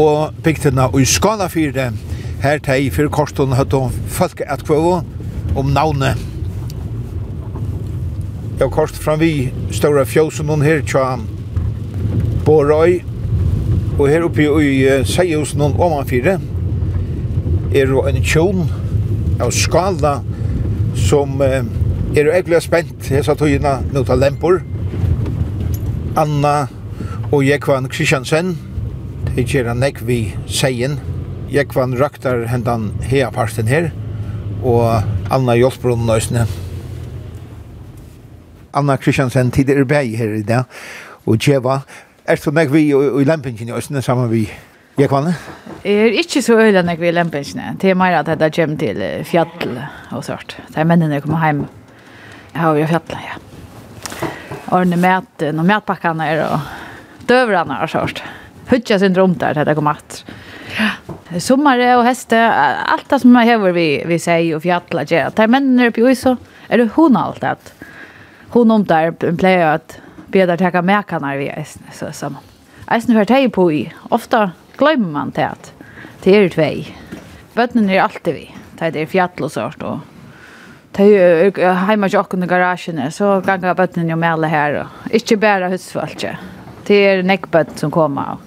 og 0.00 0.32
bygtena 0.46 0.86
i 0.96 1.04
skalafire, 1.04 1.90
her 2.40 2.64
til 2.64 2.88
fyrir 2.96 3.12
korstun 3.12 3.52
høtt 3.52 3.76
om 3.76 3.92
folk 4.08 4.40
at 4.40 4.64
kvøve 4.64 5.02
om 5.60 5.76
navnet. 5.76 6.16
Jeg 8.56 8.64
har 8.64 8.72
korst 8.72 8.96
fram 8.96 9.20
vi 9.20 9.50
ståra 9.76 10.08
fjøsen 10.08 10.48
noen 10.48 10.64
her 10.64 10.80
tja 10.88 11.18
Borøy, 12.48 13.02
og 13.98 14.08
her 14.08 14.24
oppe 14.24 14.48
i 14.64 14.74
uh, 14.88 15.04
Seihus 15.04 15.52
noen 15.52 15.76
omanfire, 15.76 16.38
er 17.74 17.90
jo 17.90 18.04
en 18.06 18.20
tjon 18.22 18.68
av 19.42 19.50
skala 19.50 20.20
som 20.94 21.40
eh, 21.42 21.64
er 22.14 22.28
jo 22.28 22.30
egentlig 22.30 22.60
spent 22.62 23.08
hesa 23.10 23.34
tøyina 23.34 23.80
mot 23.90 24.10
lempor. 24.14 24.60
Anna 26.14 26.68
og 27.34 27.42
Jekvan 27.42 27.88
Kristiansen, 27.90 28.54
de 29.34 29.42
gjør 29.42 29.72
han 29.72 29.82
vi 30.06 30.36
seien. 30.46 31.00
Jekvan 31.50 31.98
raktar 31.98 32.46
hendan 32.46 32.92
hea 33.02 33.30
parten 33.34 33.66
her, 33.66 33.90
og 34.62 35.02
Anna 35.30 35.58
Jolsbrunn 35.58 36.06
nøysene. 36.06 36.46
Anna 38.74 38.96
Kristiansen, 38.96 39.50
tid 39.50 39.70
er 39.70 39.84
bæg 39.84 40.16
her 40.18 40.38
i 40.38 40.42
dag, 40.42 40.64
og 41.26 41.38
Jeva, 41.42 41.80
er 42.26 42.38
du 42.38 42.50
nek 42.50 42.70
vi 42.72 42.92
i 42.94 43.24
lempingen 43.26 43.68
i 43.68 43.74
østene 43.74 44.02
sammen 44.02 44.30
vi 44.30 44.46
Jekvan? 44.98 45.34
Jeg 45.84 46.00
er 46.00 46.14
ikke 46.16 46.40
så 46.40 46.54
øyla 46.56 46.80
enn 46.80 46.88
vi 46.94 47.02
vil 47.02 47.18
lempensene. 47.18 47.74
Det 47.76 47.90
er 47.92 47.96
mer 48.00 48.14
at 48.22 48.30
jeg 48.32 48.54
kommer 48.56 48.78
til 48.80 49.00
fjall 49.28 49.74
og 50.16 50.22
sånt. 50.24 50.54
Det 50.72 50.80
er 50.80 50.86
mennene 50.88 51.18
jeg 51.18 51.24
kommer 51.26 51.44
hjem. 51.44 51.66
Jeg 52.54 52.62
har 52.62 52.78
jo 52.78 52.86
fjall, 52.88 53.12
ja. 53.20 53.36
Ordne 54.72 54.96
med 54.96 55.44
noen 55.44 55.68
matpakkene 55.68 56.30
er 56.32 56.40
og 56.46 57.28
døvrene 57.28 57.82
og 57.84 57.92
sånt. 57.92 58.24
Hutja 58.70 58.96
syndrom 59.02 59.36
der 59.36 59.52
til 59.58 59.68
jeg 59.68 59.76
kommer 59.76 60.00
at. 60.00 60.22
Sommare 61.44 61.92
og 61.98 62.06
heste, 62.08 62.40
alt 62.40 63.10
det 63.12 63.20
som 63.20 63.36
jeg 63.42 63.52
har 63.52 63.76
vi, 63.76 63.86
vi 64.08 64.20
sier 64.22 64.56
og 64.56 64.64
fjall. 64.64 65.04
Det 65.04 65.20
er 65.20 65.52
mennene 65.52 65.92
oppe 65.92 66.00
i 66.00 66.16
så 66.16 66.38
er 66.70 66.80
det 66.80 66.94
hun 66.96 67.20
alt 67.20 67.44
det. 67.44 67.74
Hun 68.56 68.72
om 68.72 68.88
der 68.88 69.12
pleier 69.12 69.74
at 69.74 70.00
bedre 70.32 70.56
takke 70.56 70.80
merkene 70.80 71.36
vi 71.36 71.52
er 71.52 71.68
sammen. 72.16 72.40
Eisen 72.88 73.12
hørt 73.12 73.36
jeg 73.36 73.52
på 73.52 73.68
i. 73.68 73.90
Ofte 74.08 74.46
glömmer 74.76 75.10
man 75.10 75.30
det 75.30 75.48
att 75.48 75.72
det 76.24 76.36
er 76.36 76.48
tvei. 76.48 76.94
Bötnen 77.54 77.90
er 77.90 78.02
alltid 78.02 78.34
vi. 78.34 78.44
Det 78.78 78.96
er 78.96 79.06
fjall 79.06 79.44
og 79.44 79.50
sånt. 79.52 79.82
Og 79.84 80.00
det 80.96 81.08
er 81.60 81.74
hemma 81.84 82.08
i 82.08 82.16
åkken 82.16 82.42
i 82.42 83.10
så 83.10 83.40
ganger 83.44 83.74
bøttene 83.74 84.10
jo 84.10 84.16
med 84.16 84.48
her. 84.48 84.78
Og 84.84 85.12
ikke 85.12 85.36
bare 85.36 85.68
husfalt. 85.70 86.24
Det 86.86 86.96
er 86.96 87.22
nekkbøtt 87.22 87.78
som 87.78 87.90
kommer. 87.90 88.38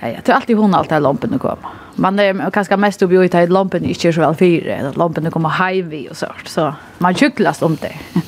Ja, 0.00 0.08
ja, 0.08 0.20
det 0.20 0.28
er 0.28 0.34
alltid 0.34 0.56
hun 0.56 0.74
alt 0.74 0.90
her 0.90 1.00
lompene 1.00 1.38
kommer. 1.38 1.74
Man 1.96 2.18
er 2.18 2.32
kanskje 2.54 2.76
mest 2.78 3.02
oppi 3.02 3.18
ut 3.18 3.34
her 3.34 3.50
lampen 3.50 3.84
ikke 3.84 4.08
er 4.08 4.12
så 4.12 4.22
vel 4.22 4.36
fire. 4.38 4.92
Lompene 4.96 5.30
kommer 5.30 5.50
hjem 5.58 5.90
vi 5.90 6.04
og 6.08 6.16
sånt. 6.16 6.48
Så 6.48 6.70
man 7.02 7.14
kjøklast 7.14 7.62
om 7.62 7.76
det. 7.76 7.92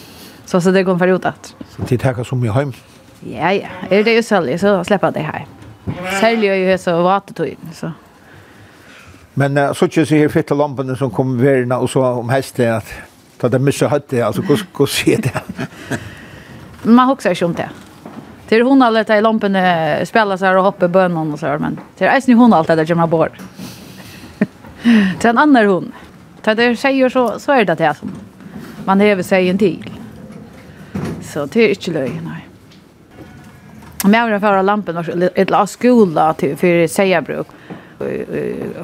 Så 0.51 0.59
så 0.61 0.73
det 0.75 0.83
kommer 0.85 0.99
for 1.07 1.15
ut 1.15 1.27
at. 1.27 1.55
Så 1.71 1.85
de 1.87 1.97
takker 1.97 2.25
som 2.27 2.41
mye 2.43 2.51
hjem? 2.51 2.73
Ja, 3.23 3.53
ja. 3.55 3.69
Er 3.87 4.03
det 4.03 4.17
jo 4.17 4.23
særlig, 4.27 4.59
så 4.59 4.81
slipper 4.83 5.13
det 5.15 5.23
her. 5.23 5.45
Særlig 6.21 6.51
i 6.55 6.65
hese 6.71 6.95
og 6.95 7.05
vatetøyden, 7.05 7.75
så. 7.75 7.91
Men 9.35 9.59
uh, 9.59 9.71
så 9.77 9.87
ikke 9.89 10.07
sier 10.09 10.33
fitte 10.33 10.57
lampene 10.59 10.97
som 10.99 11.13
kom 11.15 11.37
verna 11.41 11.79
og 11.81 11.91
så 11.91 12.03
om 12.19 12.33
hestet 12.33 12.67
at 12.81 12.91
da 13.41 13.49
det 13.49 13.61
mye 13.63 13.89
høyde, 13.89 14.25
altså 14.25 14.43
hva 14.45 14.87
sier 14.91 15.23
det? 15.25 15.45
Man 16.85 17.09
husker 17.09 17.33
ikke 17.33 17.49
om 17.49 17.55
det. 17.57 17.69
Det 18.51 18.59
er 18.59 18.65
hun 18.67 18.83
alle 18.83 19.05
i 19.07 19.23
lampene 19.23 19.63
spiller 20.09 20.39
seg 20.41 20.59
og 20.59 20.67
hopper 20.67 20.91
bønnen 20.91 21.33
og 21.33 21.39
så, 21.39 21.53
men 21.63 21.79
det 21.99 22.09
er 22.09 22.17
eisen 22.17 22.35
hun 22.35 22.53
alltid 22.53 22.81
der 22.81 22.89
kommer 22.89 23.07
bort. 23.07 23.37
Det 25.21 25.25
er 25.25 25.31
en 25.31 25.39
annen 25.39 25.69
hun. 25.69 25.93
Da 26.43 26.55
det 26.57 26.73
sier 26.81 27.13
så, 27.13 27.39
så 27.39 27.53
er 27.53 27.69
det 27.69 27.79
det 27.79 27.93
som 27.99 28.11
man 28.87 29.01
hever 29.01 29.23
seg 29.23 29.47
en 29.53 29.61
til. 29.61 29.85
Så 31.23 31.47
det 31.47 31.63
er 31.63 31.75
ikke 31.77 31.95
løy, 31.95 32.17
nei. 32.25 32.40
Men 34.05 34.31
jag 34.31 34.41
har 34.41 34.63
lampen 34.63 34.97
och 34.97 35.09
ett 35.35 35.51
la 35.51 35.67
skola 35.67 36.35
till 36.35 36.57
för 36.57 36.87
säga 36.87 37.23
bruk. 37.23 37.47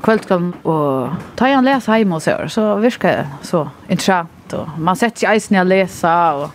Kvällskvällen 0.02 0.52
och 0.52 1.08
ta 1.34 1.46
en 1.48 1.64
läs 1.64 1.86
hem 1.86 2.12
och 2.12 2.22
så 2.22 2.48
så 2.48 2.74
virkar 2.74 3.08
det 3.08 3.26
så 3.42 3.70
intressant 3.88 4.52
och 4.52 4.68
man 4.78 4.96
sätter 4.96 5.18
sig 5.18 5.36
isen 5.36 5.58
att 5.58 5.66
läsa 5.66 6.34
och 6.34 6.50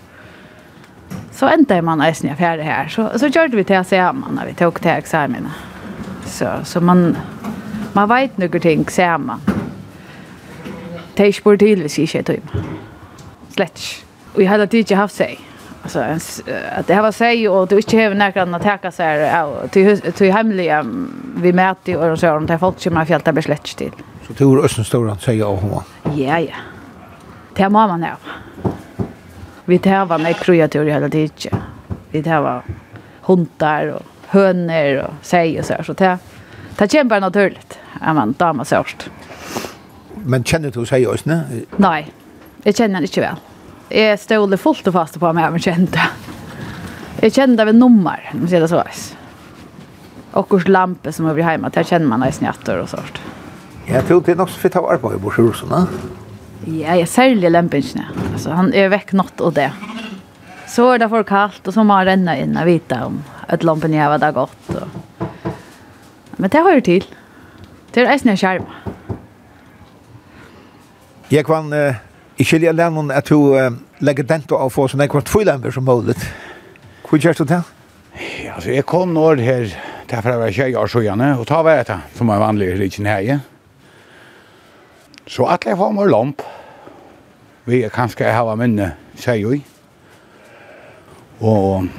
så 1.31 1.47
ändar 1.47 1.81
man 1.81 2.05
isen 2.05 2.29
jag 2.29 2.37
färdig 2.37 2.63
här 2.63 2.87
så 2.87 3.19
så 3.19 3.31
körde 3.31 3.57
vi 3.57 3.63
till 3.63 3.77
att 3.77 3.87
säga 3.87 4.13
man 4.13 4.35
när 4.35 4.45
vi 4.45 4.53
tog 4.53 4.81
till 4.81 4.91
examen. 4.91 5.47
Så 6.25 6.47
så 6.63 6.81
man 6.81 7.17
man 7.93 8.09
vet 8.09 8.37
några 8.37 8.59
ting 8.59 8.85
säger 8.85 9.17
man. 9.17 9.41
Det 11.13 11.27
är 11.27 11.31
sport 11.31 11.59
till 11.59 11.83
vi 11.83 12.07
ska 12.07 12.17
ju. 12.17 12.41
Slätch. 13.49 14.03
Vi 14.35 14.45
hade 14.45 14.77
inte 14.77 14.95
haft 14.95 15.15
sig 15.15 15.39
alltså 15.83 15.99
att 16.75 16.87
det 16.87 16.93
här 16.93 17.01
var 17.01 17.11
sig 17.11 17.49
och 17.49 17.67
du 17.67 17.75
inte 17.75 17.97
har 17.97 18.13
några 18.13 18.55
att 18.55 18.63
täcka 18.63 18.91
så 18.91 19.03
här 19.03 19.67
till 19.67 20.01
till 20.01 20.31
hemliga 20.33 20.85
vi 21.35 21.53
mäter 21.53 22.11
och 22.11 22.19
så 22.19 22.25
de 22.25 22.45
där 22.45 22.57
folk 22.57 22.79
som 22.79 22.95
har 22.97 23.05
fjällt 23.05 23.25
där 23.25 23.41
slätt 23.41 23.63
till. 23.63 23.91
Så 24.27 24.33
tur 24.33 24.65
östen 24.65 24.85
stora 24.85 25.17
säger 25.17 25.39
jag 25.39 25.55
hon. 25.55 25.83
Ja 26.03 26.39
ja. 26.39 26.55
Det 27.55 27.69
må 27.69 27.87
man 27.87 28.03
ha. 28.03 28.17
Vi 29.65 29.79
tar 29.79 30.05
var 30.05 30.17
med 30.17 30.35
kreatur 30.35 30.85
hela 30.85 31.09
tiden. 31.09 31.59
Vi 32.11 32.23
tar 32.23 32.41
var 32.41 32.63
hundar 33.21 33.87
och 33.87 34.01
hönor 34.27 34.97
och 34.97 35.13
säg 35.21 35.59
och 35.59 35.65
så 35.65 35.73
här 35.73 35.83
så 35.83 35.93
det 35.93 36.17
det 36.77 36.91
kämpar 36.91 37.19
naturligt. 37.19 37.79
Ja 38.01 38.13
man 38.13 38.35
damas 38.37 38.69
sårst. 38.69 39.09
Men 40.25 40.43
känner 40.43 40.71
du 40.71 40.85
sig 40.85 41.07
ösne? 41.07 41.41
Nej. 41.75 42.11
Jag 42.63 42.75
känner 42.75 43.01
inte 43.01 43.21
väl 43.21 43.35
jeg 43.91 44.19
stod 44.19 44.57
fullt 44.59 44.87
og 44.87 44.95
fast 44.95 45.19
på 45.19 45.31
meg, 45.35 45.51
men 45.51 45.63
kjente. 45.63 46.05
Jeg 47.21 47.35
kjente 47.35 47.65
av 47.65 47.73
nummer, 47.75 48.23
om 48.33 48.45
jeg 48.45 48.53
sier 48.53 48.63
det 48.63 48.71
så 48.71 48.79
veis. 48.79 49.03
Og 50.39 50.53
hos 50.55 50.67
lampe 50.71 51.11
som 51.11 51.27
er 51.27 51.35
blir 51.35 51.47
hjemme, 51.47 51.69
der 51.75 51.85
kjenner 51.87 52.07
man 52.07 52.23
nesten 52.23 52.47
jatter 52.47 52.79
og 52.81 52.89
sånt. 52.91 53.19
Jeg 53.89 54.05
tror 54.07 54.21
det 54.23 54.35
er 54.35 54.39
nok 54.39 54.51
så 54.53 54.61
fint 54.61 54.77
å 54.79 54.85
arbeide 54.93 55.19
på 55.21 55.33
Sjørusen. 55.35 55.73
Ja, 56.69 56.95
jeg 56.95 57.09
særlig 57.11 57.51
lempensene. 57.51 58.07
Altså, 58.31 58.53
han 58.55 58.71
er 58.77 58.91
vekk 58.93 59.15
natt 59.19 59.43
og 59.43 59.57
det. 59.57 59.71
Så 60.71 60.87
er 60.93 61.01
det 61.01 61.09
for 61.11 61.27
kaldt, 61.27 61.65
og 61.67 61.75
så 61.75 61.83
må 61.83 61.97
han 61.99 62.07
renne 62.07 62.37
inn 62.39 62.55
og 62.55 62.69
vite 62.69 62.99
om 63.03 63.19
at 63.51 63.63
lampen 63.63 63.93
är 63.93 64.07
vad 64.09 64.21
det 64.21 64.31
godt. 64.31 64.69
Og... 64.69 64.87
Men 66.37 66.49
det 66.49 66.63
hører 66.63 66.79
til. 66.79 67.05
Det 67.93 68.05
er 68.05 68.13
eisen 68.13 68.29
jeg 68.31 68.39
skjermer. 68.39 68.87
Jeg 71.31 71.45
kan... 71.45 71.73
Eh 71.73 72.10
Jeg 72.41 72.47
skiljer 72.49 72.73
lennon 72.73 73.11
at 73.13 73.27
du 73.29 73.51
uh, 73.53 73.67
legger 74.01 74.25
dento 74.25 74.57
av 74.57 74.71
få 74.73 74.87
sånn 74.89 75.03
ekvart 75.05 75.29
fyrlemmer 75.29 75.69
som 75.75 75.85
mulig. 75.85 76.15
Hvor 77.05 77.19
gjør 77.21 77.35
du 77.37 77.43
det? 77.51 77.59
Ja, 78.41 78.55
altså, 78.55 78.71
jeg 78.73 78.85
kom 78.89 79.11
nå 79.13 79.27
her, 79.37 79.67
derfor 80.09 80.33
jeg 80.33 80.39
var 80.41 80.55
tjej 80.55 80.77
år 80.81 80.87
sjøene, 80.89 81.27
og 81.37 81.45
ta 81.45 81.59
hver 81.61 81.83
etter, 81.83 81.99
som 82.17 82.31
er 82.33 82.39
vanlig 82.41 82.71
i 82.71 82.79
rikken 82.79 83.05
her. 83.05 83.43
Så 85.29 85.45
at 85.53 85.67
jeg 85.69 85.77
får 85.77 85.93
meg 85.93 86.09
lomp, 86.09 86.41
vi 87.69 87.83
er 87.85 87.93
kanskje 87.93 88.25
jeg 88.25 88.33
har 88.33 88.57
minne, 88.57 88.87
sier 89.21 89.37
jo. 89.43 89.59
Og, 91.45 91.91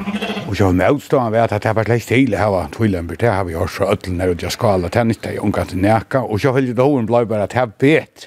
og 0.48 0.56
så 0.58 0.72
har 0.72 0.74
vi 0.74 0.88
utstående 0.96 1.36
ved 1.36 1.54
at 1.54 1.68
jeg 1.68 1.78
bare 1.78 2.00
slik 2.00 2.08
til 2.08 2.34
her 2.40 2.50
var 2.50 2.72
tvilemper, 2.74 3.20
det 3.20 3.30
har 3.30 3.46
vi 3.46 3.54
hørt 3.54 3.76
så 3.76 3.92
ødelen 3.94 4.18
her, 4.24 4.34
og 4.34 4.42
jeg 4.42 4.56
skal 4.56 4.74
alle 4.74 4.90
tennis, 4.90 5.22
det 5.22 5.36
unga 5.38 5.68
til 5.70 5.86
neka, 5.86 6.24
og 6.26 6.42
så 6.42 6.50
vil 6.58 6.72
det 6.74 6.82
hoven 6.82 7.06
blei 7.06 7.22
bare 7.30 7.46
at 7.46 7.54
jeg 7.54 7.76
vet, 7.78 8.26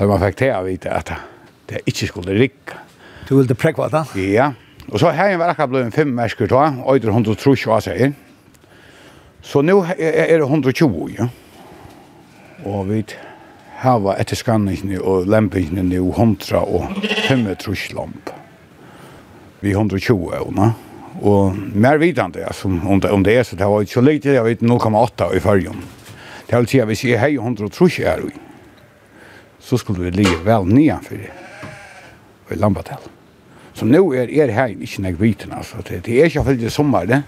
da 0.00 0.08
man 0.08 0.24
fikk 0.24 0.40
til 0.40 0.56
å 0.56 0.64
vite 0.64 0.96
at 0.96 1.12
det 1.72 1.82
ikke 1.88 2.10
skulle 2.10 2.36
rikke. 2.38 2.78
Du 3.28 3.36
ville 3.38 3.56
prekva 3.56 3.88
da? 3.92 4.04
Ja. 4.18 4.52
Og 4.90 5.00
så 5.00 5.12
her 5.14 5.36
var 5.40 5.52
akkurat 5.52 5.70
blevet 5.70 5.94
fem 5.94 6.10
mennesker 6.12 6.50
da, 6.50 6.68
og 6.84 7.00
det 7.00 7.08
er 7.08 7.14
130 7.14 7.72
av 7.72 7.82
seg. 7.84 8.14
Så 9.42 9.62
nå 9.64 9.80
er 9.96 10.38
det 10.38 10.46
120, 10.46 11.14
ja. 11.16 11.28
Og 12.68 12.86
vi 12.90 13.02
hava 13.82 14.14
etter 14.20 14.38
skanningene 14.38 15.00
og 15.00 15.26
lempingene 15.30 15.82
nå 15.88 16.04
100 16.12 16.60
og 16.62 17.02
35 17.26 17.96
lamp. 17.96 18.30
Vi 19.62 19.74
120 19.74 20.30
evna. 20.38 20.72
Og 21.22 21.56
mer 21.74 21.98
vidande, 22.00 22.44
altså, 22.46 22.68
om 22.68 23.00
det, 23.00 23.10
om 23.10 23.24
det 23.24 23.36
er 23.36 23.42
så, 23.44 23.56
det 23.56 23.66
var 23.68 23.82
ikke 23.84 23.98
så 23.98 24.00
lite, 24.00 24.32
jeg 24.32 24.44
vet 24.44 24.62
0,8 24.62 25.28
i 25.36 25.42
fargen. 25.42 25.82
Det 26.48 26.58
vil 26.58 26.68
si 26.68 26.80
at 26.82 26.88
hvis 26.88 27.04
jeg 27.04 27.20
har 27.20 27.34
130 27.34 28.06
er 28.06 28.24
i, 28.26 28.32
så 29.62 29.78
skulle 29.78 30.04
vi 30.04 30.10
ligge 30.22 30.40
vel 30.44 30.66
nianfor 30.66 31.20
det 31.20 31.30
i 32.50 32.58
Lambatel. 32.58 33.10
Så 33.74 33.86
nu 33.88 34.12
er 34.12 34.28
er 34.28 34.52
her 34.52 34.66
ikke 34.66 35.02
nek 35.02 35.20
viten, 35.20 35.52
altså. 35.52 35.76
Det, 35.88 36.04
det 36.06 36.20
er 36.20 36.24
ikke 36.24 36.46
veldig 36.46 36.72
sommar, 36.72 37.04
det. 37.04 37.22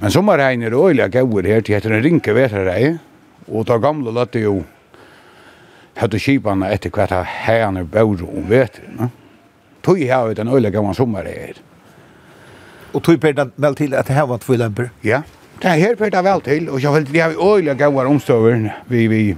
Men 0.00 0.10
sommerregn 0.10 0.62
er 0.62 0.74
øyelig 0.74 1.10
gauer 1.12 1.46
her 1.46 1.60
det 1.60 1.74
heter 1.74 1.92
en 1.92 2.04
rinke 2.04 2.34
veterrei, 2.34 2.98
og 3.48 3.66
da 3.66 3.76
gamle 3.78 4.12
lette 4.14 4.40
jo 4.40 4.62
hadde 5.96 6.18
kipane 6.18 6.70
etter 6.72 6.90
hvert 6.94 7.12
av 7.12 7.24
herne 7.24 7.84
bøyre 7.84 8.24
om 8.24 8.46
veter, 8.48 8.86
ne? 8.96 9.10
Tøy 9.84 10.04
her 10.04 10.30
er 10.30 10.36
den 10.36 10.48
øyelig 10.48 10.72
gauer 10.72 10.92
sommer 10.92 11.26
her. 11.28 11.60
Og 12.94 13.02
tøy 13.04 13.16
per 13.16 13.32
den 13.32 13.52
vel 13.56 13.74
til 13.74 13.94
at 13.94 14.08
det 14.08 14.16
her 14.16 14.26
var 14.28 14.38
tvilemper? 14.38 14.90
Ja, 15.04 15.22
det 15.62 15.76
her 15.80 15.96
per 15.96 16.10
det 16.12 16.24
vel 16.24 16.42
til, 16.44 16.70
og 16.70 16.82
jeg 16.82 16.92
vel, 16.92 17.06
det 17.12 17.20
har 17.20 17.28
vi 17.28 17.36
øyelig 17.36 17.76
gauer 17.78 18.08
omstøver 18.08 18.70
vi, 18.88 19.06
vi 19.06 19.36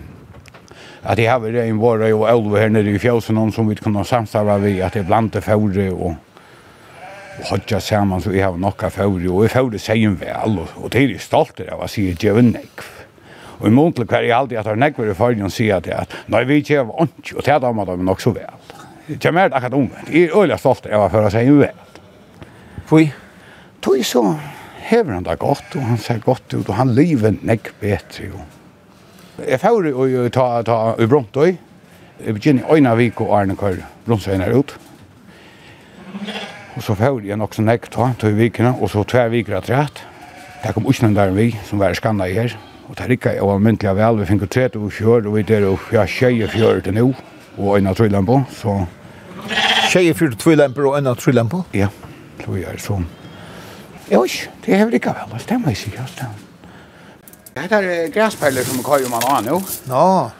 at 1.02 1.18
jeg 1.18 1.30
har 1.30 1.40
vi 1.42 1.58
en 1.58 1.80
våre 1.80 2.12
og 2.14 2.28
elve 2.30 2.60
her 2.60 2.68
nede 2.68 2.90
i 2.90 2.98
fjällen 2.98 3.52
som 3.52 3.68
vi 3.68 3.74
kunde 3.74 4.04
samstarva 4.04 4.58
vi 4.58 4.82
att 4.82 4.92
det 4.92 5.06
blandte 5.06 5.40
fåre 5.40 5.90
og 5.90 6.14
och 7.38 7.46
hodja 7.50 7.80
saman 7.80 8.20
så 8.20 8.30
vi 8.30 8.40
har 8.40 8.56
nokka 8.56 8.90
fåre 8.90 9.28
og 9.28 9.42
vi 9.42 9.48
fåre 9.48 9.78
säger 9.78 10.10
vel, 10.10 10.58
og, 10.58 10.68
og 10.76 10.90
det 10.90 11.04
är 11.04 11.18
stolt 11.18 11.60
av 11.60 11.80
å 11.80 11.88
si 11.88 12.10
at 12.10 12.22
jeg 12.22 12.34
säga 12.34 12.34
Jevnek 12.34 12.82
og 13.58 13.66
i 13.68 13.70
månedlig 13.70 14.08
hver 14.10 14.22
jeg 14.22 14.36
alltid 14.36 14.58
at 14.58 14.66
jeg 14.66 14.72
er 14.72 14.80
nekver 14.82 15.10
i 15.10 15.14
fargen 15.14 15.50
sier 15.50 15.76
at 15.76 15.88
at 15.88 16.14
nei 16.26 16.44
vi 16.44 16.56
ikke 16.62 16.86
var 16.86 17.06
ikke 17.06 17.36
og 17.36 17.44
det 17.44 17.52
er 17.54 17.72
man 17.72 17.86
dem 17.86 18.04
nok 18.04 18.20
så 18.20 18.32
vel. 18.34 18.58
Det 19.06 19.24
er 19.24 19.32
mer 19.32 19.50
akkurat 19.52 19.74
omvendt. 19.74 20.10
Jeg 20.10 20.22
er 20.22 20.36
øyelig 20.36 20.58
stolt 20.58 20.86
av 20.86 21.06
å 21.06 21.10
føre 21.10 21.30
si 21.30 21.44
vel. 21.50 21.78
Fui? 22.86 23.12
Tui 23.82 24.02
så 24.02 24.24
hever 24.82 25.14
han 25.14 25.24
det 25.24 25.38
godt 25.38 25.76
og 25.76 25.82
han 25.82 25.98
ser 25.98 26.18
godt 26.18 26.54
ut 26.54 26.68
og 26.68 26.74
han 26.74 26.94
lever 26.94 27.38
nekk 27.42 27.72
bedre 27.80 28.32
og 28.34 28.61
Jeg 29.40 29.60
får 29.60 29.86
jo 29.88 30.28
ta, 30.28 30.46
ta 30.66 30.78
i 31.00 31.06
Brontøy. 31.08 31.54
Jeg 32.20 32.34
begynner 32.36 32.66
i 32.68 32.76
øyne 32.76 32.96
vik 32.98 33.20
og 33.24 33.32
Arne 33.38 33.56
Kør 33.56 33.78
Brontsøyene 34.06 34.50
ut. 34.54 34.74
Og 36.76 36.82
så 36.82 36.94
får 36.94 37.22
jeg 37.24 37.36
nok 37.40 37.54
så 37.56 37.64
nekk 37.64 37.88
ta, 37.92 38.10
ta 38.20 38.28
i 38.28 38.36
vikene, 38.36 38.74
og 38.80 38.90
så 38.92 39.04
tver 39.08 39.32
viker 39.32 39.56
at 39.56 39.70
rett. 39.72 40.02
Der 40.62 40.76
kom 40.76 40.86
Usnen 40.86 41.16
der 41.16 41.32
vi, 41.32 41.50
som 41.64 41.80
var 41.80 41.96
skannet 41.96 42.30
i 42.30 42.36
her. 42.36 42.56
Og 42.88 42.96
det 42.98 43.06
er 43.06 43.16
ikke 43.16 43.34
jeg 43.38 43.48
var 43.48 43.88
av 43.90 43.96
vel, 43.96 44.20
vi 44.20 44.28
finner 44.28 44.46
30 44.46 44.84
og 44.84 44.92
fjør, 44.92 45.26
og 45.26 45.36
vi 45.36 45.42
der 45.48 45.66
og 45.66 45.80
jeg 45.92 46.08
tjeje 46.08 46.48
fjør 46.52 46.84
til 46.84 46.94
nå, 46.94 47.08
og 47.56 47.76
øyne 47.78 47.94
trøylen 47.94 48.26
på, 48.26 48.42
så... 48.52 48.84
Tjeje 49.88 50.14
fjør 50.14 50.34
til 50.34 50.38
trøylen 50.38 50.76
på, 50.76 50.88
og 50.90 51.00
øyne 51.00 51.14
trøylen 51.16 51.48
på? 51.48 51.64
Ja, 51.74 51.88
så 52.44 52.52
vi 52.52 52.68
er 52.68 52.78
sånn. 52.78 53.08
Jo, 54.12 54.26
det 54.66 54.76
er 54.76 54.84
vel 54.84 55.00
ikke 55.00 55.16
vel, 55.16 55.32
det 55.32 55.44
stemmer 55.46 55.72
ikke, 55.72 55.96
det 55.96 56.08
stemmer. 56.12 56.41
Det 57.54 57.72
er 57.72 58.08
græsperler 58.08 58.64
som 58.64 58.84
kører 58.84 59.08
man 59.10 59.22
har 59.22 59.40
Nå. 59.40 59.60
Ja. 59.88 60.30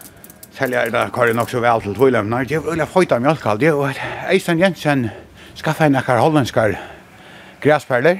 er 0.67 0.91
det 0.91 1.13
kører 1.13 1.33
nok 1.33 1.51
så 1.51 1.61
vel 1.61 1.81
til 1.83 1.95
tvålämnar. 1.95 2.45
Det 2.45 2.57
er 2.57 2.61
veldig 2.61 2.87
høyta 2.95 3.19
mjölk 3.19 3.61
Det 3.61 3.69
är 3.69 4.31
Eisen 4.31 4.59
Jensen 4.59 5.11
skaffa 5.55 5.87
en 5.87 5.97
akkar 5.97 6.19
hollandskar 6.19 6.79
græsperler. 7.61 8.19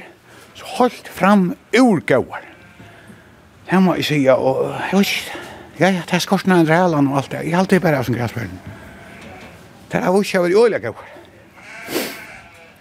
Så 0.53 0.63
holdt 0.65 1.07
fram 1.07 1.55
ur 1.73 1.99
gauar. 1.99 2.41
Det 3.71 3.81
må 3.81 3.93
jeg 3.93 3.97
jag 3.97 4.05
säga 4.05 4.35
och 4.35 4.71
oj. 4.93 5.05
Ja, 5.79 5.89
ja, 5.89 6.01
det 6.05 6.13
er 6.13 6.19
skorsna 6.19 6.59
en 6.59 6.69
rælan 6.69 7.07
og 7.07 7.17
alt 7.17 7.31
det. 7.31 7.39
Jeg 7.43 7.51
har 7.51 7.59
alltid 7.59 7.79
bare 7.79 7.97
av 7.97 8.03
som 8.03 8.15
gräsperler. 8.15 8.49
Det 9.91 10.01
er 10.01 10.11
vuxen 10.11 10.39
över 10.39 10.49
i 10.49 10.55
olja 10.55 10.79
gåar. 10.79 11.09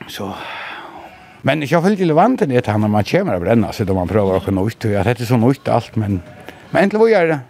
Så 0.09 0.33
Men 1.43 1.63
jag 1.67 1.81
vill 1.81 1.99
ju 1.99 2.13
vant 2.13 2.41
det 2.41 2.67
han 2.67 2.81
när 2.81 2.89
man 2.89 3.05
kommer 3.05 3.35
att 3.35 3.43
bränna 3.43 3.73
så 3.73 3.85
da 3.85 3.95
man 3.95 4.09
prøver 4.09 4.37
å 4.37 4.41
kunne 4.41 4.63
ut 4.67 4.85
och 4.85 4.91
jag 4.91 5.05
heter 5.05 5.25
så 5.25 5.37
nytt 5.37 5.69
alt, 5.69 5.97
men 5.97 6.23
men 6.71 6.83
egentlig 6.83 7.01
vad 7.01 7.11
gjør 7.11 7.27
det? 7.29 7.41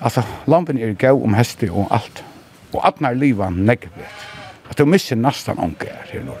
Altså, 0.00 0.22
lampen 0.46 0.78
er 0.78 0.92
gå 0.92 1.24
om 1.24 1.34
hästen 1.34 1.70
och 1.70 1.86
allt. 1.90 2.24
Och 2.72 2.88
att 2.88 3.00
när 3.00 3.14
livan 3.14 3.66
negativt. 3.66 4.26
at 4.70 4.76
du 4.76 4.84
misser 4.84 5.16
nesten 5.16 5.58
onkel 5.58 5.88
her, 5.88 6.08
her 6.12 6.24
nå. 6.26 6.34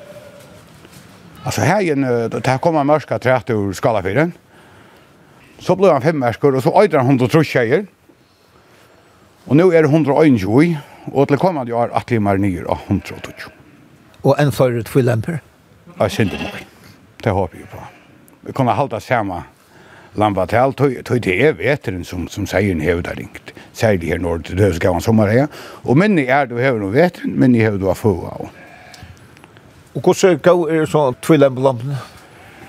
Altså, 1.44 1.60
her 1.60 1.80
igjen, 1.80 2.02
det 2.02 2.46
här 2.46 2.58
kommer 2.58 2.84
mörska 2.84 3.18
trätt 3.18 3.50
ur 3.50 3.72
skalafyren. 3.72 4.32
Så 5.58 5.76
blir 5.76 5.92
han 5.92 6.02
fem 6.02 6.18
märskor 6.18 6.56
og 6.56 6.62
så 6.62 6.82
øyder 6.82 6.98
han 6.98 7.06
103 7.06 7.44
tjejer. 7.44 7.86
og 9.46 9.56
nå 9.56 9.72
er 9.72 9.82
det 9.82 9.90
121 9.90 10.76
og 11.12 11.28
til 11.28 11.38
kommande 11.38 11.72
år 11.72 11.90
at 11.94 12.10
vi 12.10 12.16
er 12.16 12.36
nye 12.36 12.64
av 12.68 12.78
120. 12.88 13.50
Och 14.22 14.40
en 14.40 14.52
förut 14.52 14.88
fullämper? 14.88 15.38
Ja, 15.98 16.08
synd 16.08 16.30
det 16.30 16.38
nok 16.38 16.65
det 17.26 17.34
håper 17.34 17.58
jeg 17.58 17.68
på. 17.72 17.84
Vi 18.46 18.54
kunne 18.54 18.74
halda 18.78 19.00
samme 19.02 19.42
lamba 20.16 20.46
til 20.46 20.56
alt, 20.56 20.78
tog 20.78 21.22
det 21.24 21.34
er 21.44 21.56
veteren 21.58 22.04
som, 22.04 22.28
som 22.28 22.46
seieren 22.48 22.80
hever 22.80 23.02
der 23.04 23.18
ringt. 23.18 23.52
Særlig 23.76 24.14
her 24.14 24.22
når 24.22 24.46
det 24.46 24.58
dødes 24.58 24.80
gav 24.80 24.96
en 24.96 25.04
sommer 25.04 25.28
her. 25.28 25.46
Og 25.84 25.98
minni 25.98 26.24
er 26.30 26.46
du 26.48 26.56
hever 26.56 26.80
noe 26.80 26.94
veteren, 26.94 27.36
minni 27.36 27.60
hever 27.60 27.82
du 27.82 27.90
av 27.90 27.98
få 28.00 28.14
av. 28.26 28.48
Och 29.94 30.08
Og 30.08 30.14
hvordan 30.14 30.38
gav 30.38 30.60
er 30.70 30.86
så 30.86 31.12
tvillen 31.22 31.54
på 31.54 31.62
lampene? 31.62 31.96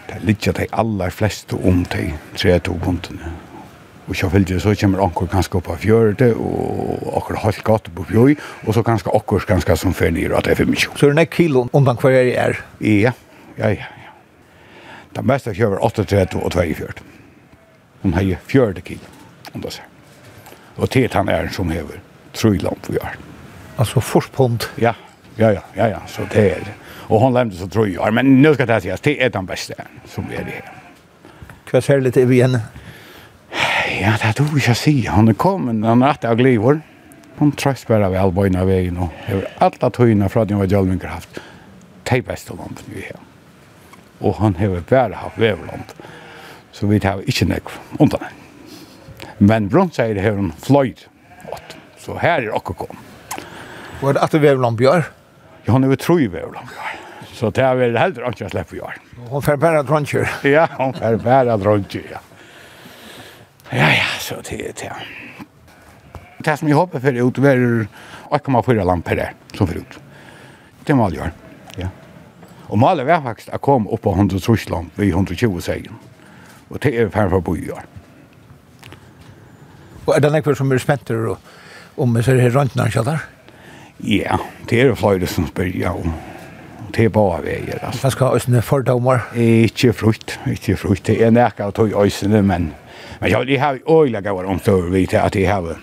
Det 0.08 0.22
ligger 0.24 0.28
litt 0.28 0.48
at 0.48 0.56
de 0.56 0.68
aller 0.72 1.10
fleste 1.10 1.56
om 1.56 1.84
de 1.84 2.14
tre 2.38 2.60
to 2.60 2.74
buntene. 2.74 3.34
Og 4.08 4.16
så 4.16 4.30
fylgje 4.30 4.60
så 4.60 4.76
kommer 4.80 5.04
anker 5.04 5.28
ganske 5.28 5.58
opp 5.58 5.68
av 5.70 5.78
fjørte, 5.84 6.34
og 6.36 7.18
akkur 7.18 7.36
halvt 7.44 7.64
gatt 7.64 7.90
på 7.96 8.06
fjøy, 8.08 8.38
og 8.64 8.74
så 8.74 8.82
ganske 8.82 9.12
akkur 9.12 9.44
ganske 9.48 9.76
som 9.76 9.94
fer 9.94 10.12
nyr, 10.16 10.38
at 10.38 10.46
det 10.46 10.52
er 10.52 10.56
for 10.56 10.72
mye. 10.72 10.96
Så 10.96 11.06
er 11.06 11.10
det 11.10 11.16
nek 11.16 11.36
kilo 11.36 11.68
undan 11.74 11.98
kvar 11.98 12.12
hver 12.12 12.32
är. 12.32 12.64
Ja, 12.80 13.12
ja, 13.58 13.70
ja. 13.70 13.97
Det 15.18 15.26
meste 15.26 15.54
kjøver 15.58 15.82
38 15.82 16.38
og 16.38 16.52
42. 16.54 16.92
Hun 18.04 18.14
har 18.14 18.22
jo 18.22 18.36
40 18.48 18.82
kilo, 18.86 19.08
om 19.54 19.62
det 19.64 19.72
ser. 19.74 19.88
Og 20.78 20.90
til 20.94 21.10
han 21.14 21.30
er 21.34 21.50
som 21.50 21.72
hever, 21.74 21.98
tror 22.38 22.54
jeg 22.54 22.64
langt 22.64 22.90
vi 22.92 23.00
har. 23.02 23.18
Altså 23.82 24.00
forspånd? 24.00 24.68
Ja, 24.78 24.94
ja, 25.40 25.50
ja, 25.56 25.64
ja, 25.76 25.88
ja, 25.96 26.04
så 26.08 26.28
det 26.34 26.44
er 26.52 26.62
det. 26.68 26.76
Og 27.10 27.20
hon 27.20 27.34
lemte 27.34 27.58
så 27.58 27.68
tror 27.68 27.88
jag. 27.88 28.14
Men 28.14 28.42
nu 28.42 28.54
ska 28.54 28.66
det 28.66 28.82
sägas, 28.82 29.02
det 29.02 29.24
er 29.24 29.30
den 29.30 29.46
beste 29.46 29.74
som 30.06 30.26
er 30.32 30.44
det 30.44 30.54
her. 30.54 30.74
Kvar 31.66 31.82
ser 31.82 32.00
lite 32.00 32.26
vi 32.26 32.42
henne? 32.42 32.62
Ja, 34.02 34.14
det 34.22 34.30
er 34.30 34.34
du 34.38 34.44
ikke 34.58 34.72
å 34.72 34.78
si. 34.78 35.02
Han 35.10 35.28
er 35.28 35.34
kommet, 35.34 35.86
han 35.86 36.04
er 36.04 36.14
etter 36.14 36.30
av 36.30 36.38
glivor. 36.38 36.82
Hon 37.38 37.52
tröst 37.52 37.88
bara 37.88 38.10
vid 38.10 38.20
allbojna 38.20 38.66
vägen 38.66 38.98
och 38.98 39.10
över 39.28 39.48
alla 39.58 39.90
tøyna 39.90 40.30
från 40.30 40.44
att 40.44 40.50
jag 40.50 40.58
var 40.58 40.66
jolvinker 40.66 41.08
haft. 41.08 41.40
Det 42.04 42.18
är 42.18 42.22
bästa 42.22 42.54
lampen 42.54 42.86
vi 42.86 43.02
har 43.02 43.27
og 44.22 44.40
han 44.42 44.58
hever 44.58 44.84
bare 44.90 45.20
haft 45.22 45.38
veverland. 45.42 45.94
Så 46.72 46.88
vi 46.90 47.00
tar 47.02 47.24
ikke 47.26 47.48
nekv 47.50 47.74
undan. 48.00 48.26
Men 49.38 49.70
bronseier 49.70 50.18
hever 50.22 50.42
han 50.42 50.54
fløyd. 50.62 51.06
Så 52.02 52.18
her 52.22 52.46
er 52.46 52.54
okkur 52.56 52.78
kom. 52.86 53.00
Var 54.02 54.16
det 54.16 54.24
at 54.24 54.34
det 54.34 54.42
veverland 54.44 54.78
bjør? 54.80 55.08
Ja, 55.66 55.74
han 55.74 55.84
hever 55.84 55.98
jo 55.98 56.04
tro 56.06 56.18
bjør. 56.18 56.58
Så 57.34 57.52
det 57.54 57.64
er 57.66 57.76
vel 57.78 57.98
heller 58.00 58.30
ikke 58.32 58.48
å 58.48 58.54
slippe 58.54 58.78
bjør. 58.78 58.98
Hon 59.30 59.44
fer 59.46 59.60
bare 59.62 59.84
dronkjer. 59.86 60.30
Ja, 60.48 60.68
hon 60.78 60.94
fer 60.98 61.18
bare 61.22 61.58
dronkjer, 61.62 62.12
ja. 62.16 62.22
Ja, 63.74 63.90
ja, 63.92 64.08
så 64.24 64.40
det 64.48 64.62
er 64.70 64.78
det. 64.80 64.92
Det 66.46 66.54
som 66.60 66.70
jeg 66.70 66.78
håper 66.78 67.04
for 67.04 67.18
ut, 67.20 67.42
er 67.44 67.66
8,4 68.38 68.86
lamper 68.88 69.20
der, 69.20 69.36
som 69.58 69.68
for 69.68 69.82
ut. 69.82 69.98
Det 70.88 70.96
må 70.96 71.10
alle 71.10 71.20
gjøre. 71.20 71.47
Og 72.68 72.80
målet 72.80 73.08
var 73.08 73.24
faktisk 73.24 73.54
å 73.56 73.62
komme 73.64 73.92
opp 73.94 74.04
på 74.04 74.14
100 74.16 74.44
Trusland 74.44 74.92
ved 74.96 75.14
120 75.14 75.62
segen. 75.64 76.00
Og 76.70 76.82
det 76.84 76.94
er 76.94 77.12
ferdig 77.14 77.32
for 77.32 77.40
å 77.40 77.46
bo 77.48 77.56
i 77.56 77.70
år. 77.72 77.86
Og 80.08 80.16
er 80.16 80.24
det 80.24 80.32
noen 80.32 80.56
som 80.56 80.72
er 80.72 80.84
spenter 80.84 81.30
om 81.98 82.18
så 82.22 82.34
er 82.34 82.42
det 82.42 82.54
rundt 82.56 82.76
når 82.78 82.94
kjallar? 82.96 83.24
Ja, 84.04 84.38
det 84.70 84.82
er 84.84 84.96
flere 84.96 85.28
som 85.28 85.48
spør, 85.50 85.72
ja, 85.74 85.92
om 85.96 86.14
det 86.96 87.08
er 87.08 87.10
bare 87.10 87.42
veier. 87.44 87.80
Altså. 87.82 88.04
Man 88.04 88.14
skal 88.14 88.28
ha 88.28 88.38
øsne 88.38 88.62
fordommer? 88.62 89.26
Ikke 89.36 89.94
frukt, 89.94 90.40
ikke 90.52 90.78
frukt. 90.78 91.08
Det 91.08 91.18
er 91.24 91.34
nærkere 91.34 91.72
tog 91.72 91.96
øsene, 92.06 92.42
men, 92.42 92.72
men 93.22 93.32
ja, 93.32 93.44
de 93.44 93.58
har 93.60 93.80
øyne 93.90 94.22
gaver 94.22 94.48
omstår 94.48 94.90
vi 94.94 95.06
til 95.06 95.18
at 95.18 95.34
de 95.34 95.46
har 95.46 95.76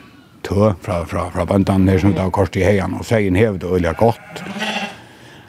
tø 0.44 0.72
fra, 0.80 1.02
fra, 1.04 1.28
fra 1.34 1.44
bandene 1.44 1.90
her 1.90 2.02
som 2.02 2.14
da 2.16 2.28
kort 2.30 2.56
i 2.56 2.64
heian, 2.64 2.94
og 2.94 3.04
seien 3.04 3.36
hevet 3.36 3.64
øyne 3.64 3.94
godt. 3.98 4.44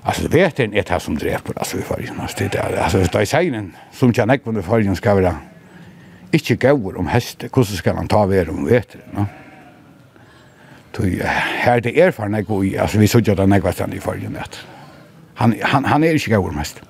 Alltså 0.05 0.27
vet 0.27 0.59
en 0.59 0.73
ett 0.73 0.89
här 0.89 0.99
som 0.99 1.17
dreper 1.17 1.59
alltså 1.59 1.77
i 1.77 1.81
färgen 1.81 2.19
alltså 2.19 2.37
det 2.39 2.55
är 2.55 2.77
alltså 2.77 2.97
det 2.97 3.15
är 3.15 3.25
sen 3.25 3.75
som 3.91 4.13
kan 4.13 4.27
näck 4.27 4.41
under 4.43 4.61
färgen 4.61 4.95
ska 4.95 5.15
vara 5.15 5.35
inte 6.31 6.55
går 6.55 6.97
om 6.97 7.07
häste, 7.07 7.47
hur 7.47 7.77
ska 7.77 7.93
han 7.93 8.07
ta 8.07 8.25
vara 8.25 8.49
om 8.49 8.65
vet 8.65 8.91
det 8.91 8.99
va. 9.11 9.25
Tog 10.91 11.21
här 11.59 11.81
det 11.81 12.01
erfarna 12.01 12.41
går 12.41 12.65
i 12.65 12.77
alltså 12.77 12.97
vi 12.97 13.07
såg 13.07 13.27
ju 13.27 13.35
den 13.35 13.51
här 13.51 13.93
i 13.93 13.99
färgen 13.99 14.37
att 14.41 14.57
han 15.35 15.55
han 15.61 15.85
han 15.85 16.03
är 16.03 16.13
inte 16.13 16.31
går 16.31 16.51
mest. 16.51 16.81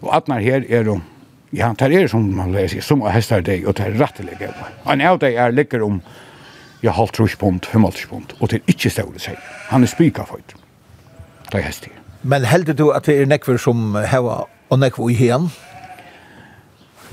Och 0.00 0.16
att 0.16 0.26
när 0.26 0.40
här 0.40 0.70
är 0.70 0.84
de 0.84 1.02
ja 1.50 1.66
han 1.66 1.76
tar 1.76 1.90
er 1.90 2.08
som 2.08 2.36
man 2.36 2.52
läser 2.52 2.80
som 2.80 3.02
hästar 3.02 3.40
det 3.40 3.66
och 3.66 3.80
rettelig 3.80 4.00
rätteliga. 4.00 4.54
Han 4.84 5.00
är 5.00 5.18
deg 5.18 5.34
er 5.34 5.52
ligger 5.52 5.82
om 5.82 6.00
jag 6.80 6.92
halvt 6.92 7.14
trus 7.14 7.36
pund, 7.36 7.66
hur 7.72 7.80
pund 8.08 8.32
och 8.38 8.48
det 8.48 8.56
är 8.56 8.62
inte 8.66 8.90
så 8.90 9.10
det 9.12 9.20
säger. 9.20 9.40
Han 9.68 9.82
är 9.82 9.86
spikafödd 9.86 10.61
det 11.52 11.60
er 11.60 11.68
hestig. 11.68 11.92
Men 12.22 12.46
heldur 12.46 12.76
du 12.78 12.86
at 12.94 13.08
det 13.08 13.18
er 13.18 13.28
nekver 13.28 13.58
som 13.60 13.96
heva 14.08 14.44
og 14.46 14.80
nekver 14.80 15.10
i 15.10 15.16
hen? 15.18 15.50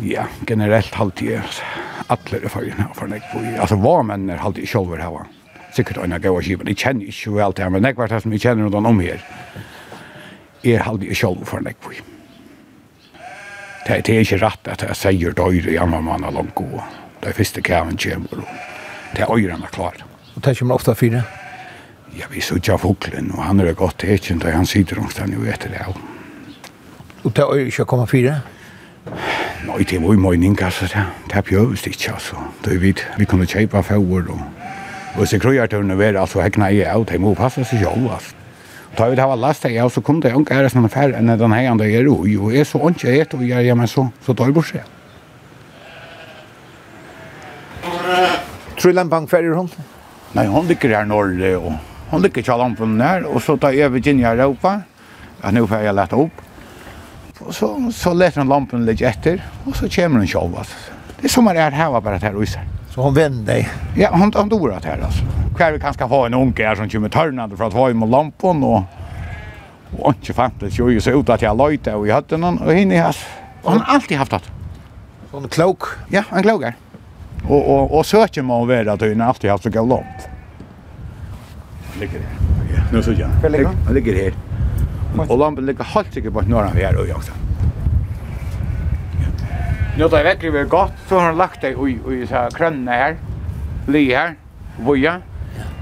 Ja, 0.06 0.28
generelt 0.48 0.96
halte 0.96 1.26
jeg 1.26 1.42
atler 2.10 2.46
er 2.46 2.54
fargen 2.54 2.80
her 2.80 2.94
for 2.96 3.12
nekver 3.12 3.44
i. 3.44 3.56
Altså, 3.60 3.76
hva 3.82 4.00
menn 4.06 4.30
er 4.32 4.40
halte 4.40 4.64
jeg 4.64 4.72
sjolver 4.72 5.02
heva? 5.04 5.26
Sikkert 5.76 6.00
øyne 6.02 6.20
gav 6.22 6.38
og 6.38 6.46
kiven. 6.46 6.70
Jeg 6.72 6.80
kjenner 6.82 7.10
ikke 7.10 7.34
vel 7.36 7.54
til 7.54 7.66
her, 7.66 7.74
men 7.74 7.84
nekver 7.86 8.10
det 8.10 8.22
som 8.24 8.34
jeg 8.34 8.46
kjenner 8.46 8.70
noen 8.70 8.90
om 8.90 9.02
her. 9.04 9.20
er 10.64 10.86
halte 10.86 11.10
jeg 11.10 11.20
sjolver 11.20 11.46
for 11.50 11.66
nekver 11.66 12.00
i. 12.00 12.06
Det 13.88 13.98
er 13.98 14.22
ikke 14.22 14.42
rett 14.44 14.68
at 14.70 14.84
jeg 14.86 14.98
sier 15.00 15.34
døyre 15.34 15.74
jammer 15.74 16.02
mann 16.06 16.24
er 16.24 16.36
langt 16.36 16.56
gode. 16.56 16.84
Det 17.22 17.32
er 17.32 17.38
første 17.38 17.62
kjæven 17.66 17.98
kjemur. 17.98 18.46
Det 19.16 19.26
er 19.26 19.34
øyrene 19.34 19.68
klar. 19.74 19.98
Og 20.36 20.44
det 20.46 20.58
kommer 20.60 20.76
ofte 20.76 20.96
fire? 20.96 21.24
Ja. 21.26 21.39
Ja, 22.18 22.26
vi 22.32 22.42
sutja 22.42 22.78
fuglen, 22.78 23.32
og 23.36 23.44
han 23.44 23.60
er 23.60 23.74
godt 23.78 24.04
ekkjent, 24.04 24.46
og 24.46 24.56
han 24.56 24.66
sitter 24.66 25.00
omstand 25.02 25.36
jo 25.36 25.46
etter 25.46 25.70
det. 25.70 25.84
Og 27.24 27.36
det 27.36 27.44
er 27.46 27.68
ikke 27.68 27.86
kommet 27.86 28.10
fire? 28.10 28.40
Nei, 29.68 29.84
det 29.84 30.00
var 30.02 30.16
jo 30.16 30.24
mening, 30.24 30.56
altså, 30.62 30.88
det, 30.90 31.04
det 31.30 31.38
er 31.38 31.46
bjøvst 31.46 31.88
ikke, 31.88 32.14
altså. 32.16 32.42
Det 32.66 32.74
er 32.74 32.82
vidt, 32.82 33.06
vi 33.18 33.28
kunne 33.30 33.48
kjøpe 33.50 33.84
fjord, 33.84 34.30
og, 34.34 34.42
og 35.16 35.28
så 35.28 35.40
krøyer 35.40 35.68
til 35.68 35.84
underver, 35.84 36.20
altså, 36.20 36.42
hekna 36.42 36.72
i 36.74 36.82
av, 36.88 37.06
det 37.10 37.20
må 37.22 37.34
passe 37.38 37.64
seg 37.64 37.84
selv, 37.86 38.12
altså. 38.16 38.36
Da 38.98 39.06
vi 39.06 39.20
hava 39.22 39.36
last 39.38 39.66
jeg, 39.70 39.86
så 39.94 40.02
kom 40.02 40.18
det 40.22 40.34
unge 40.34 40.56
æres 40.56 40.74
noen 40.76 40.90
færre 40.90 41.20
enn 41.20 41.30
den 41.30 41.54
her 41.54 41.68
andre 41.70 41.92
er 41.94 42.08
jo, 42.08 42.16
og 42.26 42.56
jeg 42.56 42.66
så 42.66 42.82
ikke 42.90 43.14
et, 43.22 43.36
og 43.38 43.44
jeg 43.46 43.60
er 43.60 43.68
hjemme 43.70 43.86
så, 43.88 44.08
så 44.26 44.34
da 44.34 44.48
er 44.48 44.56
bort 44.56 44.72
seg. 44.72 44.82
Tror 48.80 48.92
du 48.92 48.98
den 48.98 49.12
bank 49.12 49.30
færre 49.30 49.54
hun? 49.54 49.70
Nei, 50.34 50.48
hun 50.50 50.68
ligger 50.68 50.98
her 50.98 51.06
norre, 51.06 51.54
og 51.60 51.78
Hon 52.10 52.22
ligger 52.22 52.42
ikke 52.42 52.54
av 52.54 52.64
lampen 52.64 53.02
her, 53.02 53.26
og 53.30 53.42
så 53.46 53.58
tar 53.62 53.76
jeg 53.78 53.94
Virginia 53.94 54.32
Europa, 54.34 54.80
at 55.44 55.54
nå 55.54 55.66
får 55.70 55.86
jeg 55.86 55.98
lette 55.98 56.18
opp. 56.18 56.46
Og 57.46 57.54
så, 57.56 57.70
så 57.96 58.14
leter 58.18 58.42
hun 58.42 58.50
lampen 58.50 58.86
litt 58.88 59.04
etter, 59.06 59.44
og 59.66 59.78
så 59.78 59.90
kommer 59.94 60.24
hun 60.24 60.28
selv. 60.28 60.58
Altså. 60.58 60.98
Det 61.20 61.30
er 61.30 61.34
som 61.36 61.48
om 61.48 61.56
jeg 61.56 61.76
her 61.76 61.94
var 61.94 62.04
bare 62.04 62.20
her 62.24 62.36
huset. 62.36 62.76
Så 62.90 63.02
hon 63.02 63.14
vände 63.14 63.52
dig? 63.52 63.70
Ja, 63.96 64.10
hon, 64.12 64.32
hon 64.36 64.50
dog 64.50 64.72
att 64.72 64.86
här 64.86 65.02
alltså. 65.02 65.24
Kvar 65.56 65.72
vi 65.72 65.80
kanske 65.80 66.04
ha 66.04 66.26
en 66.26 66.34
onke 66.34 66.68
här 66.68 66.76
som 66.76 66.90
kommer 66.90 67.10
törnande 67.10 67.58
för 67.58 67.64
att 67.64 67.74
ha 67.74 67.94
med 67.94 68.10
lampan 68.10 68.64
och 68.64 68.84
och 70.00 70.14
inte 70.16 70.34
fant 70.34 70.60
det 70.60 70.80
ju 70.80 71.02
så 71.02 71.10
ut 71.10 71.30
att 71.30 71.42
jag 71.42 71.58
lojte 71.58 71.94
och 71.94 72.08
jag 72.08 72.16
hade 72.16 72.38
någon 72.38 72.58
och 72.58 72.74
hinner 72.74 73.16
Och 73.64 73.72
Hon 73.72 73.82
har 73.82 73.96
alltid 73.96 74.18
haft 74.18 74.32
det. 74.32 74.42
Sån 75.32 75.48
klok? 75.48 75.84
Ja, 76.08 76.24
en 76.32 76.44
klokare. 76.44 76.74
Och, 77.48 77.76
och, 77.76 77.98
och 77.98 78.06
söker 78.06 78.42
man 78.42 78.62
att 78.62 78.68
vara 78.68 78.94
att 78.94 79.02
han 79.02 79.22
alltid 79.22 79.52
haft 79.52 79.64
så 79.64 79.70
god 79.70 79.90
långt 79.90 80.30
ligger 82.00 82.20
her. 82.20 82.40
Ja, 82.74 82.82
nå 82.92 83.02
så 83.02 83.12
ja. 83.18 83.28
Hvor 83.42 83.50
ligger 83.50 83.68
han? 83.68 83.78
Han 83.86 83.94
ligger 83.94 84.14
her. 84.14 84.38
Og 85.26 85.38
lampen 85.40 85.66
ligger 85.66 85.84
halvt 85.84 86.14
sikkert 86.14 86.34
på 86.34 86.42
når 86.48 86.70
han 86.70 86.78
er 86.78 86.88
her 86.88 87.00
og 87.02 87.08
jaksa. 87.08 87.34
Nå 90.00 90.08
tar 90.08 90.22
jeg 90.22 90.28
vekk 90.30 90.44
det 90.46 90.52
var 90.54 90.68
godt, 90.72 91.00
så 91.10 91.18
har 91.20 91.26
han 91.32 91.40
lagt 91.40 91.62
det 91.62 91.74
i, 91.76 91.96
i 92.16 92.26
så 92.30 92.46
krønne 92.56 93.00
her, 93.02 93.18
li 93.92 94.06
her, 94.14 94.38
voja, 94.86 95.18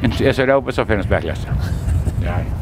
men 0.01 0.15
jeg 0.17 0.33
ser 0.33 0.49
oppe 0.55 0.73
så 0.73 0.87
finnes 0.89 1.09
bækleste. 1.09 1.53
Ja, 2.23 2.39
ja. 2.41 2.55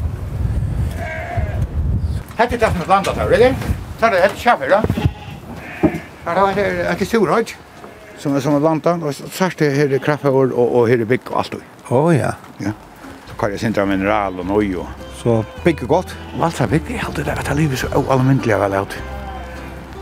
Hette 2.36 2.58
det 2.60 2.68
som 2.68 2.82
er 2.84 2.90
landet 2.90 3.16
her, 3.16 3.30
eller? 3.32 3.54
Tar 4.00 4.12
det 4.12 4.18
hette 4.26 4.36
kjaffer 4.36 4.74
da? 4.74 4.82
Her 6.26 6.40
har 6.42 6.58
jeg 6.60 6.82
etter 6.90 7.08
Storhøyt, 7.08 7.54
som 8.20 8.36
er 8.36 8.44
som 8.44 8.58
er 8.58 8.66
landet, 8.66 9.00
og 9.00 9.14
sørst 9.16 9.64
her 9.64 9.94
er 9.96 10.02
kraffer 10.04 10.36
og 10.52 10.82
her 10.90 11.00
er 11.00 11.08
bygg 11.08 11.32
og 11.32 11.38
alt. 11.40 11.56
Åja. 11.88 12.34
Ja. 12.60 12.74
Karja 13.38 13.58
Sintra 13.58 13.84
Mineral 13.84 14.38
og 14.40 14.46
Nøyo. 14.46 14.86
Så 15.22 15.44
bygger 15.64 15.86
godt. 15.86 16.16
Valsa 16.40 16.66
bygger, 16.66 16.90
jeg 16.90 17.00
halte 17.00 17.24
det, 17.24 17.38
at 17.38 17.48
han 17.48 17.56
lever 17.56 17.76
så 17.76 17.86
ualmyndelig 17.96 18.58
vel 18.60 18.80
ut. 18.80 19.02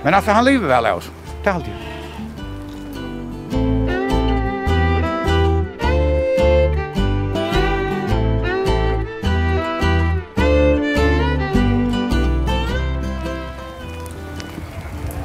Men 0.04 0.14
altså, 0.14 0.32
han 0.32 0.44
lever 0.44 0.68
vel 0.68 0.96
ut. 0.96 1.12
Det 1.44 1.52
halte 1.52 1.70
jeg. 1.70 1.90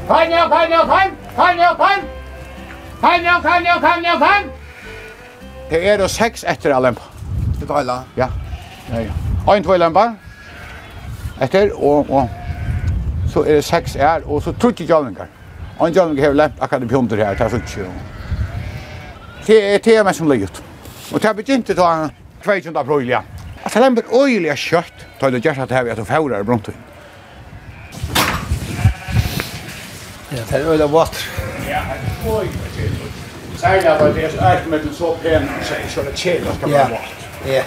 Kom 0.10 0.32
nå, 0.32 0.42
kom 0.50 0.72
nå, 0.72 0.80
kom! 0.90 1.12
kan 1.36 1.58
jag, 1.58 1.78
kan 1.78 2.02
Kom 3.02 3.24
nå, 3.24 3.36
kom 3.42 3.64
nå, 3.64 3.80
kom 3.80 4.02
nå, 4.04 4.18
kom! 4.20 4.50
Det 5.70 5.84
er 5.86 6.02
jo 6.02 6.08
seks 6.10 6.44
etter 6.50 6.74
Alempa. 6.74 7.09
Det 7.60 7.68
deilig. 7.68 7.94
Ja. 8.16 8.28
Ja, 8.92 9.02
ja. 9.02 9.54
Ein 9.54 9.80
lampa. 9.80 10.16
Efter 11.42 11.84
och 11.84 12.10
och 12.10 12.30
så 13.34 13.44
är 13.44 13.54
det 13.54 13.62
sex 13.62 13.96
är 13.96 14.30
och 14.30 14.44
så 14.44 14.54
trutt 14.54 14.82
i 14.82 14.86
jævlingar. 14.86 15.28
Ein 15.80 15.94
jævlingar 15.94 16.26
har 16.26 16.34
lemt 16.34 16.54
akkurat 16.60 16.82
på 16.82 16.88
pjomter 16.88 17.18
her, 17.18 17.36
det 17.36 17.42
er 17.42 17.50
frutt. 17.50 17.78
Det 19.46 19.76
är 19.76 19.80
det 19.80 20.04
mest 20.04 20.18
som 20.18 20.32
ligger 20.32 20.46
ut. 20.46 20.64
Og 21.14 21.22
det 21.22 21.36
begynte 21.36 21.74
da 21.74 22.10
22. 22.44 22.80
april, 22.80 23.10
ja. 23.10 23.22
At 23.64 23.74
det 23.74 24.04
öjliga 24.14 24.56
kött. 24.56 24.94
Tar 25.20 25.32
det 25.32 25.46
just 25.46 25.60
att 25.60 25.72
här 25.72 25.84
vi 25.84 25.92
att 25.92 25.98
fåra 25.98 26.06
fjører 26.06 26.44
brunt. 26.44 26.70
Ja, 30.32 30.44
det 30.50 30.60
er 30.60 30.70
øyelig 30.70 30.92
vatt. 30.92 31.26
Ja, 31.70 31.82
det 32.24 32.32
er 32.32 32.40
øyelig 32.40 32.54
vatt. 32.60 33.60
Særlig 33.60 33.88
at 33.88 34.16
det 34.16 34.24
er 34.24 34.58
et 34.58 34.68
mellom 34.68 34.94
så 34.94 35.16
pen, 35.24 35.50
så 35.92 36.02
er 36.02 36.06
det 36.06 36.16
kjelig 36.16 36.48
at 36.48 36.62
det 36.62 36.76
er 36.76 36.90
vart. 36.90 37.29
Ja. 37.46 37.64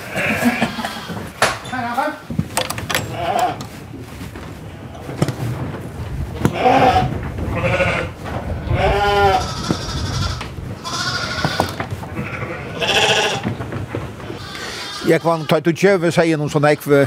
Jeg 15.08 15.20
kan 15.20 15.46
ta 15.48 15.58
ut 15.58 15.76
kjøve, 15.76 16.12
sier 16.14 16.38
noen 16.38 16.50
sånne 16.52 16.70
ekve. 16.76 17.06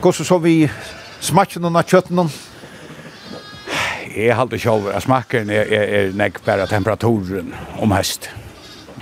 Hvordan 0.00 0.26
så 0.26 0.38
vi 0.42 0.54
smakken 1.20 1.64
av 1.70 1.86
kjøtten 1.88 2.26
Jeg 4.10 4.36
halte 4.36 4.58
kjøve. 4.58 5.00
Smakken 5.00 5.50
er, 5.50 5.70
er, 5.70 5.88
er 6.00 6.12
nek 6.18 6.42
bare 6.44 6.66
temperaturen 6.66 7.54
om 7.78 7.94
høst 7.94 8.28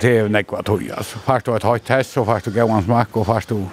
det 0.01 0.17
är 0.17 0.29
nekva 0.29 0.63
tog 0.63 0.91
alltså. 0.91 1.19
Fast 1.19 1.45
du 1.45 1.55
ett 1.55 1.63
högt 1.63 1.87
test 1.87 2.11
så 2.11 2.25
fast 2.25 2.45
du 2.45 2.51
gav 2.51 2.69
en 2.69 2.83
smak 2.83 3.17
och 3.17 3.25
fast 3.25 3.49
du 3.49 3.65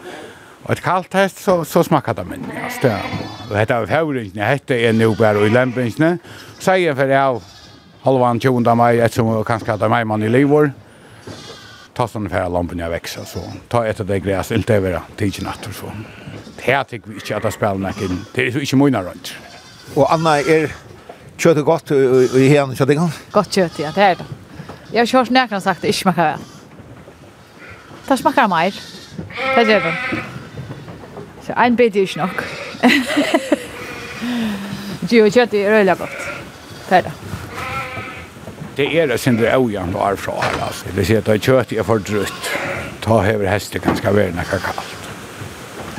ett 0.69 0.81
kallt 0.81 1.11
test 1.11 1.39
så, 1.39 1.65
så 1.65 1.85
smakar 1.85 2.15
det 2.15 2.25
min. 2.25 2.45
Alltså, 2.65 2.81
det 2.83 3.03
och 3.51 3.57
detta 3.57 3.77
är 3.77 3.87
favoritna, 3.87 4.49
detta 4.51 4.75
är 4.77 4.93
nu 4.93 5.17
bara 5.17 5.39
i 5.47 5.51
lämpingsna. 5.51 6.19
Säger 6.59 6.95
för 6.95 7.09
det 7.09 7.25
av 7.25 7.43
halvan 8.03 8.41
20 8.41 8.75
maj, 8.75 9.01
eftersom 9.01 9.35
som 9.35 9.45
kanske 9.45 9.71
hade 9.71 9.89
mig 9.89 10.05
man 10.05 10.23
i 10.23 10.29
livor. 10.29 10.73
Ta 11.95 12.09
sådana 12.09 12.31
färre 12.31 12.49
lamporna 12.49 12.89
växa 12.89 13.25
så. 13.25 13.41
Ta 13.69 13.87
ett 13.87 14.01
av 14.01 14.07
det 14.07 14.21
gräs, 14.21 14.53
inte 14.53 14.75
över 14.75 15.01
tidsnatter 15.17 15.73
så. 15.73 15.87
Det 16.57 16.73
här 16.73 16.85
tycker 16.85 17.09
vi 17.09 17.15
inte 17.15 17.37
att 17.37 17.43
det 17.43 17.53
spelar 17.53 17.75
näcken. 17.75 18.25
Det 18.35 18.43
är 18.43 18.61
inte 18.61 18.77
mina 18.77 19.03
runt. 19.03 19.35
Og 19.97 20.13
Anna, 20.13 20.41
er 20.41 20.73
kjøttet 21.39 21.65
godt 21.65 21.91
i 22.37 22.49
henne 22.51 22.77
köttingan? 22.77 23.13
Gott 23.33 23.53
kött, 23.55 23.79
ja, 23.79 23.93
det 23.95 24.03
är 24.03 24.15
det. 24.15 24.46
Jeg 24.97 25.03
har 25.03 25.07
kjørt 25.11 25.31
ned, 25.31 25.61
sagt, 25.61 25.83
det 25.83 25.91
ikke 25.93 25.99
smaker 25.99 26.23
vel. 26.23 26.45
Det 28.09 28.17
smaker 28.19 28.47
mer. 28.49 28.79
Det 29.57 29.65
gjør 29.69 29.83
det. 29.85 30.23
Så 31.45 31.53
en 31.67 31.77
bit 31.77 31.97
er 31.97 32.01
ikke 32.01 32.19
nok. 32.23 32.45
Jo, 35.13 35.29
kjøtt 35.31 35.53
er 35.55 35.77
øyelig 35.77 35.99
godt. 36.01 36.25
Det 36.89 36.97
er 36.97 37.05
det. 37.07 37.13
Det 38.77 38.89
er 39.03 39.07
det 39.07 39.21
sindre 39.21 39.53
øyen 39.55 39.93
du 39.93 39.99
har 39.99 40.17
fra 40.17 40.41
her, 40.41 40.65
altså. 40.65 40.89
Det 40.97 41.07
sier 41.07 41.21
at 41.21 41.29
det 41.29 41.45
kjøtt 41.45 41.77
er 41.77 41.85
for 41.87 42.01
drutt. 42.01 42.51
Ta 43.05 43.21
hever 43.29 43.53
hestet 43.53 43.85
ganske 43.85 44.17
være 44.17 44.33
nekka 44.35 44.59
kaldt. 44.65 45.09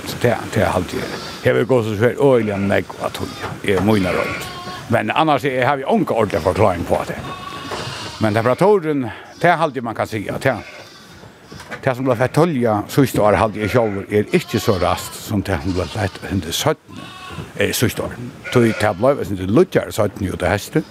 Så 0.10 0.18
det 0.26 0.34
er 0.34 0.54
det 0.54 0.68
alltid. 0.74 1.06
Jeg 1.46 1.56
vil 1.56 1.70
gå 1.70 1.84
så 1.86 1.96
svært 1.96 2.20
øyelig 2.20 2.58
enn 2.58 2.68
nekva 2.74 3.14
tog. 3.14 3.30
Jeg 3.64 3.78
er 3.78 3.86
mye 3.86 4.18
rundt. 4.18 4.54
Men 4.90 5.14
annars 5.14 5.46
har 5.46 5.76
vi 5.78 5.86
ikke 5.86 6.18
ordentlig 6.18 6.42
forklaring 6.42 6.86
på 6.90 7.06
det. 7.08 7.22
Men 8.20 8.34
temperaturen, 8.34 9.10
det 9.42 9.48
är 9.48 9.58
alltid 9.58 9.84
man 9.84 9.96
kan 9.96 10.08
säga. 10.08 10.38
Det 10.42 10.50
är 10.50 10.58
det 11.84 11.96
som 11.96 12.06
blir 12.06 12.16
fett 12.16 12.34
tolja 12.34 12.84
sista 12.88 13.22
år 13.22 13.34
hade 13.34 13.60
jag 13.60 13.72
själv 13.72 14.06
är 14.10 14.36
inte 14.36 14.60
så 14.60 14.74
rast 14.74 15.14
som 15.14 15.42
det 15.42 15.60
som 15.64 15.74
blir 15.74 15.84
fett 15.86 16.22
under 16.32 16.52
sötne 16.52 17.02
är 17.58 17.72
sista 17.72 18.04
år. 18.04 18.12
Då 18.54 18.66
är 18.66 18.76
det 18.82 18.98
blev 18.98 19.32
inte 19.32 19.44
lutjar 19.44 19.92
sötne 19.92 20.32
och 20.32 20.38
det 20.38 20.48
hästen. 20.48 20.84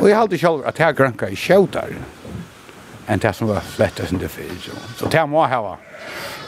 Och 0.00 0.10
jag 0.10 0.16
hade 0.16 0.38
själv 0.38 0.66
att 0.66 0.78
jag 0.78 0.96
grönka 0.96 1.28
i 1.28 1.36
tjautar 1.36 1.88
enn 3.06 3.18
det 3.18 3.32
som 3.32 3.48
var 3.48 3.60
lätt 3.76 4.12
under 4.12 4.28
fyra. 4.28 4.74
Så 4.96 5.06
det 5.06 5.26
må 5.26 5.42
jag 5.42 5.48
ha. 5.48 5.78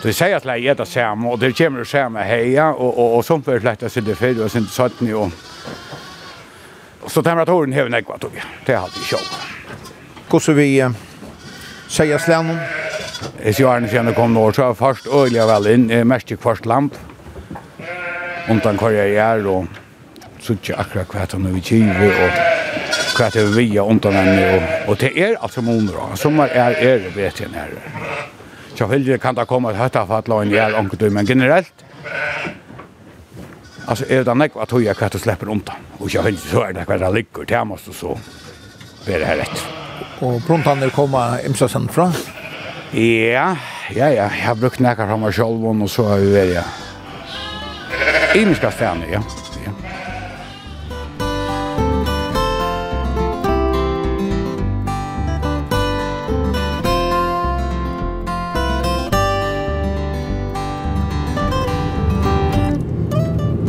Så 0.00 0.08
jeg 0.08 0.14
sier 0.14 0.36
at 0.36 0.44
jeg 0.44 0.66
är 0.66 0.74
det 0.74 1.30
og 1.30 1.38
det 1.40 1.56
kommer 1.56 1.80
å 1.80 2.18
att 2.18 2.26
heia, 2.26 2.72
og, 2.72 2.98
og, 2.98 3.16
og 3.16 3.24
som 3.24 3.36
sånt 3.36 3.44
blir 3.44 3.60
lätt 3.60 3.96
under 3.96 4.14
fyra 4.14 4.44
och 4.44 4.50
sen 4.50 4.66
sötne 4.66 5.14
og 5.14 5.32
Så 7.06 7.22
temperaturen 7.22 7.72
hever 7.72 7.90
nekva, 7.90 8.16
nekvat, 8.16 8.20
tog. 8.20 8.32
Det 8.66 8.72
er 8.72 8.78
alltid 8.78 9.02
sjokk. 9.02 9.53
Hvordan 10.34 10.56
vi 10.56 10.82
uh, 10.82 10.94
sier 11.86 12.18
slenen? 12.18 12.56
Jeg 13.38 13.54
sier 13.54 13.68
Arne 13.70 13.86
Fjerne 13.86 14.10
kom 14.16 14.32
nå, 14.34 14.48
så 14.50 14.64
er 14.66 14.72
først 14.74 15.04
øyelig 15.06 15.44
vel 15.46 15.68
inn, 15.70 15.84
jeg 15.92 16.06
mest 16.10 16.32
ikke 16.34 16.42
først 16.42 16.64
lamp, 16.66 16.96
undan 18.50 18.80
hva 18.80 18.90
jeg 18.90 19.14
er, 19.14 19.44
og 19.46 19.68
så 20.42 20.56
ikke 20.56 20.80
akkurat 20.82 21.12
hva 21.14 21.28
han 21.36 21.46
er 21.46 21.54
vi 21.54 21.62
kjive, 21.68 22.08
og 22.24 22.40
hva 23.14 23.28
er 23.30 23.52
vi 23.54 23.66
er 23.76 23.86
undan 23.92 24.18
henne, 24.18 24.48
og, 24.56 24.88
og 24.90 24.98
det 25.04 25.12
er 25.14 25.36
alt 25.38 25.54
som 25.54 25.70
under, 25.70 26.00
som 26.18 26.42
er 26.42 26.56
er 26.64 26.74
er 26.82 27.06
vet 27.14 27.44
jeg 27.44 27.54
nere. 27.54 27.84
Så 28.74 28.90
heldig 28.90 29.20
kan 29.22 29.38
det 29.38 29.46
komme 29.46 29.70
et 29.70 29.78
høtta 29.78 30.02
for 30.02 30.18
at 30.18 30.32
la 30.32 30.40
en 30.42 30.56
er 30.64 30.74
omkring, 30.74 31.14
men 31.14 31.30
generelt, 31.30 31.86
altså 33.86 34.10
er 34.10 34.26
det 34.26 34.36
nekva 34.42 34.66
tog 34.66 34.82
jeg 34.82 34.98
hva 34.98 35.06
och 35.14 35.20
slipper 35.20 35.48
undan, 35.48 35.88
og 36.00 36.10
så 36.10 36.26
heldig 36.26 36.42
så 36.50 36.66
er 36.66 36.72
det 36.72 36.88
hva 36.90 36.98
kvätt 36.98 37.14
ligger, 37.14 37.44
det 37.44 37.64
måste 37.64 37.92
så. 37.92 38.18
Det 39.06 39.14
är 39.14 39.18
det 39.18 39.26
här 39.26 39.36
rätt 39.36 39.83
og 40.24 40.42
prontaner 40.46 40.92
koma 40.94 41.38
imsa 41.46 41.68
sen 41.68 41.88
fra? 41.88 42.10
Ja, 42.94 43.56
ja, 43.90 44.08
ja. 44.08 44.28
Jeg 44.30 44.46
har 44.46 44.54
brukt 44.54 44.80
nekker 44.80 45.08
fra 45.08 45.16
meg 45.18 45.34
selv, 45.34 45.64
og 45.66 45.88
så 45.90 46.06
har 46.12 46.22
vi 46.22 46.30
vært, 46.34 46.54
ja. 46.54 46.66
Imiska 48.38 48.70
stjerne, 48.70 49.06
ja. 49.10 49.20
ja. 49.64 49.72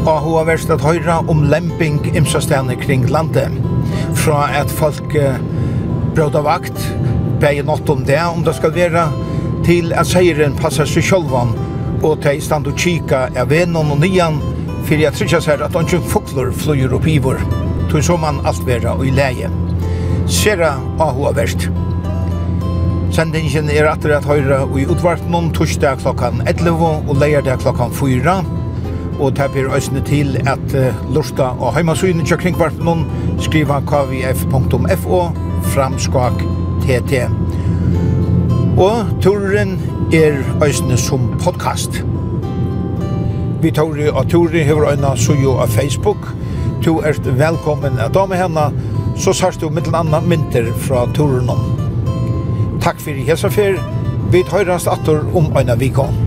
Og 0.05 0.21
hun 0.21 0.37
har 0.37 0.45
vært 0.51 0.69
at 0.69 0.85
høyre 0.85 1.17
om 1.33 1.47
lemping 1.49 1.99
imsa 2.13 2.39
kring 2.85 3.09
landet. 3.09 3.49
Fra 4.13 4.49
at 4.53 4.69
folk 4.69 5.17
bråda 6.15 6.41
vakt, 6.41 6.93
bæg 7.39 7.65
nått 7.65 7.89
om 7.89 8.03
det, 8.05 8.21
om 8.23 8.43
det 8.43 8.53
skal 8.55 8.71
være 8.75 9.07
til 9.65 9.91
at 9.93 10.07
seieren 10.07 10.55
passer 10.55 10.87
seg 10.87 11.03
sjølvan, 11.03 11.51
og 12.05 12.21
til 12.23 12.39
stand 12.43 12.69
og 12.69 12.77
kika 12.79 13.25
av 13.35 13.49
vennom 13.51 13.91
og 13.91 13.99
nian, 13.99 14.37
for 14.85 15.01
jeg 15.01 15.11
trykker 15.17 15.43
seg 15.43 15.63
at 15.65 15.75
ikke 15.75 15.99
fokler 16.07 16.53
flyr 16.55 16.93
opp 16.95 17.07
i 17.09 17.17
vår, 17.19 17.41
tog 17.91 18.03
så 18.05 18.15
man 18.21 18.39
alt 18.47 18.63
være 18.67 18.93
og 18.93 19.03
i 19.07 19.11
leie. 19.15 19.49
Sera 20.31 20.75
ahuavert. 21.03 21.67
Sendingen 23.15 23.67
er 23.71 23.89
atter 23.89 24.15
at 24.15 24.27
høyre 24.27 24.61
og 24.65 24.77
i 24.79 24.85
utvartnum 24.91 25.51
torsdag 25.55 25.99
klokkan 26.03 26.43
11 26.47 27.09
og 27.09 27.17
leierdag 27.19 27.59
klokkan 27.63 27.91
4, 27.91 28.37
og 29.19 29.35
det 29.35 29.49
blir 29.51 29.71
øsne 29.75 30.03
til 30.07 30.35
at 30.47 30.75
uh, 30.75 31.11
lorsta 31.15 31.51
og 31.59 31.75
heimasynet 31.75 32.27
kjøkringvarpnum 32.27 33.03
skriva 33.43 33.81
kvf.fo 33.87 35.21
framskak 35.73 36.43
TT. 36.85 37.25
Og 38.77 39.05
turen 39.21 39.79
er 40.13 40.37
øysene 40.65 40.97
som 40.97 41.29
podcast. 41.43 42.03
Vi 43.61 43.71
tori 43.71 44.09
og 44.09 44.27
tori 44.29 44.63
hever 44.63 44.91
øyna 44.91 45.15
sujo 45.15 45.57
av 45.57 45.67
Facebook. 45.67 46.27
Du 46.85 46.99
er 46.99 47.13
velkommen 47.31 47.99
at 47.99 48.13
dame 48.13 48.35
henne, 48.35 48.67
så 49.17 49.33
sørst 49.33 49.61
du 49.61 49.69
mittel 49.69 49.95
annan 49.95 50.27
mynter 50.29 50.73
fra 50.77 51.07
turen 51.13 51.49
om. 51.49 51.63
Takk 52.81 52.99
fyrir 53.01 53.25
hesa 53.25 53.49
fyr. 53.49 53.79
Vi 54.31 54.43
høyrast 54.51 54.87
atur 54.87 55.25
om 55.35 55.53
øyna 55.57 55.75
vikon. 55.75 56.24